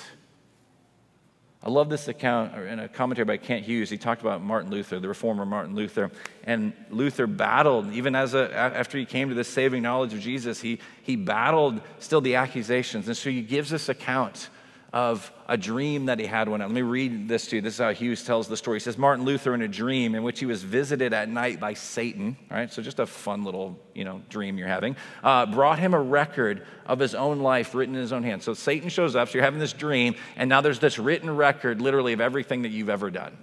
I 1.64 1.70
love 1.70 1.90
this 1.90 2.08
account 2.08 2.56
in 2.56 2.80
a 2.80 2.88
commentary 2.88 3.26
by 3.26 3.38
Kent 3.38 3.66
Hughes. 3.66 3.90
He 3.90 3.98
talked 3.98 4.22
about 4.22 4.44
Martin 4.44 4.70
Luther, 4.70 5.00
the 5.00 5.08
reformer 5.08 5.46
Martin 5.46 5.76
Luther. 5.76 6.12
And 6.44 6.72
Luther 6.92 7.26
battled, 7.26 7.92
even 7.94 8.16
as 8.16 8.36
a, 8.36 8.54
after 8.56 8.98
he 8.98 9.06
came 9.06 9.30
to 9.30 9.36
the 9.36 9.44
saving 9.44 9.82
knowledge 9.82 10.14
of 10.14 10.20
Jesus, 10.20 10.62
he, 10.62 10.80
he 11.02 11.16
battled 11.16 11.82
still 11.98 12.22
the 12.22 12.36
accusations. 12.36 13.08
And 13.08 13.18
so 13.18 13.32
he 13.32 13.42
gives 13.42 13.72
this 13.72 13.90
account 13.90 14.50
of 14.92 15.32
a 15.48 15.56
dream 15.56 16.08
that 16.08 16.20
he 16.20 16.26
had 16.26 16.50
one 16.50 16.60
night. 16.60 16.68
Let 16.68 16.74
me 16.74 16.82
read 16.82 17.28
this 17.28 17.48
to 17.48 17.58
you. 17.58 17.62
This 17.62 17.76
is 17.76 17.80
how 17.80 17.94
Hughes 17.94 18.24
tells 18.24 18.48
the 18.48 18.58
story. 18.58 18.78
He 18.78 18.80
says 18.80 18.98
Martin 18.98 19.24
Luther 19.24 19.54
in 19.54 19.62
a 19.62 19.68
dream 19.68 20.16
in 20.16 20.24
which 20.24 20.40
he 20.40 20.48
was 20.48 20.64
visited 20.64 21.14
at 21.14 21.30
night 21.30 21.60
by 21.60 21.76
Satan, 21.76 22.38
right? 22.50 22.72
So 22.72 22.82
just 22.82 23.00
a 23.00 23.06
fun 23.06 23.44
little, 23.44 23.80
you 23.94 24.04
know, 24.04 24.22
dream 24.30 24.58
you're 24.58 24.68
having, 24.68 24.96
uh, 25.24 25.46
brought 25.46 25.78
him 25.78 25.94
a 25.94 26.02
record 26.02 26.66
of 26.88 26.98
his 26.98 27.14
own 27.14 27.40
life 27.40 27.76
written 27.76 27.94
in 27.96 28.02
his 28.02 28.14
own 28.14 28.24
hand. 28.24 28.42
So 28.42 28.56
Satan 28.56 28.90
shows 28.90 29.16
up, 29.16 29.30
so 29.30 29.36
you're 29.36 29.44
having 29.44 29.60
this 29.60 29.74
dream, 29.74 30.16
and 30.36 30.50
now 30.50 30.62
there's 30.62 30.80
this 30.80 30.98
written 30.98 31.36
record 31.36 31.82
literally 31.82 32.14
of 32.14 32.22
everything 32.22 32.64
that 32.64 32.70
you've 32.70 32.90
ever 32.90 33.12
done. 33.12 33.38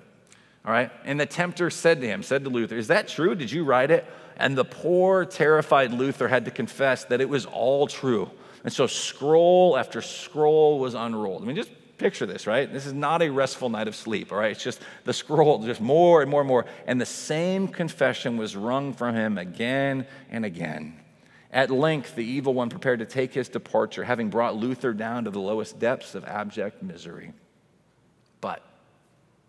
All 0.65 0.73
right? 0.73 0.91
And 1.05 1.21
the 1.21 1.27
tempter 1.27 1.71
said 1.71 2.01
to 2.01 2.09
him, 2.09 2.25
said 2.25 2.43
to 2.43 2.51
Luther, 2.51 2.77
Is 2.77 2.89
that 2.89 3.07
true? 3.07 3.37
Did 3.37 3.53
you 3.53 3.63
write 3.63 3.93
it? 3.93 4.05
And 4.37 4.59
the 4.59 4.65
poor, 4.65 5.25
terrified 5.25 5.93
Luther 5.93 6.27
had 6.27 6.45
to 6.47 6.51
confess 6.51 7.05
that 7.05 7.21
it 7.21 7.29
was 7.29 7.47
all 7.47 7.87
true. 7.87 8.31
And 8.67 8.73
so 8.75 8.89
scroll 8.89 9.79
after 9.79 10.03
scroll 10.03 10.81
was 10.81 10.95
unrolled. 10.95 11.41
I 11.41 11.47
mean, 11.47 11.55
just 11.55 11.71
picture 11.99 12.27
this, 12.27 12.49
right? 12.49 12.71
This 12.71 12.85
is 12.85 12.93
not 12.93 13.23
a 13.23 13.31
restful 13.31 13.69
night 13.69 13.87
of 13.87 13.95
sleep, 13.95 14.33
all 14.33 14.39
right? 14.39 14.51
It's 14.51 14.63
just 14.63 14.81
the 15.05 15.13
scroll, 15.13 15.65
just 15.65 15.81
more 15.81 16.21
and 16.21 16.29
more 16.29 16.41
and 16.41 16.49
more. 16.49 16.67
And 16.85 17.01
the 17.01 17.07
same 17.07 17.69
confession 17.69 18.37
was 18.37 18.57
wrung 18.57 18.93
from 18.93 19.15
him 19.15 19.39
again 19.39 20.05
and 20.31 20.45
again. 20.45 20.99
At 21.53 21.71
length, 21.71 22.17
the 22.17 22.25
evil 22.25 22.55
one 22.55 22.69
prepared 22.69 22.99
to 22.99 23.07
take 23.07 23.33
his 23.33 23.49
departure, 23.49 24.03
having 24.03 24.31
brought 24.31 24.57
Luther 24.57 24.93
down 24.93 25.25
to 25.25 25.31
the 25.31 25.39
lowest 25.39 25.79
depths 25.79 26.17
of 26.17 26.25
abject 26.25 26.83
misery. 26.83 27.33
But, 28.41 28.65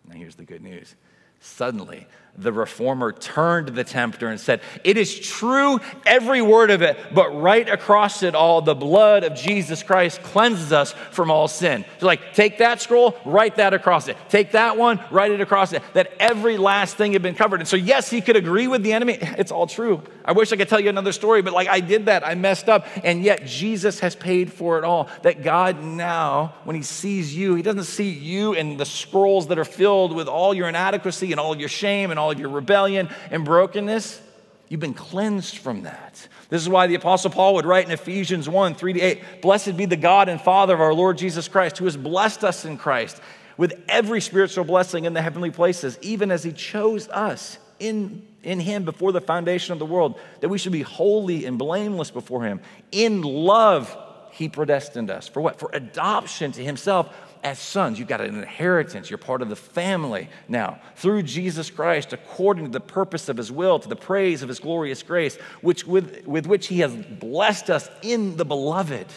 now 0.07 0.15
here's 0.15 0.35
the 0.35 0.45
good 0.45 0.61
news 0.61 0.95
suddenly, 1.39 2.07
the 2.37 2.53
reformer 2.53 3.11
turned 3.11 3.67
to 3.67 3.73
the 3.73 3.83
tempter 3.83 4.27
and 4.27 4.39
said, 4.39 4.61
It 4.83 4.95
is 4.95 5.19
true, 5.19 5.79
every 6.05 6.41
word 6.41 6.69
of 6.69 6.83
it, 6.83 6.97
but 7.13 7.29
right 7.41 7.67
across 7.67 8.21
it 8.21 8.35
all, 8.35 8.61
the 8.61 8.75
blood 8.75 9.23
of 9.23 9.33
Jesus 9.33 9.81
Christ 9.81 10.21
cleanses 10.21 10.71
us 10.71 10.93
from 11.11 11.31
all 11.31 11.47
sin. 11.47 11.83
So, 11.99 12.05
like, 12.05 12.35
take 12.35 12.59
that 12.59 12.79
scroll, 12.79 13.17
write 13.25 13.55
that 13.55 13.73
across 13.73 14.07
it. 14.07 14.17
Take 14.29 14.51
that 14.51 14.77
one, 14.77 14.99
write 15.09 15.31
it 15.31 15.41
across 15.41 15.73
it. 15.73 15.81
That 15.93 16.13
every 16.19 16.57
last 16.57 16.95
thing 16.95 17.13
had 17.13 17.23
been 17.23 17.33
covered. 17.33 17.59
And 17.59 17.67
so, 17.67 17.75
yes, 17.75 18.07
he 18.09 18.21
could 18.21 18.35
agree 18.35 18.67
with 18.67 18.83
the 18.83 18.93
enemy. 18.93 19.17
It's 19.37 19.51
all 19.51 19.67
true. 19.67 20.01
I 20.25 20.31
wish 20.31 20.51
I 20.51 20.57
could 20.57 20.67
tell 20.67 20.79
you 20.79 20.89
another 20.89 21.11
story, 21.11 21.41
but 21.43 21.53
like, 21.53 21.67
I 21.67 21.79
did 21.79 22.07
that. 22.07 22.25
I 22.25 22.33
messed 22.33 22.69
up. 22.69 22.87
And 23.03 23.23
yet, 23.23 23.45
Jesus 23.45 23.99
has 23.99 24.15
paid 24.15 24.51
for 24.51 24.79
it 24.79 24.83
all. 24.83 25.09
That 25.21 25.43
God 25.43 25.83
now, 25.83 26.55
when 26.63 26.75
he 26.75 26.81
sees 26.81 27.35
you, 27.35 27.53
he 27.55 27.61
doesn't 27.61 27.83
see 27.83 28.09
you 28.09 28.53
in 28.53 28.77
the 28.77 28.85
scrolls 28.85 29.47
that 29.47 29.59
are 29.59 29.65
filled 29.65 30.13
with 30.13 30.27
all 30.27 30.53
your 30.53 30.67
inadequacy 30.67 31.26
and 31.31 31.39
all 31.39 31.53
of 31.53 31.59
your 31.59 31.69
shame 31.69 32.11
and 32.11 32.19
all 32.19 32.31
of 32.31 32.39
your 32.39 32.49
rebellion 32.49 33.09
and 33.31 33.45
brokenness, 33.45 34.21
you've 34.69 34.79
been 34.79 34.93
cleansed 34.93 35.57
from 35.57 35.83
that. 35.83 36.27
This 36.49 36.61
is 36.61 36.69
why 36.69 36.87
the 36.87 36.95
Apostle 36.95 37.31
Paul 37.31 37.55
would 37.55 37.65
write 37.65 37.85
in 37.85 37.91
Ephesians 37.91 38.47
1 38.47 38.75
3 38.75 38.93
to 38.93 38.99
8 38.99 39.41
Blessed 39.41 39.77
be 39.77 39.85
the 39.85 39.97
God 39.97 40.29
and 40.29 40.39
Father 40.39 40.73
of 40.73 40.81
our 40.81 40.93
Lord 40.93 41.17
Jesus 41.17 41.47
Christ, 41.47 41.77
who 41.77 41.85
has 41.85 41.97
blessed 41.97 42.43
us 42.43 42.65
in 42.65 42.77
Christ 42.77 43.21
with 43.57 43.73
every 43.87 44.21
spiritual 44.21 44.63
blessing 44.63 45.05
in 45.05 45.13
the 45.13 45.21
heavenly 45.21 45.51
places, 45.51 45.97
even 46.01 46.31
as 46.31 46.43
he 46.43 46.51
chose 46.51 47.09
us 47.09 47.57
in, 47.79 48.25
in 48.43 48.59
him 48.59 48.85
before 48.85 49.11
the 49.11 49.21
foundation 49.21 49.73
of 49.73 49.79
the 49.79 49.85
world, 49.85 50.19
that 50.41 50.49
we 50.49 50.57
should 50.57 50.71
be 50.71 50.83
holy 50.83 51.45
and 51.45 51.57
blameless 51.57 52.11
before 52.11 52.43
him. 52.43 52.61
In 52.91 53.21
love, 53.21 53.95
he 54.31 54.47
predestined 54.49 55.09
us. 55.09 55.27
For 55.27 55.41
what? 55.41 55.59
For 55.59 55.69
adoption 55.73 56.51
to 56.53 56.63
himself 56.63 57.13
as 57.47 57.59
sons. 57.59 57.97
You've 57.97 58.09
got 58.09 58.19
an 58.19 58.35
inheritance. 58.35 59.09
You're 59.09 59.17
part 59.17 59.41
of 59.41 59.47
the 59.47 59.55
family 59.55 60.29
now 60.49 60.81
through 60.95 61.23
Jesus 61.23 61.69
Christ, 61.69 62.11
according 62.11 62.65
to 62.65 62.71
the 62.71 62.81
purpose 62.81 63.29
of 63.29 63.37
his 63.37 63.51
will, 63.51 63.79
to 63.79 63.87
the 63.87 63.95
praise 63.95 64.43
of 64.43 64.49
his 64.49 64.59
glorious 64.59 65.01
grace, 65.01 65.37
which 65.61 65.87
with, 65.87 66.27
with 66.27 66.45
which 66.45 66.67
he 66.67 66.79
has 66.79 66.93
blessed 66.93 67.69
us 67.69 67.89
in 68.01 68.35
the 68.35 68.43
beloved. 68.43 69.07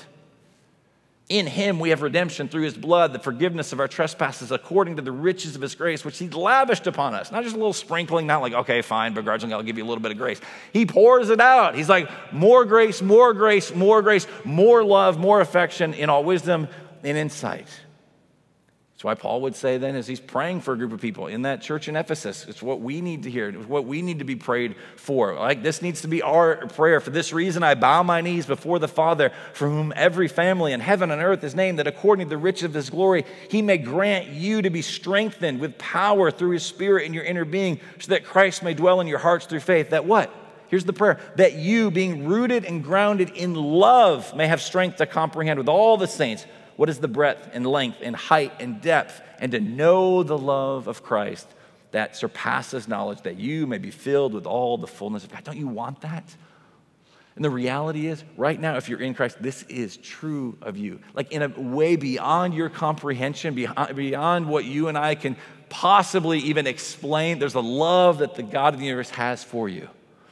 In 1.28 1.46
him 1.46 1.80
we 1.80 1.90
have 1.90 2.02
redemption 2.02 2.48
through 2.48 2.62
his 2.62 2.76
blood, 2.76 3.12
the 3.12 3.18
forgiveness 3.18 3.72
of 3.72 3.80
our 3.80 3.88
trespasses, 3.88 4.52
according 4.52 4.96
to 4.96 5.02
the 5.02 5.12
riches 5.12 5.56
of 5.56 5.62
his 5.62 5.74
grace, 5.74 6.04
which 6.04 6.18
he 6.18 6.28
lavished 6.28 6.86
upon 6.86 7.14
us. 7.14 7.32
Not 7.32 7.42
just 7.42 7.54
a 7.54 7.58
little 7.58 7.72
sprinkling, 7.72 8.26
not 8.28 8.42
like, 8.42 8.52
okay, 8.52 8.80
fine, 8.80 9.12
begrudgingly, 9.12 9.54
I'll 9.54 9.62
give 9.62 9.76
you 9.78 9.84
a 9.84 9.88
little 9.88 10.02
bit 10.02 10.12
of 10.12 10.18
grace. 10.18 10.40
He 10.72 10.86
pours 10.86 11.30
it 11.30 11.40
out. 11.40 11.74
He's 11.74 11.88
like, 11.88 12.08
more 12.32 12.64
grace, 12.64 13.02
more 13.02 13.34
grace, 13.34 13.74
more 13.74 14.02
grace, 14.02 14.26
more 14.44 14.84
love, 14.84 15.18
more 15.18 15.40
affection 15.40 15.94
in 15.94 16.10
all 16.10 16.22
wisdom 16.22 16.68
and 17.02 17.16
insight. 17.16 17.68
That's 19.00 19.04
why 19.06 19.14
Paul 19.14 19.40
would 19.40 19.56
say 19.56 19.78
then, 19.78 19.96
as 19.96 20.06
he's 20.06 20.20
praying 20.20 20.60
for 20.60 20.74
a 20.74 20.76
group 20.76 20.92
of 20.92 21.00
people 21.00 21.26
in 21.26 21.40
that 21.42 21.62
church 21.62 21.88
in 21.88 21.96
Ephesus, 21.96 22.44
it's 22.46 22.60
what 22.60 22.82
we 22.82 23.00
need 23.00 23.22
to 23.22 23.30
hear, 23.30 23.48
it's 23.48 23.66
what 23.66 23.86
we 23.86 24.02
need 24.02 24.18
to 24.18 24.26
be 24.26 24.36
prayed 24.36 24.76
for. 24.96 25.36
Like 25.36 25.62
this 25.62 25.80
needs 25.80 26.02
to 26.02 26.06
be 26.06 26.20
our 26.20 26.66
prayer. 26.66 27.00
For 27.00 27.08
this 27.08 27.32
reason, 27.32 27.62
I 27.62 27.76
bow 27.76 28.02
my 28.02 28.20
knees 28.20 28.44
before 28.44 28.78
the 28.78 28.88
Father, 28.88 29.32
for 29.54 29.66
whom 29.68 29.94
every 29.96 30.28
family 30.28 30.74
in 30.74 30.80
heaven 30.80 31.10
and 31.10 31.22
earth 31.22 31.42
is 31.44 31.54
named, 31.54 31.78
that 31.78 31.86
according 31.86 32.26
to 32.26 32.28
the 32.28 32.36
riches 32.36 32.64
of 32.64 32.74
his 32.74 32.90
glory, 32.90 33.24
he 33.48 33.62
may 33.62 33.78
grant 33.78 34.28
you 34.28 34.60
to 34.60 34.68
be 34.68 34.82
strengthened 34.82 35.60
with 35.60 35.78
power 35.78 36.30
through 36.30 36.50
his 36.50 36.62
Spirit 36.62 37.06
in 37.06 37.14
your 37.14 37.24
inner 37.24 37.46
being, 37.46 37.80
so 38.00 38.10
that 38.10 38.26
Christ 38.26 38.62
may 38.62 38.74
dwell 38.74 39.00
in 39.00 39.06
your 39.06 39.20
hearts 39.20 39.46
through 39.46 39.60
faith. 39.60 39.88
That 39.88 40.04
what? 40.04 40.30
Here's 40.68 40.84
the 40.84 40.92
prayer 40.92 41.18
that 41.36 41.54
you, 41.54 41.90
being 41.90 42.26
rooted 42.26 42.66
and 42.66 42.84
grounded 42.84 43.30
in 43.30 43.54
love, 43.54 44.36
may 44.36 44.46
have 44.46 44.60
strength 44.60 44.98
to 44.98 45.06
comprehend 45.06 45.58
with 45.58 45.70
all 45.70 45.96
the 45.96 46.06
saints 46.06 46.44
what 46.80 46.88
is 46.88 46.98
the 46.98 47.08
breadth 47.08 47.50
and 47.52 47.66
length 47.66 47.98
and 48.00 48.16
height 48.16 48.54
and 48.58 48.80
depth, 48.80 49.20
and 49.38 49.52
to 49.52 49.60
know 49.60 50.22
the 50.22 50.38
love 50.38 50.88
of 50.88 51.02
Christ 51.02 51.46
that 51.90 52.16
surpasses 52.16 52.88
knowledge, 52.88 53.20
that 53.24 53.36
you 53.36 53.66
may 53.66 53.76
be 53.76 53.90
filled 53.90 54.32
with 54.32 54.46
all 54.46 54.78
the 54.78 54.86
fullness 54.86 55.22
of 55.22 55.30
God. 55.30 55.44
Don't 55.44 55.58
you 55.58 55.68
want 55.68 56.00
that? 56.00 56.24
And 57.36 57.44
the 57.44 57.50
reality 57.50 58.06
is, 58.06 58.24
right 58.38 58.58
now, 58.58 58.78
if 58.78 58.88
you're 58.88 59.02
in 59.02 59.12
Christ, 59.12 59.42
this 59.42 59.62
is 59.64 59.98
true 59.98 60.56
of 60.62 60.78
you. 60.78 61.00
Like 61.12 61.32
in 61.32 61.42
a 61.42 61.48
way 61.48 61.96
beyond 61.96 62.54
your 62.54 62.70
comprehension, 62.70 63.54
beyond, 63.54 64.46
what 64.48 64.64
you 64.64 64.88
and 64.88 64.96
I 64.96 65.16
can 65.16 65.36
possibly 65.68 66.38
even 66.38 66.66
explain. 66.66 67.38
There's 67.38 67.56
a 67.56 67.60
love 67.60 68.20
that 68.20 68.36
the 68.36 68.42
God 68.42 68.72
of 68.72 68.80
the 68.80 68.86
universe 68.86 69.10
has 69.10 69.44
for 69.44 69.68
you. 69.68 69.86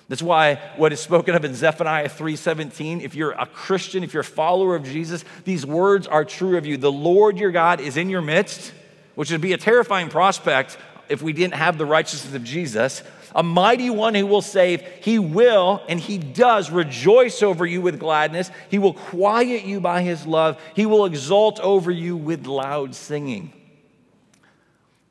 That's 0.08 0.22
why 0.22 0.54
what 0.76 0.92
is 0.92 1.00
spoken 1.00 1.34
of 1.34 1.44
in 1.44 1.54
Zephaniah 1.54 2.08
3:17, 2.08 3.02
if 3.02 3.14
you're 3.14 3.32
a 3.32 3.44
Christian, 3.44 4.02
if 4.02 4.14
you're 4.14 4.22
a 4.22 4.24
follower 4.24 4.74
of 4.74 4.84
Jesus, 4.84 5.22
these 5.44 5.66
words 5.66 6.06
are 6.06 6.24
true 6.24 6.56
of 6.56 6.64
you. 6.64 6.78
The 6.78 6.90
Lord 6.90 7.38
your 7.38 7.50
God 7.50 7.80
is 7.80 7.98
in 7.98 8.08
your 8.08 8.22
midst, 8.22 8.72
which 9.16 9.30
would 9.30 9.42
be 9.42 9.52
a 9.52 9.58
terrifying 9.58 10.08
prospect 10.08 10.78
if 11.10 11.20
we 11.20 11.34
didn't 11.34 11.54
have 11.54 11.76
the 11.76 11.84
righteousness 11.84 12.34
of 12.34 12.42
Jesus. 12.42 13.02
A 13.34 13.42
mighty 13.42 13.90
one 13.90 14.14
who 14.14 14.26
will 14.26 14.40
save, 14.40 14.80
he 15.02 15.18
will 15.18 15.82
and 15.88 16.00
he 16.00 16.16
does 16.16 16.70
rejoice 16.70 17.42
over 17.42 17.66
you 17.66 17.82
with 17.82 18.00
gladness. 18.00 18.50
He 18.70 18.78
will 18.78 18.94
quiet 18.94 19.64
you 19.64 19.78
by 19.78 20.00
his 20.00 20.26
love. 20.26 20.58
He 20.74 20.86
will 20.86 21.04
exult 21.04 21.60
over 21.60 21.90
you 21.90 22.16
with 22.16 22.46
loud 22.46 22.94
singing. 22.94 23.52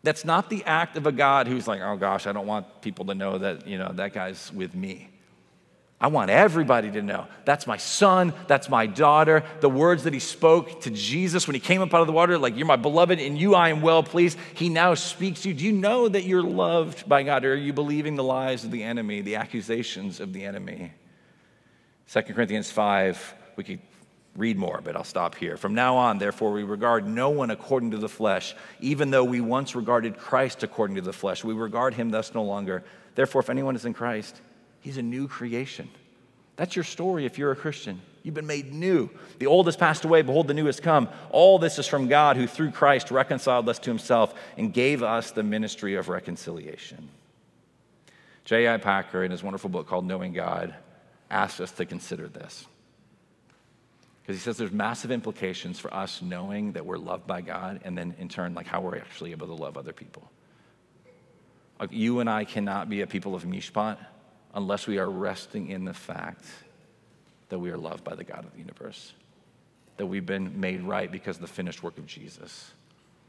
That's 0.07 0.23
not 0.23 0.49
the 0.49 0.63
act 0.63 0.95
of 0.95 1.05
a 1.05 1.11
God 1.11 1.47
who's 1.47 1.67
like, 1.67 1.81
oh 1.81 1.97
gosh, 1.97 2.27
I 2.27 2.31
don't 2.31 2.47
want 2.47 2.79
people 2.79 3.03
to 3.07 3.13
know 3.13 3.39
that, 3.39 3.67
you 3.67 3.77
know, 3.77 3.91
that 3.95 4.13
guy's 4.13 4.53
with 4.53 4.73
me. 4.73 5.09
I 5.99 6.07
want 6.07 6.31
everybody 6.31 6.89
to 6.91 7.01
know. 7.01 7.27
That's 7.43 7.67
my 7.67 7.75
son. 7.75 8.31
That's 8.47 8.69
my 8.69 8.85
daughter. 8.85 9.43
The 9.59 9.69
words 9.69 10.05
that 10.05 10.13
he 10.13 10.19
spoke 10.19 10.79
to 10.83 10.91
Jesus 10.91 11.45
when 11.45 11.55
he 11.55 11.59
came 11.59 11.81
up 11.81 11.93
out 11.93 11.99
of 11.99 12.07
the 12.07 12.13
water, 12.13 12.37
like, 12.37 12.55
You're 12.55 12.67
my 12.67 12.77
beloved, 12.77 13.19
and 13.19 13.37
you 13.37 13.53
I 13.53 13.67
am 13.67 13.81
well 13.81 14.01
pleased. 14.01 14.37
He 14.53 14.69
now 14.69 14.93
speaks 14.93 15.41
to 15.41 15.49
you. 15.49 15.55
Do 15.55 15.65
you 15.65 15.73
know 15.73 16.07
that 16.07 16.23
you're 16.23 16.41
loved 16.41 17.09
by 17.09 17.23
God? 17.23 17.43
Or 17.43 17.51
are 17.51 17.55
you 17.55 17.73
believing 17.73 18.15
the 18.15 18.23
lies 18.23 18.63
of 18.63 18.71
the 18.71 18.83
enemy, 18.83 19.19
the 19.19 19.35
accusations 19.35 20.21
of 20.21 20.31
the 20.31 20.45
enemy? 20.45 20.93
2 22.13 22.21
Corinthians 22.21 22.71
5, 22.71 23.35
we 23.57 23.65
could 23.65 23.81
read 24.37 24.57
more, 24.57 24.79
but 24.81 24.95
I'll 24.95 25.03
stop 25.03 25.35
here. 25.35 25.57
From 25.57 25.73
now 25.73 25.97
on, 25.97 26.19
therefore, 26.19 26.53
we 26.53 26.63
regard 26.63 27.05
no 27.05 27.29
one 27.29 27.51
according 27.51 27.91
to 27.91 27.97
the 27.97 28.07
flesh, 28.07 28.55
even 28.79 29.11
though 29.11 29.25
we 29.25 29.41
once 29.41 29.75
regarded 29.75 30.17
Christ 30.17 30.63
according 30.63 30.95
to 30.95 31.01
the 31.01 31.11
flesh. 31.11 31.43
We 31.43 31.53
regard 31.53 31.95
him 31.95 32.11
thus 32.11 32.33
no 32.33 32.43
longer. 32.43 32.83
Therefore, 33.15 33.41
if 33.41 33.49
anyone 33.49 33.75
is 33.75 33.83
in 33.83 33.93
Christ, 33.93 34.39
He's 34.87 34.97
a 34.97 35.01
new 35.01 35.27
creation. 35.27 35.89
That's 36.55 36.75
your 36.75 36.85
story 36.85 37.25
if 37.25 37.37
you're 37.37 37.51
a 37.51 37.57
Christian. 37.57 38.01
You've 38.23 38.35
been 38.35 38.47
made 38.47 38.73
new. 38.73 39.09
The 39.39 39.47
old 39.47 39.65
has 39.67 39.75
passed 39.75 40.05
away, 40.05 40.21
behold, 40.21 40.47
the 40.47 40.53
new 40.53 40.65
has 40.65 40.79
come. 40.79 41.09
All 41.29 41.59
this 41.59 41.77
is 41.77 41.87
from 41.87 42.07
God, 42.07 42.37
who 42.37 42.47
through 42.47 42.71
Christ 42.71 43.11
reconciled 43.11 43.67
us 43.67 43.79
to 43.79 43.89
himself 43.89 44.33
and 44.57 44.73
gave 44.73 45.03
us 45.03 45.31
the 45.31 45.43
ministry 45.43 45.95
of 45.95 46.07
reconciliation. 46.07 47.09
J.I. 48.45 48.77
Packer, 48.77 49.25
in 49.25 49.31
his 49.31 49.43
wonderful 49.43 49.69
book 49.69 49.87
called 49.87 50.05
Knowing 50.05 50.31
God, 50.31 50.73
asks 51.29 51.59
us 51.59 51.71
to 51.73 51.85
consider 51.85 52.29
this. 52.29 52.65
Because 54.27 54.41
he 54.41 54.43
says 54.43 54.57
there's 54.57 54.73
massive 54.73 55.09
implications 55.09 55.79
for 55.79 55.93
us 55.93 56.21
knowing 56.21 56.73
that 56.73 56.85
we're 56.85 56.97
loved 56.97 57.25
by 57.25 57.39
God, 57.39 57.79
and 57.85 57.97
then 57.97 58.13
in 58.19 58.27
turn, 58.27 58.53
like 58.53 58.67
how 58.67 58.81
we're 58.81 58.97
actually 58.97 59.31
able 59.31 59.47
to 59.47 59.53
love 59.53 59.77
other 59.77 59.93
people. 59.93 60.29
Like 61.79 61.93
you 61.93 62.19
and 62.19 62.29
I 62.29 62.43
cannot 62.43 62.89
be 62.89 62.99
a 62.99 63.07
people 63.07 63.35
of 63.35 63.45
Mishpat 63.45 63.97
unless 64.53 64.85
we 64.85 64.97
are 64.97 65.09
resting 65.09 65.69
in 65.69 65.85
the 65.85 65.93
fact 65.93 66.43
that 67.47 67.57
we 67.57 67.71
are 67.71 67.77
loved 67.77 68.03
by 68.03 68.15
the 68.15 68.25
God 68.25 68.43
of 68.43 68.51
the 68.51 68.57
universe, 68.57 69.13
that 69.95 70.07
we've 70.07 70.25
been 70.25 70.59
made 70.59 70.81
right 70.81 71.09
because 71.09 71.37
of 71.37 71.41
the 71.43 71.47
finished 71.47 71.81
work 71.81 71.97
of 71.97 72.05
Jesus. 72.05 72.71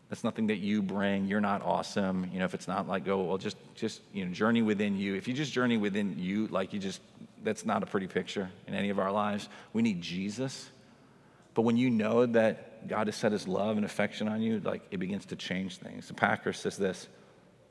That's 0.09 0.25
nothing 0.25 0.49
that 0.49 0.57
you 0.57 0.83
bring. 0.83 1.27
You're 1.27 1.41
not 1.41 1.63
awesome. 1.63 2.29
You 2.33 2.41
know, 2.41 2.45
if 2.45 2.55
it's 2.55 2.67
not 2.67 2.89
like, 2.89 3.05
go, 3.05 3.23
well, 3.23 3.39
just, 3.39 3.57
just, 3.77 4.01
you 4.13 4.25
know, 4.25 4.33
journey 4.33 4.63
within 4.63 4.99
you. 4.99 5.15
If 5.15 5.29
you 5.29 5.35
just 5.35 5.53
journey 5.53 5.77
within 5.77 6.19
you, 6.19 6.49
like 6.49 6.73
you 6.73 6.81
just, 6.81 7.01
that's 7.45 7.65
not 7.65 7.85
a 7.85 7.87
pretty 7.87 8.09
picture 8.09 8.51
in 8.67 8.75
any 8.75 8.89
of 8.89 8.99
our 8.99 9.13
lives. 9.13 9.49
We 9.73 9.83
need 9.83 10.03
Jesus. 10.03 10.69
But 11.59 11.63
when 11.63 11.77
you 11.77 11.91
know 11.91 12.25
that 12.25 12.87
God 12.87 13.09
has 13.09 13.17
set 13.17 13.33
his 13.33 13.49
love 13.49 13.79
and 13.79 13.85
affection 13.85 14.29
on 14.29 14.41
you, 14.41 14.61
like 14.61 14.81
it 14.93 14.99
begins 14.99 15.27
to 15.27 15.35
change 15.35 15.79
things. 15.79 16.07
The 16.07 16.15
Packer 16.15 16.53
says 16.53 16.77
this 16.77 17.09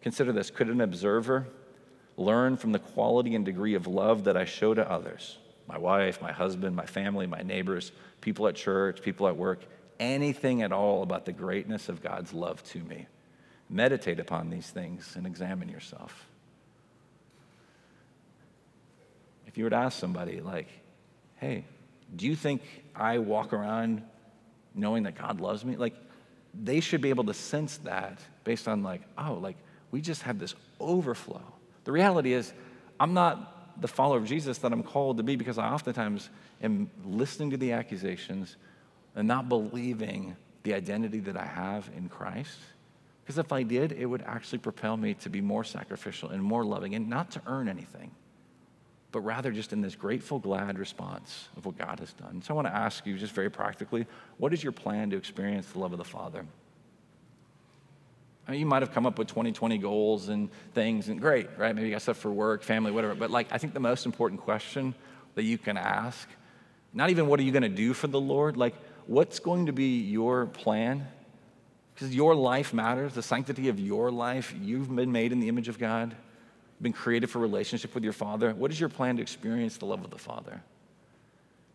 Consider 0.01 0.33
this 0.33 0.51
could 0.51 0.67
an 0.67 0.81
observer 0.81 1.47
learn 2.17 2.57
from 2.57 2.73
the 2.73 2.79
quality 2.79 3.33
and 3.33 3.45
degree 3.45 3.75
of 3.75 3.87
love 3.87 4.25
that 4.25 4.35
I 4.35 4.43
show 4.43 4.73
to 4.73 4.91
others 4.91 5.37
my 5.69 5.77
wife, 5.77 6.21
my 6.21 6.33
husband, 6.33 6.75
my 6.75 6.85
family, 6.85 7.27
my 7.27 7.43
neighbors, 7.43 7.93
people 8.19 8.45
at 8.49 8.55
church, 8.55 9.01
people 9.01 9.25
at 9.25 9.37
work 9.37 9.61
anything 10.01 10.63
at 10.63 10.73
all 10.73 11.01
about 11.01 11.23
the 11.23 11.31
greatness 11.31 11.87
of 11.87 12.03
God's 12.03 12.33
love 12.33 12.61
to 12.71 12.79
me. 12.79 13.07
Meditate 13.69 14.19
upon 14.19 14.49
these 14.49 14.69
things 14.69 15.13
and 15.15 15.25
examine 15.25 15.69
yourself. 15.69 16.27
If 19.45 19.57
you 19.57 19.63
were 19.63 19.69
to 19.69 19.77
ask 19.77 19.97
somebody, 19.97 20.41
like, 20.41 20.67
hey, 21.37 21.63
do 22.13 22.25
you 22.25 22.35
think 22.35 22.61
I 22.97 23.19
walk 23.19 23.53
around 23.53 24.01
knowing 24.73 25.03
that 25.03 25.15
God 25.15 25.39
loves 25.39 25.63
me? 25.63 25.75
Like, 25.75 25.95
they 26.53 26.79
should 26.79 27.01
be 27.01 27.09
able 27.09 27.25
to 27.25 27.33
sense 27.33 27.77
that 27.79 28.19
based 28.43 28.67
on, 28.67 28.83
like, 28.83 29.01
oh, 29.17 29.35
like, 29.35 29.57
we 29.91 30.01
just 30.01 30.23
have 30.23 30.39
this 30.39 30.55
overflow 30.79 31.41
the 31.87 31.93
reality 31.93 32.33
is, 32.33 32.51
I'm 32.99 33.13
not 33.13 33.79
the 33.81 33.87
follower 33.87 34.17
of 34.17 34.25
Jesus 34.25 34.57
that 34.57 34.73
I'm 34.73 34.83
called 34.83 35.15
to 35.17 35.23
be 35.23 35.37
because 35.37 35.57
I 35.57 35.69
oftentimes 35.69 36.29
am 36.61 36.91
listening 37.05 37.51
to 37.51 37.57
the 37.57 37.71
accusations 37.71 38.57
and 39.15 39.25
not 39.25 39.47
believing 39.47 40.35
the 40.63 40.73
identity 40.73 41.21
that 41.21 41.37
I 41.37 41.45
have 41.45 41.89
in 41.95 42.09
Christ. 42.09 42.59
Because 43.23 43.37
if 43.37 43.53
I 43.53 43.63
did, 43.63 43.93
it 43.93 44.05
would 44.05 44.21
actually 44.23 44.57
propel 44.57 44.97
me 44.97 45.13
to 45.13 45.29
be 45.29 45.39
more 45.39 45.63
sacrificial 45.63 46.31
and 46.31 46.43
more 46.43 46.65
loving 46.65 46.93
and 46.93 47.09
not 47.09 47.31
to 47.31 47.41
earn 47.47 47.69
anything, 47.69 48.11
but 49.17 49.23
rather 49.23 49.51
just 49.51 49.73
in 49.73 49.81
this 49.81 49.95
grateful, 49.95 50.37
glad 50.37 50.77
response 50.77 51.49
of 51.57 51.65
what 51.65 51.75
God 51.75 51.99
has 52.01 52.13
done. 52.13 52.39
So 52.43 52.53
I 52.53 52.55
want 52.55 52.67
to 52.67 52.75
ask 52.75 53.03
you, 53.07 53.17
just 53.17 53.33
very 53.33 53.49
practically, 53.49 54.05
what 54.37 54.53
is 54.53 54.61
your 54.61 54.71
plan 54.71 55.09
to 55.09 55.17
experience 55.17 55.65
the 55.71 55.79
love 55.79 55.91
of 55.91 55.97
the 55.97 56.03
Father? 56.03 56.45
I 58.47 58.51
mean, 58.51 58.59
you 58.59 58.67
might 58.67 58.83
have 58.83 58.91
come 58.91 59.07
up 59.07 59.17
with 59.17 59.27
2020 59.27 59.79
goals 59.79 60.29
and 60.29 60.49
things, 60.75 61.09
and 61.09 61.19
great, 61.19 61.47
right? 61.57 61.73
Maybe 61.73 61.87
you 61.87 61.95
got 61.95 62.03
stuff 62.03 62.17
for 62.17 62.29
work, 62.29 62.61
family, 62.61 62.91
whatever. 62.91 63.15
But 63.15 63.31
like, 63.31 63.47
I 63.51 63.57
think 63.57 63.73
the 63.73 63.79
most 63.79 64.05
important 64.05 64.41
question 64.41 64.93
that 65.33 65.41
you 65.41 65.57
can 65.57 65.77
ask, 65.77 66.29
not 66.93 67.09
even 67.09 67.25
what 67.25 67.39
are 67.39 67.43
you 67.43 67.51
going 67.51 67.63
to 67.63 67.69
do 67.69 67.95
for 67.95 68.05
the 68.05 68.21
Lord, 68.21 68.55
like, 68.55 68.75
what's 69.07 69.39
going 69.39 69.65
to 69.65 69.73
be 69.73 70.01
your 70.01 70.45
plan? 70.45 71.07
Because 71.95 72.13
your 72.13 72.35
life 72.35 72.71
matters, 72.71 73.15
the 73.15 73.23
sanctity 73.23 73.67
of 73.67 73.79
your 73.79 74.11
life. 74.11 74.53
You've 74.61 74.95
been 74.95 75.11
made 75.11 75.31
in 75.31 75.39
the 75.39 75.49
image 75.49 75.69
of 75.69 75.79
God, 75.79 76.15
been 76.81 76.93
created 76.93 77.29
for 77.29 77.39
relationship 77.39 77.93
with 77.93 78.03
your 78.03 78.13
Father. 78.13 78.53
What 78.53 78.71
is 78.71 78.79
your 78.79 78.89
plan 78.89 79.17
to 79.17 79.21
experience 79.21 79.77
the 79.77 79.85
love 79.85 80.03
of 80.03 80.11
the 80.11 80.17
Father? 80.17 80.61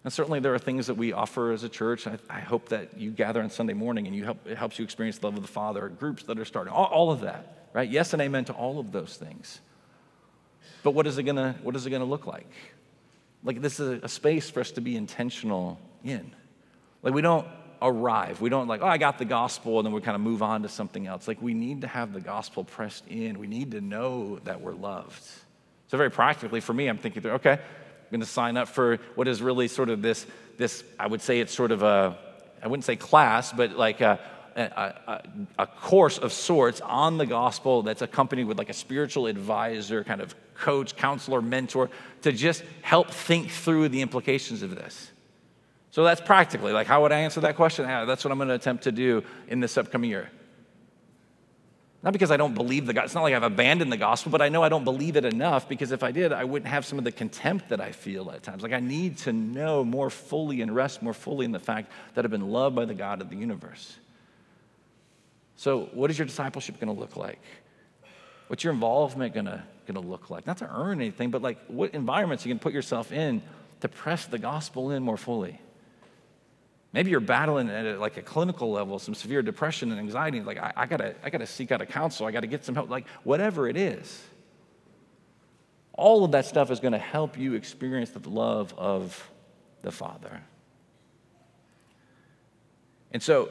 And 0.04 0.12
certainly 0.12 0.40
there 0.40 0.54
are 0.54 0.58
things 0.58 0.88
that 0.88 0.94
we 0.94 1.12
offer 1.12 1.52
as 1.52 1.62
a 1.62 1.68
church. 1.68 2.06
I, 2.06 2.18
I, 2.28 2.40
hope 2.40 2.70
that 2.70 2.98
you 2.98 3.10
gather 3.10 3.40
on 3.40 3.50
Sunday 3.50 3.72
morning 3.72 4.06
and 4.06 4.16
you 4.16 4.24
help, 4.24 4.46
it 4.46 4.58
helps 4.58 4.78
you 4.78 4.84
experience 4.84 5.18
the 5.18 5.26
love 5.26 5.36
of 5.36 5.42
the 5.42 5.48
Father, 5.48 5.88
groups 5.88 6.24
that 6.24 6.38
are 6.38 6.44
starting, 6.44 6.72
all, 6.72 6.86
all 6.86 7.10
of 7.12 7.20
that, 7.20 7.68
right? 7.72 7.88
Yes 7.88 8.12
and 8.12 8.20
amen 8.20 8.44
to 8.46 8.52
all 8.52 8.80
of 8.80 8.90
those 8.90 9.16
things. 9.16 9.60
But 10.82 10.92
what 10.92 11.06
is 11.06 11.18
it 11.18 11.22
gonna, 11.22 11.56
what 11.62 11.76
is 11.76 11.86
it 11.86 11.90
gonna 11.90 12.04
look 12.04 12.26
like? 12.26 12.50
Like 13.44 13.60
this 13.60 13.78
is 13.78 14.02
a, 14.02 14.06
a 14.06 14.08
space 14.08 14.50
for 14.50 14.60
us 14.60 14.72
to 14.72 14.80
be 14.80 14.96
intentional 14.96 15.78
in. 16.02 16.32
Like 17.02 17.14
we 17.14 17.22
don't 17.22 17.46
arrive. 17.82 18.40
We 18.40 18.48
don't 18.48 18.68
like, 18.68 18.82
oh, 18.82 18.86
I 18.86 18.98
got 18.98 19.18
the 19.18 19.24
gospel, 19.24 19.78
and 19.78 19.86
then 19.86 19.92
we 19.92 20.00
kind 20.00 20.14
of 20.14 20.20
move 20.20 20.42
on 20.42 20.62
to 20.62 20.68
something 20.68 21.06
else. 21.06 21.28
Like 21.28 21.42
we 21.42 21.54
need 21.54 21.82
to 21.82 21.86
have 21.86 22.12
the 22.12 22.20
gospel 22.20 22.64
pressed 22.64 23.06
in. 23.08 23.38
We 23.38 23.46
need 23.46 23.72
to 23.72 23.80
know 23.80 24.38
that 24.44 24.60
we're 24.60 24.74
loved. 24.74 25.22
So 25.88 25.98
very 25.98 26.10
practically 26.10 26.60
for 26.60 26.72
me, 26.72 26.88
I'm 26.88 26.98
thinking 26.98 27.20
through, 27.22 27.32
okay, 27.32 27.52
I'm 27.52 28.10
going 28.10 28.20
to 28.20 28.26
sign 28.26 28.56
up 28.56 28.68
for 28.68 28.96
what 29.14 29.28
is 29.28 29.42
really 29.42 29.68
sort 29.68 29.90
of 29.90 30.00
this, 30.00 30.26
this 30.56 30.84
I 30.98 31.06
would 31.06 31.20
say 31.20 31.40
it's 31.40 31.54
sort 31.54 31.70
of 31.70 31.82
a, 31.82 32.16
I 32.62 32.68
wouldn't 32.68 32.84
say 32.84 32.96
class, 32.96 33.52
but 33.52 33.72
like 33.76 34.00
a, 34.00 34.18
a, 34.56 34.62
a, 34.62 35.22
a, 35.58 35.66
course 35.66 36.18
of 36.18 36.32
sorts 36.32 36.80
on 36.80 37.18
the 37.18 37.26
gospel 37.26 37.82
that's 37.82 38.02
accompanied 38.02 38.44
with 38.44 38.58
like 38.58 38.70
a 38.70 38.74
spiritual 38.74 39.26
advisor, 39.26 40.02
kind 40.04 40.20
of 40.20 40.34
coach, 40.54 40.96
counselor, 40.96 41.42
mentor 41.42 41.90
to 42.22 42.32
just 42.32 42.64
help 42.82 43.10
think 43.10 43.50
through 43.50 43.88
the 43.90 44.02
implications 44.02 44.62
of 44.62 44.74
this. 44.74 45.11
So 45.92 46.04
that's 46.04 46.22
practically 46.22 46.72
like, 46.72 46.86
how 46.86 47.02
would 47.02 47.12
I 47.12 47.20
answer 47.20 47.40
that 47.42 47.54
question? 47.54 47.84
Yeah, 47.84 48.06
that's 48.06 48.24
what 48.24 48.32
I'm 48.32 48.38
going 48.38 48.48
to 48.48 48.54
attempt 48.54 48.84
to 48.84 48.92
do 48.92 49.22
in 49.46 49.60
this 49.60 49.76
upcoming 49.76 50.10
year. 50.10 50.30
Not 52.02 52.14
because 52.14 52.30
I 52.30 52.38
don't 52.38 52.54
believe 52.54 52.86
the 52.86 52.94
gospel. 52.94 53.04
It's 53.04 53.14
not 53.14 53.22
like 53.22 53.34
I've 53.34 53.42
abandoned 53.42 53.92
the 53.92 53.98
gospel, 53.98 54.32
but 54.32 54.40
I 54.40 54.48
know 54.48 54.62
I 54.62 54.70
don't 54.70 54.84
believe 54.84 55.16
it 55.16 55.26
enough 55.26 55.68
because 55.68 55.92
if 55.92 56.02
I 56.02 56.10
did, 56.10 56.32
I 56.32 56.44
wouldn't 56.44 56.68
have 56.68 56.86
some 56.86 56.98
of 56.98 57.04
the 57.04 57.12
contempt 57.12 57.68
that 57.68 57.80
I 57.80 57.92
feel 57.92 58.30
at 58.30 58.42
times. 58.42 58.62
Like 58.62 58.72
I 58.72 58.80
need 58.80 59.18
to 59.18 59.34
know 59.34 59.84
more 59.84 60.08
fully 60.08 60.62
and 60.62 60.74
rest 60.74 61.02
more 61.02 61.14
fully 61.14 61.44
in 61.44 61.52
the 61.52 61.60
fact 61.60 61.92
that 62.14 62.24
I've 62.24 62.30
been 62.30 62.50
loved 62.50 62.74
by 62.74 62.86
the 62.86 62.94
God 62.94 63.20
of 63.20 63.28
the 63.28 63.36
universe. 63.36 63.96
So, 65.56 65.90
what 65.92 66.10
is 66.10 66.18
your 66.18 66.26
discipleship 66.26 66.80
going 66.80 66.92
to 66.92 66.98
look 66.98 67.16
like? 67.16 67.38
What's 68.48 68.64
your 68.64 68.72
involvement 68.72 69.34
going 69.34 69.46
to, 69.46 69.62
going 69.86 70.02
to 70.02 70.08
look 70.08 70.30
like? 70.30 70.46
Not 70.46 70.56
to 70.56 70.74
earn 70.74 71.00
anything, 71.00 71.30
but 71.30 71.42
like 71.42 71.58
what 71.68 71.94
environments 71.94 72.46
you 72.46 72.50
can 72.50 72.58
put 72.58 72.72
yourself 72.72 73.12
in 73.12 73.42
to 73.80 73.88
press 73.88 74.24
the 74.24 74.38
gospel 74.38 74.90
in 74.90 75.02
more 75.02 75.18
fully? 75.18 75.60
Maybe 76.92 77.10
you're 77.10 77.20
battling 77.20 77.70
at 77.70 77.86
a, 77.86 77.98
like 77.98 78.18
a 78.18 78.22
clinical 78.22 78.70
level, 78.70 78.98
some 78.98 79.14
severe 79.14 79.42
depression 79.42 79.90
and 79.90 79.98
anxiety. 79.98 80.42
Like, 80.42 80.58
I, 80.58 80.72
I, 80.76 80.86
gotta, 80.86 81.14
I 81.24 81.30
gotta 81.30 81.46
seek 81.46 81.72
out 81.72 81.80
a 81.80 81.86
counselor. 81.86 82.28
I 82.28 82.32
gotta 82.32 82.46
get 82.46 82.64
some 82.64 82.74
help. 82.74 82.90
Like, 82.90 83.06
whatever 83.24 83.66
it 83.68 83.76
is. 83.76 84.22
All 85.94 86.24
of 86.24 86.32
that 86.32 86.44
stuff 86.44 86.70
is 86.70 86.80
gonna 86.80 86.98
help 86.98 87.38
you 87.38 87.54
experience 87.54 88.10
the 88.10 88.28
love 88.28 88.74
of 88.76 89.30
the 89.80 89.90
Father. 89.90 90.42
And 93.10 93.22
so, 93.22 93.50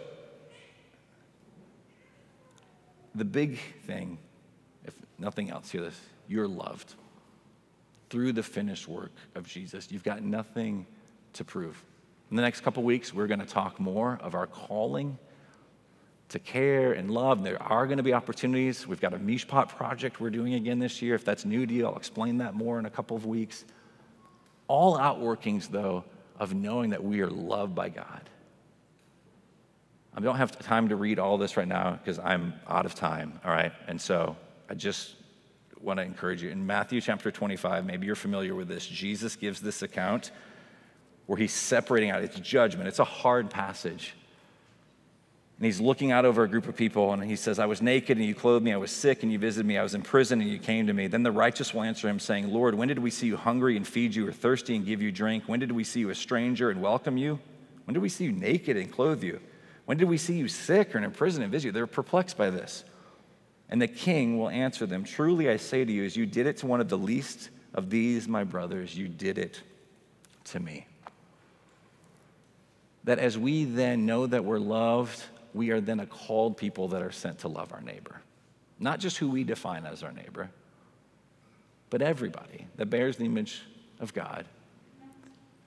the 3.15 3.25
big 3.25 3.59
thing, 3.85 4.17
if 4.85 4.93
nothing 5.17 5.49
else, 5.49 5.69
hear 5.71 5.81
this 5.81 5.99
you're 6.27 6.47
loved 6.47 6.95
through 8.09 8.31
the 8.31 8.43
finished 8.43 8.87
work 8.87 9.11
of 9.35 9.47
Jesus. 9.47 9.91
You've 9.91 10.03
got 10.03 10.23
nothing 10.23 10.85
to 11.33 11.43
prove. 11.43 11.83
In 12.31 12.37
the 12.37 12.43
next 12.43 12.61
couple 12.61 12.81
weeks, 12.83 13.13
we're 13.13 13.27
going 13.27 13.41
to 13.41 13.45
talk 13.45 13.77
more 13.77 14.17
of 14.21 14.35
our 14.35 14.47
calling 14.47 15.19
to 16.29 16.39
care 16.39 16.93
and 16.93 17.11
love. 17.11 17.39
And 17.39 17.45
there 17.45 17.61
are 17.61 17.85
going 17.85 17.97
to 17.97 18.03
be 18.03 18.13
opportunities. 18.13 18.87
We've 18.87 19.01
got 19.01 19.13
a 19.13 19.19
Mishpat 19.19 19.67
project 19.67 20.21
we're 20.21 20.29
doing 20.29 20.53
again 20.53 20.79
this 20.79 21.01
year. 21.01 21.13
If 21.13 21.25
that's 21.25 21.43
new 21.43 21.65
to 21.65 21.73
you, 21.73 21.85
I'll 21.85 21.97
explain 21.97 22.37
that 22.37 22.53
more 22.53 22.79
in 22.79 22.85
a 22.85 22.89
couple 22.89 23.17
of 23.17 23.25
weeks. 23.25 23.65
All 24.69 24.97
outworkings, 24.97 25.69
though, 25.69 26.05
of 26.39 26.53
knowing 26.53 26.91
that 26.91 27.03
we 27.03 27.19
are 27.19 27.29
loved 27.29 27.75
by 27.75 27.89
God. 27.89 28.29
I 30.15 30.21
don't 30.21 30.37
have 30.37 30.57
time 30.57 30.87
to 30.87 30.95
read 30.95 31.19
all 31.19 31.37
this 31.37 31.57
right 31.57 31.67
now 31.67 31.91
because 31.91 32.17
I'm 32.17 32.53
out 32.65 32.85
of 32.85 32.95
time, 32.95 33.41
all 33.43 33.51
right? 33.51 33.73
And 33.87 33.99
so 33.99 34.37
I 34.69 34.73
just 34.73 35.15
want 35.81 35.99
to 35.99 36.05
encourage 36.05 36.41
you. 36.41 36.49
In 36.49 36.65
Matthew 36.65 37.01
chapter 37.01 37.29
25, 37.29 37.85
maybe 37.85 38.05
you're 38.05 38.15
familiar 38.15 38.55
with 38.55 38.69
this, 38.69 38.85
Jesus 38.87 39.35
gives 39.35 39.59
this 39.59 39.81
account 39.81 40.31
where 41.31 41.37
he's 41.37 41.53
separating 41.53 42.09
out, 42.09 42.21
it's 42.21 42.37
judgment, 42.41 42.89
it's 42.89 42.99
a 42.99 43.05
hard 43.05 43.49
passage. 43.49 44.15
And 45.57 45.65
he's 45.65 45.79
looking 45.79 46.11
out 46.11 46.25
over 46.25 46.43
a 46.43 46.47
group 46.49 46.67
of 46.67 46.75
people 46.75 47.13
and 47.13 47.23
he 47.23 47.37
says, 47.37 47.57
I 47.57 47.67
was 47.67 47.81
naked 47.81 48.17
and 48.17 48.25
you 48.25 48.35
clothed 48.35 48.65
me. 48.65 48.73
I 48.73 48.77
was 48.77 48.91
sick 48.91 49.23
and 49.23 49.31
you 49.31 49.39
visited 49.39 49.65
me. 49.65 49.77
I 49.77 49.83
was 49.83 49.95
in 49.95 50.01
prison 50.01 50.41
and 50.41 50.49
you 50.49 50.59
came 50.59 50.87
to 50.87 50.93
me. 50.93 51.07
Then 51.07 51.23
the 51.23 51.31
righteous 51.31 51.73
will 51.73 51.83
answer 51.83 52.09
him, 52.09 52.19
saying, 52.19 52.51
Lord, 52.51 52.75
when 52.75 52.89
did 52.89 52.99
we 52.99 53.09
see 53.11 53.27
you 53.27 53.37
hungry 53.37 53.77
and 53.77 53.87
feed 53.87 54.13
you, 54.13 54.27
or 54.27 54.33
thirsty 54.33 54.75
and 54.75 54.85
give 54.85 55.01
you 55.01 55.09
drink? 55.09 55.45
When 55.45 55.61
did 55.61 55.71
we 55.71 55.85
see 55.85 56.01
you 56.01 56.09
a 56.09 56.15
stranger 56.15 56.69
and 56.69 56.81
welcome 56.81 57.15
you? 57.15 57.39
When 57.85 57.93
did 57.93 58.03
we 58.03 58.09
see 58.09 58.25
you 58.25 58.33
naked 58.33 58.75
and 58.75 58.91
clothe 58.91 59.23
you? 59.23 59.39
When 59.85 59.97
did 59.97 60.09
we 60.09 60.17
see 60.17 60.33
you 60.33 60.49
sick 60.49 60.93
or 60.93 60.97
in 60.97 61.11
prison 61.11 61.43
and 61.43 61.49
visit 61.49 61.67
you? 61.67 61.71
They're 61.71 61.87
perplexed 61.87 62.35
by 62.35 62.49
this. 62.49 62.83
And 63.69 63.81
the 63.81 63.87
king 63.87 64.37
will 64.37 64.49
answer 64.49 64.85
them, 64.85 65.05
Truly 65.05 65.49
I 65.49 65.55
say 65.55 65.85
to 65.85 65.91
you, 65.93 66.03
as 66.03 66.17
you 66.17 66.25
did 66.25 66.45
it 66.45 66.57
to 66.57 66.67
one 66.67 66.81
of 66.81 66.89
the 66.89 66.97
least 66.97 67.51
of 67.73 67.89
these, 67.89 68.27
my 68.27 68.43
brothers, 68.43 68.97
you 68.97 69.07
did 69.07 69.37
it 69.37 69.61
to 70.43 70.59
me. 70.59 70.87
That 73.03 73.19
as 73.19 73.37
we 73.37 73.65
then 73.65 74.05
know 74.05 74.27
that 74.27 74.45
we're 74.45 74.59
loved, 74.59 75.23
we 75.53 75.71
are 75.71 75.81
then 75.81 75.99
a 75.99 76.05
called 76.05 76.57
people 76.57 76.89
that 76.89 77.01
are 77.01 77.11
sent 77.11 77.39
to 77.39 77.47
love 77.47 77.73
our 77.73 77.81
neighbor. 77.81 78.21
Not 78.79 78.99
just 78.99 79.17
who 79.17 79.29
we 79.29 79.43
define 79.43 79.85
as 79.85 80.03
our 80.03 80.11
neighbor, 80.11 80.49
but 81.89 82.01
everybody 82.01 82.67
that 82.77 82.87
bears 82.87 83.17
the 83.17 83.25
image 83.25 83.61
of 83.99 84.13
God. 84.13 84.45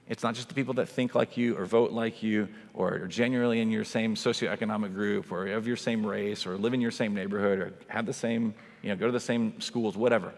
It's 0.08 0.22
not 0.22 0.34
just 0.34 0.48
the 0.48 0.54
people 0.54 0.74
that 0.74 0.88
think 0.88 1.14
like 1.14 1.36
you 1.36 1.56
or 1.56 1.64
vote 1.64 1.92
like 1.92 2.22
you 2.22 2.48
or 2.74 2.94
are 2.94 3.06
genuinely 3.06 3.60
in 3.60 3.70
your 3.70 3.84
same 3.84 4.16
socioeconomic 4.16 4.92
group 4.92 5.32
or 5.32 5.46
of 5.46 5.66
your 5.66 5.76
same 5.76 6.04
race 6.04 6.46
or 6.46 6.58
live 6.58 6.74
in 6.74 6.80
your 6.80 6.90
same 6.90 7.14
neighborhood 7.14 7.58
or 7.58 7.72
have 7.88 8.04
the 8.04 8.12
same, 8.12 8.54
you 8.82 8.90
know, 8.90 8.96
go 8.96 9.06
to 9.06 9.12
the 9.12 9.20
same 9.20 9.60
schools, 9.60 9.96
whatever. 9.96 10.34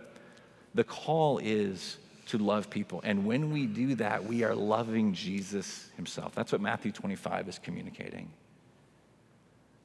The 0.75 0.85
call 0.85 1.39
is 1.39 1.99
to 2.27 2.39
love 2.39 2.69
people. 2.71 3.01
And 3.05 3.25
when 3.25 3.53
we 3.53 3.67
do 3.67 3.95
that, 3.97 4.25
we 4.25 4.43
are 4.43 4.55
loving 4.55 5.15
Jesus 5.15 5.91
himself. 5.97 6.35
That's 6.35 6.53
what 6.53 6.61
Matthew 6.61 6.93
25 6.93 7.49
is 7.49 7.59
communicating. 7.59 8.31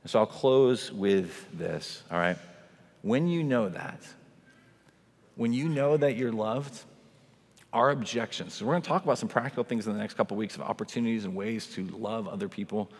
And 0.01 0.09
So 0.09 0.19
I'll 0.19 0.25
close 0.25 0.91
with 0.91 1.47
this, 1.57 2.03
all 2.11 2.17
right? 2.17 2.37
When 3.03 3.27
you 3.27 3.43
know 3.43 3.69
that, 3.69 4.01
when 5.35 5.53
you 5.53 5.69
know 5.69 5.97
that 5.97 6.15
you're 6.15 6.31
loved, 6.31 6.83
our 7.73 7.91
objections. 7.91 8.53
So 8.55 8.65
we're 8.65 8.73
going 8.73 8.81
to 8.81 8.87
talk 8.87 9.03
about 9.03 9.17
some 9.17 9.29
practical 9.29 9.63
things 9.63 9.87
in 9.87 9.93
the 9.93 9.99
next 9.99 10.15
couple 10.15 10.35
of 10.35 10.39
weeks 10.39 10.55
of 10.55 10.61
opportunities 10.61 11.25
and 11.25 11.35
ways 11.35 11.67
to 11.67 11.85
love 11.87 12.27
other 12.27 12.49
people, 12.49 12.91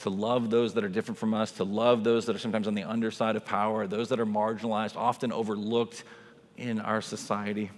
to 0.00 0.10
love 0.10 0.50
those 0.50 0.74
that 0.74 0.84
are 0.84 0.88
different 0.88 1.18
from 1.18 1.34
us, 1.34 1.50
to 1.52 1.64
love 1.64 2.04
those 2.04 2.26
that 2.26 2.36
are 2.36 2.38
sometimes 2.38 2.68
on 2.68 2.74
the 2.74 2.84
underside 2.84 3.34
of 3.34 3.44
power, 3.44 3.86
those 3.86 4.08
that 4.10 4.20
are 4.20 4.26
marginalized, 4.26 4.96
often 4.96 5.32
overlooked 5.32 6.04
in 6.56 6.80
our 6.80 7.00
society. 7.00 7.70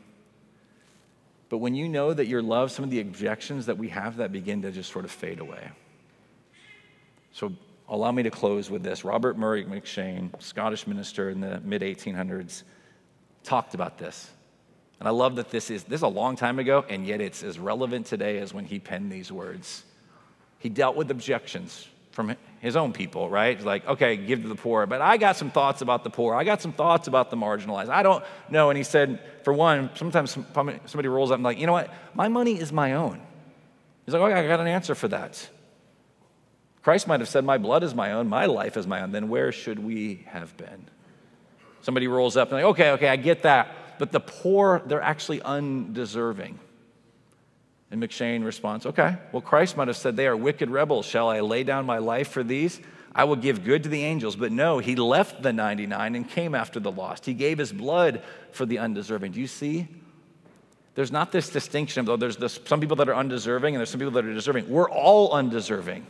But 1.48 1.58
when 1.58 1.74
you 1.74 1.88
know 1.88 2.12
that 2.12 2.26
you're 2.26 2.42
loved, 2.42 2.72
some 2.72 2.84
of 2.84 2.90
the 2.90 3.00
objections 3.00 3.66
that 3.66 3.78
we 3.78 3.88
have 3.88 4.16
that 4.16 4.32
begin 4.32 4.62
to 4.62 4.72
just 4.72 4.90
sort 4.90 5.04
of 5.04 5.10
fade 5.10 5.38
away. 5.38 5.70
So 7.32 7.52
allow 7.88 8.10
me 8.10 8.22
to 8.24 8.30
close 8.30 8.70
with 8.70 8.82
this. 8.82 9.04
Robert 9.04 9.38
Murray 9.38 9.64
M'Cheyne, 9.64 10.30
Scottish 10.42 10.86
minister 10.86 11.30
in 11.30 11.40
the 11.40 11.60
mid 11.60 11.82
1800s, 11.82 12.64
talked 13.44 13.74
about 13.74 13.98
this. 13.98 14.30
And 14.98 15.06
I 15.06 15.12
love 15.12 15.36
that 15.36 15.50
this 15.50 15.70
is 15.70 15.84
this 15.84 15.98
is 15.98 16.02
a 16.02 16.08
long 16.08 16.36
time 16.36 16.58
ago, 16.58 16.84
and 16.88 17.06
yet 17.06 17.20
it's 17.20 17.42
as 17.42 17.58
relevant 17.58 18.06
today 18.06 18.38
as 18.38 18.54
when 18.54 18.64
he 18.64 18.78
penned 18.78 19.12
these 19.12 19.30
words. 19.30 19.84
He 20.58 20.68
dealt 20.68 20.96
with 20.96 21.10
objections 21.10 21.86
from 22.12 22.34
his 22.66 22.76
own 22.76 22.92
people, 22.92 23.30
right? 23.30 23.60
Like, 23.62 23.86
okay, 23.86 24.16
give 24.16 24.42
to 24.42 24.48
the 24.48 24.54
poor, 24.54 24.86
but 24.86 25.00
I 25.00 25.16
got 25.16 25.36
some 25.36 25.50
thoughts 25.50 25.80
about 25.80 26.04
the 26.04 26.10
poor. 26.10 26.34
I 26.34 26.44
got 26.44 26.60
some 26.60 26.72
thoughts 26.72 27.08
about 27.08 27.30
the 27.30 27.36
marginalized. 27.36 27.88
I 27.88 28.02
don't 28.02 28.22
know. 28.50 28.70
And 28.70 28.76
he 28.76 28.84
said, 28.84 29.20
for 29.44 29.52
one, 29.52 29.90
sometimes 29.94 30.32
somebody 30.32 31.08
rolls 31.08 31.30
up 31.30 31.36
and 31.36 31.44
like, 31.44 31.58
you 31.58 31.66
know 31.66 31.72
what? 31.72 31.92
My 32.14 32.28
money 32.28 32.58
is 32.58 32.72
my 32.72 32.92
own. 32.92 33.22
He's 34.04 34.12
like, 34.12 34.22
okay, 34.22 34.38
I 34.38 34.46
got 34.46 34.60
an 34.60 34.66
answer 34.66 34.94
for 34.94 35.08
that. 35.08 35.48
Christ 36.82 37.08
might 37.08 37.18
have 37.18 37.28
said, 37.28 37.44
My 37.44 37.58
blood 37.58 37.82
is 37.82 37.96
my 37.96 38.12
own, 38.12 38.28
my 38.28 38.46
life 38.46 38.76
is 38.76 38.86
my 38.86 39.00
own. 39.00 39.10
Then 39.10 39.28
where 39.28 39.50
should 39.50 39.80
we 39.80 40.24
have 40.28 40.56
been? 40.56 40.86
Somebody 41.82 42.06
rolls 42.06 42.36
up 42.36 42.52
and 42.52 42.58
like, 42.58 42.64
okay, 42.66 42.90
okay, 42.92 43.08
I 43.08 43.16
get 43.16 43.42
that. 43.42 43.98
But 43.98 44.12
the 44.12 44.20
poor, 44.20 44.82
they're 44.86 45.02
actually 45.02 45.42
undeserving. 45.42 46.60
And 47.90 48.02
M'Cheyne 48.02 48.44
responds, 48.44 48.84
okay, 48.84 49.16
well, 49.32 49.42
Christ 49.42 49.76
might 49.76 49.88
have 49.88 49.96
said, 49.96 50.16
They 50.16 50.26
are 50.26 50.36
wicked 50.36 50.70
rebels. 50.70 51.06
Shall 51.06 51.28
I 51.28 51.40
lay 51.40 51.62
down 51.62 51.86
my 51.86 51.98
life 51.98 52.28
for 52.28 52.42
these? 52.42 52.80
I 53.14 53.24
will 53.24 53.36
give 53.36 53.64
good 53.64 53.84
to 53.84 53.88
the 53.88 54.02
angels. 54.02 54.36
But 54.36 54.52
no, 54.52 54.78
he 54.78 54.96
left 54.96 55.42
the 55.42 55.52
99 55.52 56.14
and 56.14 56.28
came 56.28 56.54
after 56.54 56.80
the 56.80 56.92
lost. 56.92 57.24
He 57.24 57.32
gave 57.32 57.58
his 57.58 57.72
blood 57.72 58.22
for 58.52 58.66
the 58.66 58.78
undeserving. 58.78 59.32
Do 59.32 59.40
you 59.40 59.46
see? 59.46 59.88
There's 60.96 61.12
not 61.12 61.30
this 61.30 61.48
distinction 61.48 62.00
of, 62.00 62.06
though, 62.06 62.16
there's 62.16 62.36
this, 62.36 62.58
some 62.64 62.80
people 62.80 62.96
that 62.96 63.08
are 63.08 63.14
undeserving 63.14 63.74
and 63.74 63.80
there's 63.80 63.90
some 63.90 64.00
people 64.00 64.12
that 64.12 64.24
are 64.24 64.34
deserving. 64.34 64.68
We're 64.68 64.90
all 64.90 65.32
undeserving. 65.32 66.06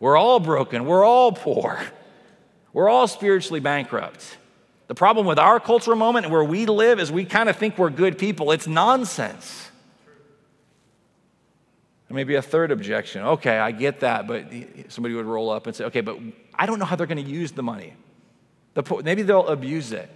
We're 0.00 0.16
all 0.16 0.38
broken. 0.38 0.86
We're 0.86 1.04
all 1.04 1.32
poor. 1.32 1.80
We're 2.72 2.88
all 2.88 3.08
spiritually 3.08 3.60
bankrupt. 3.60 4.36
The 4.86 4.94
problem 4.94 5.26
with 5.26 5.38
our 5.38 5.60
cultural 5.60 5.96
moment 5.96 6.26
and 6.26 6.32
where 6.32 6.44
we 6.44 6.66
live 6.66 7.00
is 7.00 7.10
we 7.10 7.24
kind 7.24 7.48
of 7.48 7.56
think 7.56 7.76
we're 7.76 7.90
good 7.90 8.18
people. 8.18 8.52
It's 8.52 8.66
nonsense. 8.66 9.67
Maybe 12.10 12.36
a 12.36 12.42
third 12.42 12.70
objection. 12.70 13.22
Okay, 13.22 13.58
I 13.58 13.70
get 13.70 14.00
that, 14.00 14.26
but 14.26 14.46
somebody 14.88 15.14
would 15.14 15.26
roll 15.26 15.50
up 15.50 15.66
and 15.66 15.76
say, 15.76 15.84
okay, 15.84 16.00
but 16.00 16.18
I 16.54 16.64
don't 16.64 16.78
know 16.78 16.86
how 16.86 16.96
they're 16.96 17.06
going 17.06 17.22
to 17.22 17.30
use 17.30 17.52
the 17.52 17.62
money. 17.62 17.94
The, 18.74 19.02
maybe 19.04 19.22
they'll 19.22 19.46
abuse 19.46 19.92
it. 19.92 20.08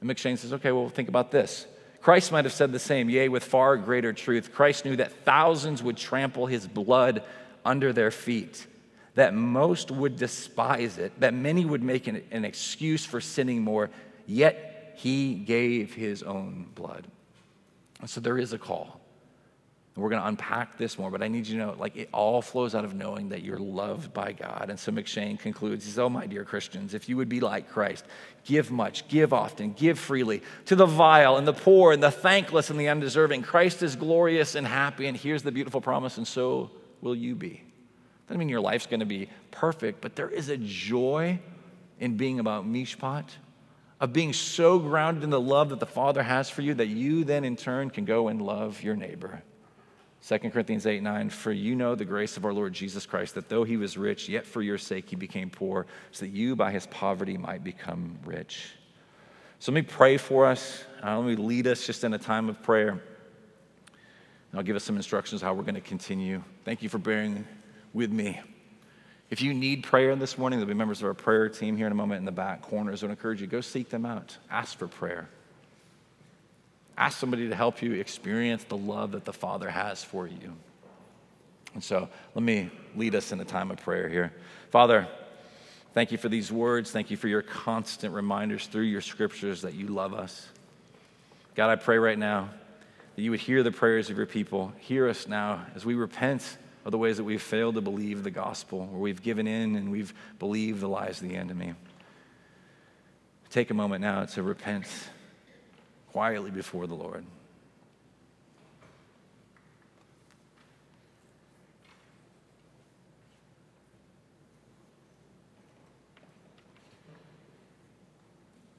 And 0.00 0.08
M'Cheyne 0.08 0.38
says, 0.38 0.54
okay, 0.54 0.72
well, 0.72 0.88
think 0.88 1.08
about 1.08 1.30
this. 1.30 1.66
Christ 2.00 2.32
might 2.32 2.44
have 2.44 2.54
said 2.54 2.72
the 2.72 2.78
same, 2.78 3.10
yea, 3.10 3.28
with 3.28 3.44
far 3.44 3.76
greater 3.76 4.12
truth. 4.12 4.54
Christ 4.54 4.84
knew 4.84 4.96
that 4.96 5.12
thousands 5.24 5.82
would 5.82 5.98
trample 5.98 6.46
his 6.46 6.66
blood 6.66 7.22
under 7.64 7.92
their 7.92 8.10
feet 8.10 8.66
that 9.18 9.34
most 9.34 9.90
would 9.90 10.16
despise 10.16 10.96
it, 10.96 11.18
that 11.18 11.34
many 11.34 11.64
would 11.64 11.82
make 11.82 12.06
an, 12.06 12.22
an 12.30 12.44
excuse 12.44 13.04
for 13.04 13.20
sinning 13.20 13.60
more, 13.60 13.90
yet 14.28 14.94
he 14.94 15.34
gave 15.34 15.92
his 15.92 16.22
own 16.22 16.68
blood. 16.76 17.04
So 18.06 18.20
there 18.20 18.38
is 18.38 18.52
a 18.52 18.58
call. 18.58 18.97
And 19.98 20.04
we're 20.04 20.10
going 20.10 20.22
to 20.22 20.28
unpack 20.28 20.78
this 20.78 20.96
more, 20.96 21.10
but 21.10 21.24
I 21.24 21.26
need 21.26 21.48
you 21.48 21.58
to 21.58 21.66
know 21.66 21.74
like 21.76 21.96
it 21.96 22.08
all 22.12 22.40
flows 22.40 22.76
out 22.76 22.84
of 22.84 22.94
knowing 22.94 23.30
that 23.30 23.42
you're 23.42 23.58
loved 23.58 24.14
by 24.14 24.30
God. 24.30 24.66
And 24.70 24.78
so 24.78 24.92
M'Cheyne 24.92 25.40
concludes, 25.40 25.84
he 25.84 25.90
says, 25.90 25.98
Oh, 25.98 26.08
my 26.08 26.24
dear 26.24 26.44
Christians, 26.44 26.94
if 26.94 27.08
you 27.08 27.16
would 27.16 27.28
be 27.28 27.40
like 27.40 27.68
Christ, 27.68 28.04
give 28.44 28.70
much, 28.70 29.08
give 29.08 29.32
often, 29.32 29.72
give 29.72 29.98
freely 29.98 30.44
to 30.66 30.76
the 30.76 30.86
vile 30.86 31.36
and 31.36 31.48
the 31.48 31.52
poor 31.52 31.90
and 31.90 32.00
the 32.00 32.12
thankless 32.12 32.70
and 32.70 32.78
the 32.78 32.86
undeserving. 32.86 33.42
Christ 33.42 33.82
is 33.82 33.96
glorious 33.96 34.54
and 34.54 34.68
happy, 34.68 35.08
and 35.08 35.16
here's 35.16 35.42
the 35.42 35.50
beautiful 35.50 35.80
promise, 35.80 36.16
and 36.16 36.28
so 36.28 36.70
will 37.00 37.16
you 37.16 37.34
be. 37.34 37.64
Doesn't 38.28 38.38
mean 38.38 38.48
your 38.48 38.60
life's 38.60 38.86
going 38.86 39.00
to 39.00 39.06
be 39.06 39.28
perfect, 39.50 40.00
but 40.00 40.14
there 40.14 40.30
is 40.30 40.48
a 40.48 40.58
joy 40.58 41.40
in 41.98 42.16
being 42.16 42.38
about 42.38 42.68
mishpat, 42.68 43.30
of 43.98 44.12
being 44.12 44.32
so 44.32 44.78
grounded 44.78 45.24
in 45.24 45.30
the 45.30 45.40
love 45.40 45.70
that 45.70 45.80
the 45.80 45.86
Father 45.86 46.22
has 46.22 46.48
for 46.48 46.62
you 46.62 46.74
that 46.74 46.86
you 46.86 47.24
then 47.24 47.44
in 47.44 47.56
turn 47.56 47.90
can 47.90 48.04
go 48.04 48.28
and 48.28 48.40
love 48.40 48.80
your 48.84 48.94
neighbor. 48.94 49.42
2 50.26 50.38
Corinthians 50.50 50.86
8 50.86 51.02
9, 51.02 51.30
for 51.30 51.52
you 51.52 51.74
know 51.74 51.94
the 51.94 52.04
grace 52.04 52.36
of 52.36 52.44
our 52.44 52.52
Lord 52.52 52.72
Jesus 52.72 53.06
Christ, 53.06 53.34
that 53.36 53.48
though 53.48 53.64
he 53.64 53.76
was 53.76 53.96
rich, 53.96 54.28
yet 54.28 54.44
for 54.44 54.60
your 54.60 54.78
sake 54.78 55.08
he 55.08 55.16
became 55.16 55.48
poor, 55.48 55.86
so 56.10 56.24
that 56.24 56.32
you 56.32 56.56
by 56.56 56.72
his 56.72 56.86
poverty 56.86 57.36
might 57.36 57.62
become 57.62 58.18
rich. 58.24 58.72
So 59.60 59.72
let 59.72 59.76
me 59.76 59.82
pray 59.82 60.16
for 60.16 60.46
us. 60.46 60.84
Uh, 61.04 61.18
let 61.18 61.26
me 61.26 61.36
lead 61.36 61.66
us 61.66 61.86
just 61.86 62.04
in 62.04 62.14
a 62.14 62.18
time 62.18 62.48
of 62.48 62.62
prayer. 62.62 62.90
And 62.90 63.00
I'll 64.54 64.62
give 64.62 64.76
us 64.76 64.84
some 64.84 64.96
instructions 64.96 65.42
how 65.42 65.52
we're 65.54 65.62
going 65.62 65.74
to 65.74 65.80
continue. 65.80 66.42
Thank 66.64 66.82
you 66.82 66.88
for 66.88 66.98
bearing 66.98 67.46
with 67.92 68.10
me. 68.10 68.40
If 69.30 69.42
you 69.42 69.52
need 69.52 69.82
prayer 69.82 70.16
this 70.16 70.38
morning, 70.38 70.58
there'll 70.58 70.72
be 70.72 70.74
members 70.74 71.00
of 71.00 71.06
our 71.06 71.14
prayer 71.14 71.48
team 71.48 71.76
here 71.76 71.86
in 71.86 71.92
a 71.92 71.96
moment 71.96 72.20
in 72.20 72.24
the 72.24 72.32
back 72.32 72.62
corners. 72.62 73.02
I 73.02 73.06
would 73.06 73.10
encourage 73.10 73.40
you, 73.40 73.46
go 73.46 73.60
seek 73.60 73.90
them 73.90 74.06
out. 74.06 74.36
Ask 74.50 74.78
for 74.78 74.88
prayer. 74.88 75.28
Ask 76.98 77.18
somebody 77.18 77.48
to 77.48 77.54
help 77.54 77.80
you 77.80 77.92
experience 77.92 78.64
the 78.64 78.76
love 78.76 79.12
that 79.12 79.24
the 79.24 79.32
Father 79.32 79.70
has 79.70 80.02
for 80.02 80.26
you. 80.26 80.52
And 81.74 81.84
so 81.84 82.08
let 82.34 82.42
me 82.42 82.70
lead 82.96 83.14
us 83.14 83.30
in 83.30 83.38
a 83.38 83.44
time 83.44 83.70
of 83.70 83.78
prayer 83.78 84.08
here. 84.08 84.32
Father, 84.70 85.06
thank 85.94 86.10
you 86.10 86.18
for 86.18 86.28
these 86.28 86.50
words. 86.50 86.90
Thank 86.90 87.12
you 87.12 87.16
for 87.16 87.28
your 87.28 87.42
constant 87.42 88.12
reminders 88.12 88.66
through 88.66 88.82
your 88.82 89.00
scriptures 89.00 89.62
that 89.62 89.74
you 89.74 89.86
love 89.86 90.12
us. 90.12 90.48
God, 91.54 91.70
I 91.70 91.76
pray 91.76 91.98
right 91.98 92.18
now 92.18 92.48
that 93.14 93.22
you 93.22 93.30
would 93.30 93.38
hear 93.38 93.62
the 93.62 93.70
prayers 93.70 94.10
of 94.10 94.16
your 94.16 94.26
people. 94.26 94.72
Hear 94.78 95.08
us 95.08 95.28
now 95.28 95.66
as 95.76 95.86
we 95.86 95.94
repent 95.94 96.58
of 96.84 96.90
the 96.90 96.98
ways 96.98 97.18
that 97.18 97.24
we've 97.24 97.40
failed 97.40 97.76
to 97.76 97.80
believe 97.80 98.24
the 98.24 98.32
gospel, 98.32 98.86
where 98.86 99.00
we've 99.00 99.22
given 99.22 99.46
in 99.46 99.76
and 99.76 99.92
we've 99.92 100.12
believed 100.40 100.80
the 100.80 100.88
lies 100.88 101.22
of 101.22 101.28
the 101.28 101.36
enemy. 101.36 101.74
Take 103.50 103.70
a 103.70 103.74
moment 103.74 104.00
now 104.00 104.24
to 104.24 104.42
repent 104.42 104.86
quietly 106.12 106.50
before 106.50 106.86
the 106.86 106.94
Lord. 106.94 107.24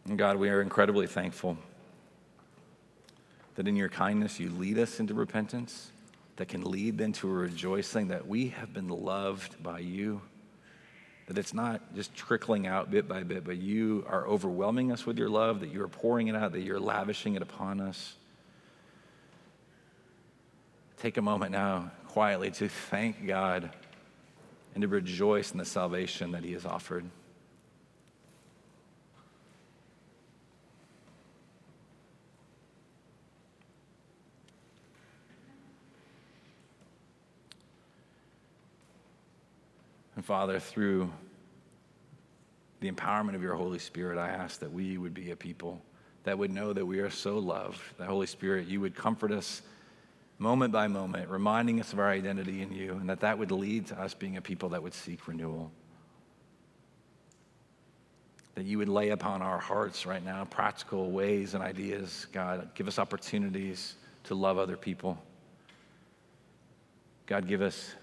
And 0.06 0.18
God, 0.18 0.38
we 0.38 0.50
are 0.50 0.62
incredibly 0.62 1.06
thankful 1.06 1.56
that 3.54 3.68
in 3.68 3.76
your 3.76 3.90
kindness 3.90 4.40
you 4.40 4.50
lead 4.50 4.80
us 4.80 5.00
into 5.00 5.14
repentance, 5.14 5.92
that 6.38 6.48
can 6.48 6.64
lead 6.64 6.98
then 6.98 7.14
to 7.14 7.30
a 7.30 7.32
rejoicing 7.32 8.08
that 8.08 8.26
we 8.26 8.48
have 8.48 8.74
been 8.74 8.88
loved 8.88 9.62
by 9.62 9.78
you. 9.78 10.22
That 11.30 11.38
it's 11.38 11.54
not 11.54 11.96
just 11.96 12.16
trickling 12.16 12.66
out 12.66 12.90
bit 12.90 13.08
by 13.08 13.22
bit, 13.22 13.46
but 13.46 13.58
you 13.58 14.04
are 14.10 14.28
overwhelming 14.28 14.92
us 14.92 15.06
with 15.06 15.20
your 15.20 15.30
love, 15.30 15.60
that 15.60 15.72
you 15.72 15.84
are 15.84 15.88
pouring 15.88 16.28
it 16.28 16.36
out, 16.36 16.54
that 16.54 16.62
you're 16.62 16.80
lavishing 16.80 17.36
it 17.36 17.44
upon 17.44 17.80
us. 17.80 18.16
Take 20.98 21.18
a 21.18 21.22
moment 21.22 21.52
now 21.52 21.92
quietly 22.08 22.50
to 22.50 22.68
thank 22.68 23.28
God 23.28 23.70
and 24.74 24.82
to 24.82 24.88
rejoice 24.88 25.52
in 25.52 25.60
the 25.60 25.66
salvation 25.66 26.32
that 26.32 26.44
He 26.44 26.54
has 26.54 26.66
offered. 26.66 27.06
And 40.20 40.26
Father, 40.26 40.60
through 40.60 41.10
the 42.82 42.92
empowerment 42.92 43.36
of 43.36 43.42
your 43.42 43.56
Holy 43.56 43.80
Spirit, 43.80 44.18
I 44.18 44.28
ask 44.28 44.60
that 44.60 44.70
we 44.70 44.98
would 44.98 45.14
be 45.14 45.32
a 45.32 45.36
people 45.38 45.82
that 46.26 46.38
would 46.38 46.52
know 46.52 46.74
that 46.74 46.86
we 46.86 47.00
are 47.00 47.10
so 47.10 47.38
loved. 47.38 47.80
That 47.98 48.10
Holy 48.10 48.28
Spirit, 48.28 48.68
you 48.68 48.82
would 48.82 48.96
comfort 48.96 49.32
us 49.32 49.62
moment 50.38 50.74
by 50.74 50.90
moment, 50.90 51.30
reminding 51.30 51.80
us 51.80 51.94
of 51.94 52.00
our 52.00 52.10
identity 52.10 52.62
in 52.62 52.74
you, 52.74 52.96
and 52.96 53.10
that 53.10 53.22
that 53.22 53.40
would 53.40 53.50
lead 53.50 53.88
to 53.88 54.02
us 54.02 54.14
being 54.14 54.36
a 54.36 54.42
people 54.42 54.68
that 54.68 54.84
would 54.84 54.94
seek 54.94 55.26
renewal. 55.26 55.72
That 58.56 58.66
you 58.66 58.78
would 58.78 58.90
lay 58.90 59.12
upon 59.12 59.42
our 59.42 59.60
hearts 59.60 60.06
right 60.06 60.26
now 60.26 60.44
practical 60.44 61.12
ways 61.12 61.54
and 61.54 61.64
ideas, 61.64 62.28
God. 62.34 62.72
Give 62.76 62.90
us 62.90 63.00
opportunities 63.00 63.96
to 64.26 64.36
love 64.36 64.58
other 64.58 64.76
people. 64.76 65.18
God, 67.26 67.48
give 67.48 67.62
us 67.62 67.96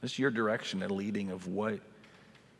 just 0.00 0.18
your 0.18 0.30
direction 0.30 0.82
and 0.82 0.90
leading 0.90 1.30
of 1.30 1.46
what 1.46 1.80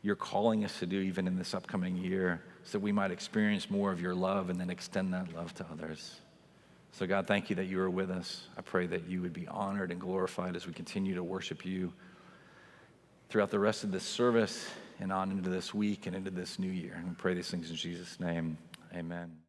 you're 0.02 0.16
calling 0.16 0.64
us 0.64 0.78
to 0.78 0.86
do 0.86 1.00
even 1.00 1.26
in 1.26 1.36
this 1.36 1.54
upcoming 1.54 1.96
year 1.96 2.42
so 2.64 2.72
that 2.72 2.80
we 2.80 2.92
might 2.92 3.10
experience 3.10 3.70
more 3.70 3.90
of 3.90 4.00
your 4.00 4.14
love 4.14 4.50
and 4.50 4.60
then 4.60 4.70
extend 4.70 5.12
that 5.12 5.34
love 5.34 5.54
to 5.54 5.66
others. 5.72 6.20
So, 6.92 7.06
God, 7.06 7.26
thank 7.26 7.50
you 7.50 7.56
that 7.56 7.66
you 7.66 7.80
are 7.80 7.90
with 7.90 8.10
us. 8.10 8.46
I 8.56 8.62
pray 8.62 8.86
that 8.86 9.08
you 9.08 9.22
would 9.22 9.32
be 9.32 9.46
honored 9.46 9.90
and 9.90 10.00
glorified 10.00 10.56
as 10.56 10.66
we 10.66 10.72
continue 10.72 11.14
to 11.14 11.22
worship 11.22 11.64
you 11.64 11.92
throughout 13.28 13.50
the 13.50 13.58
rest 13.58 13.84
of 13.84 13.92
this 13.92 14.04
service 14.04 14.68
and 15.00 15.12
on 15.12 15.30
into 15.30 15.50
this 15.50 15.74
week 15.74 16.06
and 16.06 16.16
into 16.16 16.30
this 16.30 16.58
new 16.58 16.70
year. 16.70 16.94
And 16.96 17.08
we 17.08 17.14
pray 17.14 17.34
these 17.34 17.50
things 17.50 17.70
in 17.70 17.76
Jesus' 17.76 18.18
name. 18.18 18.56
Amen. 18.94 19.47